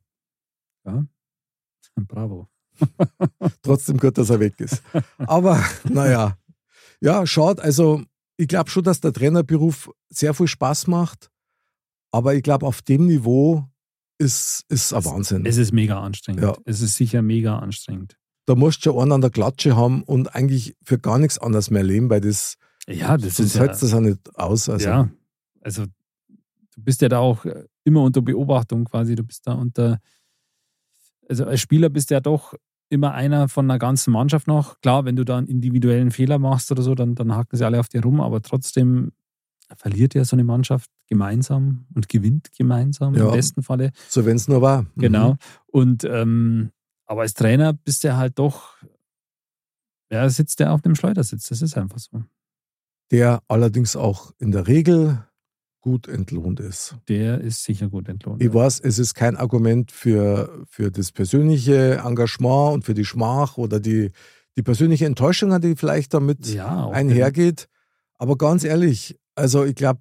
Bravo. 1.97 2.49
Trotzdem 3.63 3.99
gut, 3.99 4.17
dass 4.19 4.31
er 4.31 4.41
weg 4.41 4.59
ist. 4.61 4.83
Aber 5.19 5.63
naja, 5.85 6.39
ja, 7.01 7.27
schaut, 7.27 7.61
also 7.61 8.03
ich 8.37 8.49
glaube 8.49 8.71
schon, 8.71 8.85
dass 8.85 9.01
der 9.01 9.13
Trainerberuf 9.13 9.91
sehr 10.09 10.35
viel 10.35 10.47
Spaß 10.49 10.87
macht. 10.87 11.31
Aber 12.13 12.35
ich 12.35 12.43
glaube, 12.43 12.67
auf 12.67 12.83
dem 12.83 13.07
Niveau 13.07 13.65
ist 14.19 14.65
es 14.69 14.93
ein 14.93 15.05
Wahnsinn. 15.05 15.45
Es 15.45 15.57
ist 15.57 15.73
mega 15.73 16.01
anstrengend. 16.01 16.43
Ja. 16.43 16.57
Es 16.65 16.81
ist 16.81 16.97
sicher 16.97 17.23
mega 17.23 17.59
anstrengend. 17.59 18.17
da 18.47 18.55
musst 18.55 18.79
du 18.79 18.91
schon 18.91 19.03
einen 19.03 19.13
an 19.13 19.21
der 19.21 19.31
Klatsche 19.31 19.77
haben 19.77 20.03
und 20.03 20.35
eigentlich 20.35 20.77
für 20.83 20.99
gar 20.99 21.19
nichts 21.19 21.39
anderes 21.39 21.71
mehr 21.71 21.83
leben, 21.83 22.09
weil 22.09 22.21
das, 22.21 22.57
Ja, 22.87 23.17
das 23.17 23.39
ist 23.39 23.57
ja, 23.57 23.67
das 23.67 23.93
auch 23.93 24.01
nicht 24.01 24.35
aus. 24.37 24.69
Also, 24.69 24.89
ja. 24.89 25.11
Also 25.61 25.85
du 25.85 26.83
bist 26.83 27.03
ja 27.03 27.09
da 27.09 27.19
auch 27.19 27.45
äh, 27.45 27.65
immer 27.85 28.03
unter 28.03 28.23
Beobachtung 28.23 28.85
quasi. 28.85 29.15
Du 29.17 29.25
bist 29.25 29.47
da 29.47 29.55
unter, 29.55 29.99
also 31.29 31.45
als 31.45 31.61
Spieler 31.61 31.89
bist 31.89 32.11
du 32.11 32.15
ja 32.15 32.21
doch 32.21 32.55
immer 32.89 33.13
einer 33.15 33.49
von 33.49 33.67
einer 33.69 33.79
ganzen 33.79 34.13
Mannschaft 34.13 34.47
noch. 34.47 34.81
Klar, 34.81 35.05
wenn 35.05 35.17
du 35.17 35.25
da 35.25 35.39
einen 35.39 35.49
individuellen 35.49 36.11
Fehler 36.11 36.39
machst 36.39 36.71
oder 36.71 36.83
so, 36.83 36.95
dann, 36.95 37.15
dann 37.15 37.35
haken 37.35 37.57
sie 37.57 37.65
alle 37.65 37.81
auf 37.81 37.89
dir 37.89 38.03
rum, 38.03 38.21
aber 38.21 38.43
trotzdem 38.43 39.13
verliert 39.77 40.15
ja 40.15 40.25
so 40.25 40.37
eine 40.37 40.45
Mannschaft 40.45 40.91
gemeinsam 41.09 41.87
und 41.95 42.09
gewinnt 42.09 42.51
gemeinsam 42.57 43.15
Ja. 43.15 43.27
im 43.27 43.33
besten 43.33 43.63
Falle. 43.63 43.91
So, 44.09 44.25
wenn 44.25 44.37
es 44.37 44.47
nur 44.47 44.63
war. 44.63 44.83
Mhm. 44.83 44.89
Genau. 44.97 45.37
Und 45.67 46.05
ähm, 46.05 46.71
aber 47.07 47.23
als 47.23 47.35
Trainer 47.35 47.73
bist 47.73 48.05
du 48.05 48.17
halt 48.17 48.39
doch, 48.39 48.77
ja, 50.11 50.29
sitzt 50.29 50.61
der 50.61 50.73
auf 50.73 50.83
dem 50.83 50.95
Schleudersitz. 50.95 51.49
Das 51.49 51.63
ist 51.63 51.77
einfach 51.77 51.99
so. 51.99 52.23
Der 53.11 53.43
allerdings 53.49 53.97
auch 53.97 54.33
in 54.39 54.51
der 54.53 54.67
Regel 54.67 55.25
gut 55.87 56.09
entlohnt 56.09 56.59
ist. 56.59 56.97
Der 57.07 57.41
ist 57.41 57.63
sicher 57.63 57.89
gut 57.89 58.09
entlohnt. 58.09 58.43
Ich 58.43 58.53
weiß, 58.53 58.81
es 58.81 58.99
ist 58.99 59.15
kein 59.15 59.37
Argument 59.37 59.93
für, 59.93 60.65
für 60.69 60.91
das 60.91 61.13
persönliche 61.13 62.03
Engagement 62.05 62.75
und 62.75 62.85
für 62.85 62.93
die 62.93 63.05
Schmach 63.05 63.57
oder 63.57 63.79
die, 63.79 64.11
die 64.57 64.63
persönliche 64.63 65.07
Enttäuschung, 65.07 65.61
die 65.61 65.77
vielleicht 65.77 66.13
damit 66.13 66.45
ja, 66.49 66.89
einhergeht. 66.89 67.69
Aber 68.19 68.37
ganz 68.37 68.65
ehrlich, 68.65 69.17
also 69.37 69.65
ich 69.65 69.77
glaube, 69.77 70.01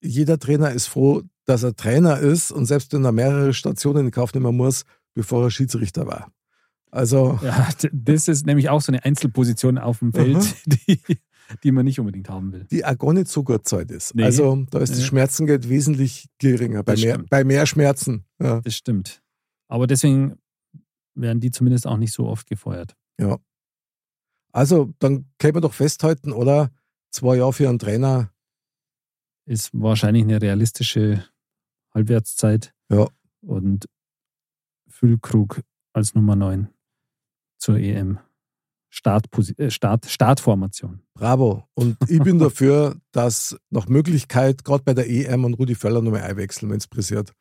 jeder 0.00 0.38
Trainer 0.38 0.70
ist 0.70 0.86
froh, 0.86 1.20
dass 1.44 1.62
er 1.62 1.76
Trainer 1.76 2.18
ist 2.18 2.50
und 2.50 2.64
selbst 2.64 2.94
wenn 2.94 3.04
er 3.04 3.12
mehrere 3.12 3.52
Stationen 3.52 4.06
in 4.06 4.12
Kauf 4.12 4.32
nehmen 4.32 4.56
muss, 4.56 4.84
bevor 5.12 5.44
er 5.44 5.50
Schiedsrichter 5.50 6.06
war. 6.06 6.32
Also, 6.90 7.38
Ja, 7.42 7.68
das 7.92 8.28
ist 8.28 8.46
nämlich 8.46 8.70
auch 8.70 8.80
so 8.80 8.92
eine 8.92 9.04
Einzelposition 9.04 9.76
auf 9.76 9.98
dem 9.98 10.12
Feld, 10.14 10.36
Aha. 10.36 10.54
die, 10.64 11.18
die 11.62 11.72
man 11.72 11.84
nicht 11.84 11.98
unbedingt 12.00 12.28
haben 12.28 12.52
will. 12.52 12.66
die 12.70 12.84
auch 12.84 12.96
gar 12.98 13.12
nicht 13.12 13.28
so 13.28 13.42
gut 13.44 13.66
Zeit 13.66 13.90
ist. 13.90 14.14
Nee. 14.14 14.24
Also, 14.24 14.64
da 14.70 14.78
ist 14.80 14.90
das 14.90 14.98
Nee. 15.00 15.04
Schmerzengeld 15.04 15.68
wesentlich 15.68 16.28
geringer, 16.38 16.82
bei 16.82 16.92
Das 16.94 17.02
mehr, 17.02 17.14
stimmt. 17.14 17.30
bei 17.30 17.44
mehr 17.44 17.66
Schmerzen. 17.66 18.24
Ja. 18.40 18.60
Das 18.60 18.74
stimmt. 18.74 19.22
Aber 19.68 19.86
deswegen 19.86 20.36
werden 21.14 21.40
die 21.40 21.50
zumindest 21.50 21.86
auch 21.86 21.96
nicht 21.98 22.12
so 22.12 22.26
oft 22.28 22.46
gefeuert. 22.46 22.96
Also, 24.52 24.92
dann 24.98 25.26
können 25.38 25.54
wir 25.54 25.60
doch 25.62 25.72
festhalten, 25.74 26.32
oder? 26.32 26.70
Zwei 27.10 27.36
Jahre 27.36 27.52
für 27.52 27.68
einen 27.68 27.78
Trainer, 27.78 28.30
Ist 29.46 29.70
wahrscheinlich 29.72 30.22
eine 30.24 30.40
realistische 30.40 31.24
Halbwertszeit. 31.94 32.72
Ja. 32.90 33.06
Und 33.40 33.86
Füllkrug 34.88 35.62
als 35.94 36.14
Nummer 36.14 36.36
9 36.36 36.68
zur 37.58 37.78
EM. 37.78 38.18
Startposi 38.94 39.54
äh, 39.56 39.70
Start 39.70 40.04
Startformation. 40.06 41.00
bravo. 41.14 41.64
Und 41.74 41.96
ich 42.08 42.20
bin 42.22 42.38
dafür, 42.38 42.96
dass 43.10 43.56
nach 43.70 43.88
Möglichkeit, 43.88 44.64
gerade 44.64 44.84
bei 44.84 44.92
der 44.92 45.08
EM 45.08 45.44
und 45.44 45.54
Rudi 45.54 45.74
Völler 45.74 46.02
nochmal 46.02 46.22
einwechseln, 46.22 46.70
wenn 46.70 46.76
es 46.78 46.86
pressiert. 46.86 47.32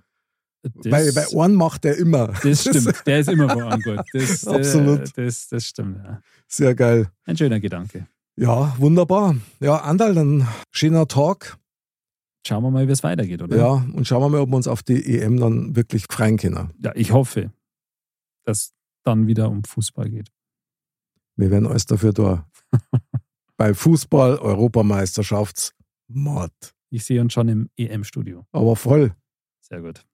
Das, 0.64 0.92
Bei, 0.92 1.12
bei 1.12 1.44
einen 1.44 1.56
macht 1.56 1.86
er 1.86 1.98
immer. 1.98 2.34
das 2.44 2.62
stimmt. 2.62 3.02
Der 3.08 3.20
ist 3.20 3.30
immer 3.30 3.50
vor 3.50 3.64
Angriff. 3.64 4.00
Das, 4.14 4.48
Absolut. 4.48 5.18
Äh, 5.18 5.26
das, 5.26 5.48
das 5.50 5.66
stimmt. 5.66 5.98
Ja. 5.98 6.22
Sehr 6.48 6.76
geil. 6.76 7.10
Ein 7.26 7.36
schöner 7.36 7.60
Gedanke. 7.60 8.08
Ja, 8.36 8.76
wunderbar. 8.78 9.36
Ja, 9.60 9.78
Andal, 9.78 10.14
dann 10.14 10.48
schöner 10.72 11.08
Talk. 11.08 11.58
Schauen 12.48 12.64
wir 12.64 12.72
mal, 12.72 12.88
wie 12.88 12.92
es 12.92 13.04
weitergeht, 13.04 13.42
oder? 13.42 13.58
Ja, 13.58 13.72
und 13.94 14.08
schauen 14.08 14.22
wir 14.22 14.30
mal, 14.30 14.40
ob 14.42 14.50
wir 14.50 14.56
uns 14.56 14.68
auf 14.68 14.84
die 14.84 15.20
EM 15.20 15.40
dann 15.40 15.76
wirklich 15.76 16.06
freien 16.10 16.38
können. 16.38 16.72
Ja, 16.78 16.92
ich 16.96 17.12
hoffe, 17.12 17.52
dass 18.46 18.72
dann 19.04 19.26
wieder 19.28 19.50
um 19.50 19.64
Fußball 19.64 20.10
geht. 20.10 20.30
Wir 21.36 21.52
werden 21.52 21.68
alles 21.68 21.86
dafür 21.86 22.14
da. 22.14 22.48
Bei 23.58 23.74
Fußball, 23.74 24.38
Europameisterschaftsmord. 24.38 26.54
Ich 26.90 27.04
sehe 27.06 27.22
uns 27.22 27.34
schon 27.34 27.48
im 27.48 27.70
EM-Studio. 27.78 28.46
Aber 28.52 28.76
voll. 28.76 29.16
Sehr 29.62 29.82
gut. 29.82 30.06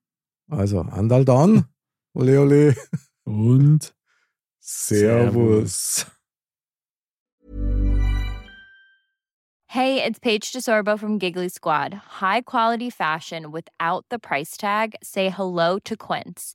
Also, 0.48 0.80
Andal 0.80 1.24
dann. 1.24 1.64
Ole, 2.14 2.40
ole. 2.40 2.76
Und 3.24 3.94
Servus. 4.60 6.06
Hey, 9.70 10.02
it's 10.02 10.18
Paige 10.18 10.50
DeSorbo 10.50 10.98
from 10.98 11.18
Giggly 11.18 11.50
Squad. 11.50 11.92
High 12.20 12.40
quality 12.40 12.88
fashion 12.88 13.52
without 13.52 14.06
the 14.10 14.18
price 14.18 14.56
tag. 14.56 14.94
Say 15.02 15.28
hello 15.28 15.78
to 15.80 15.94
Quince. 15.94 16.54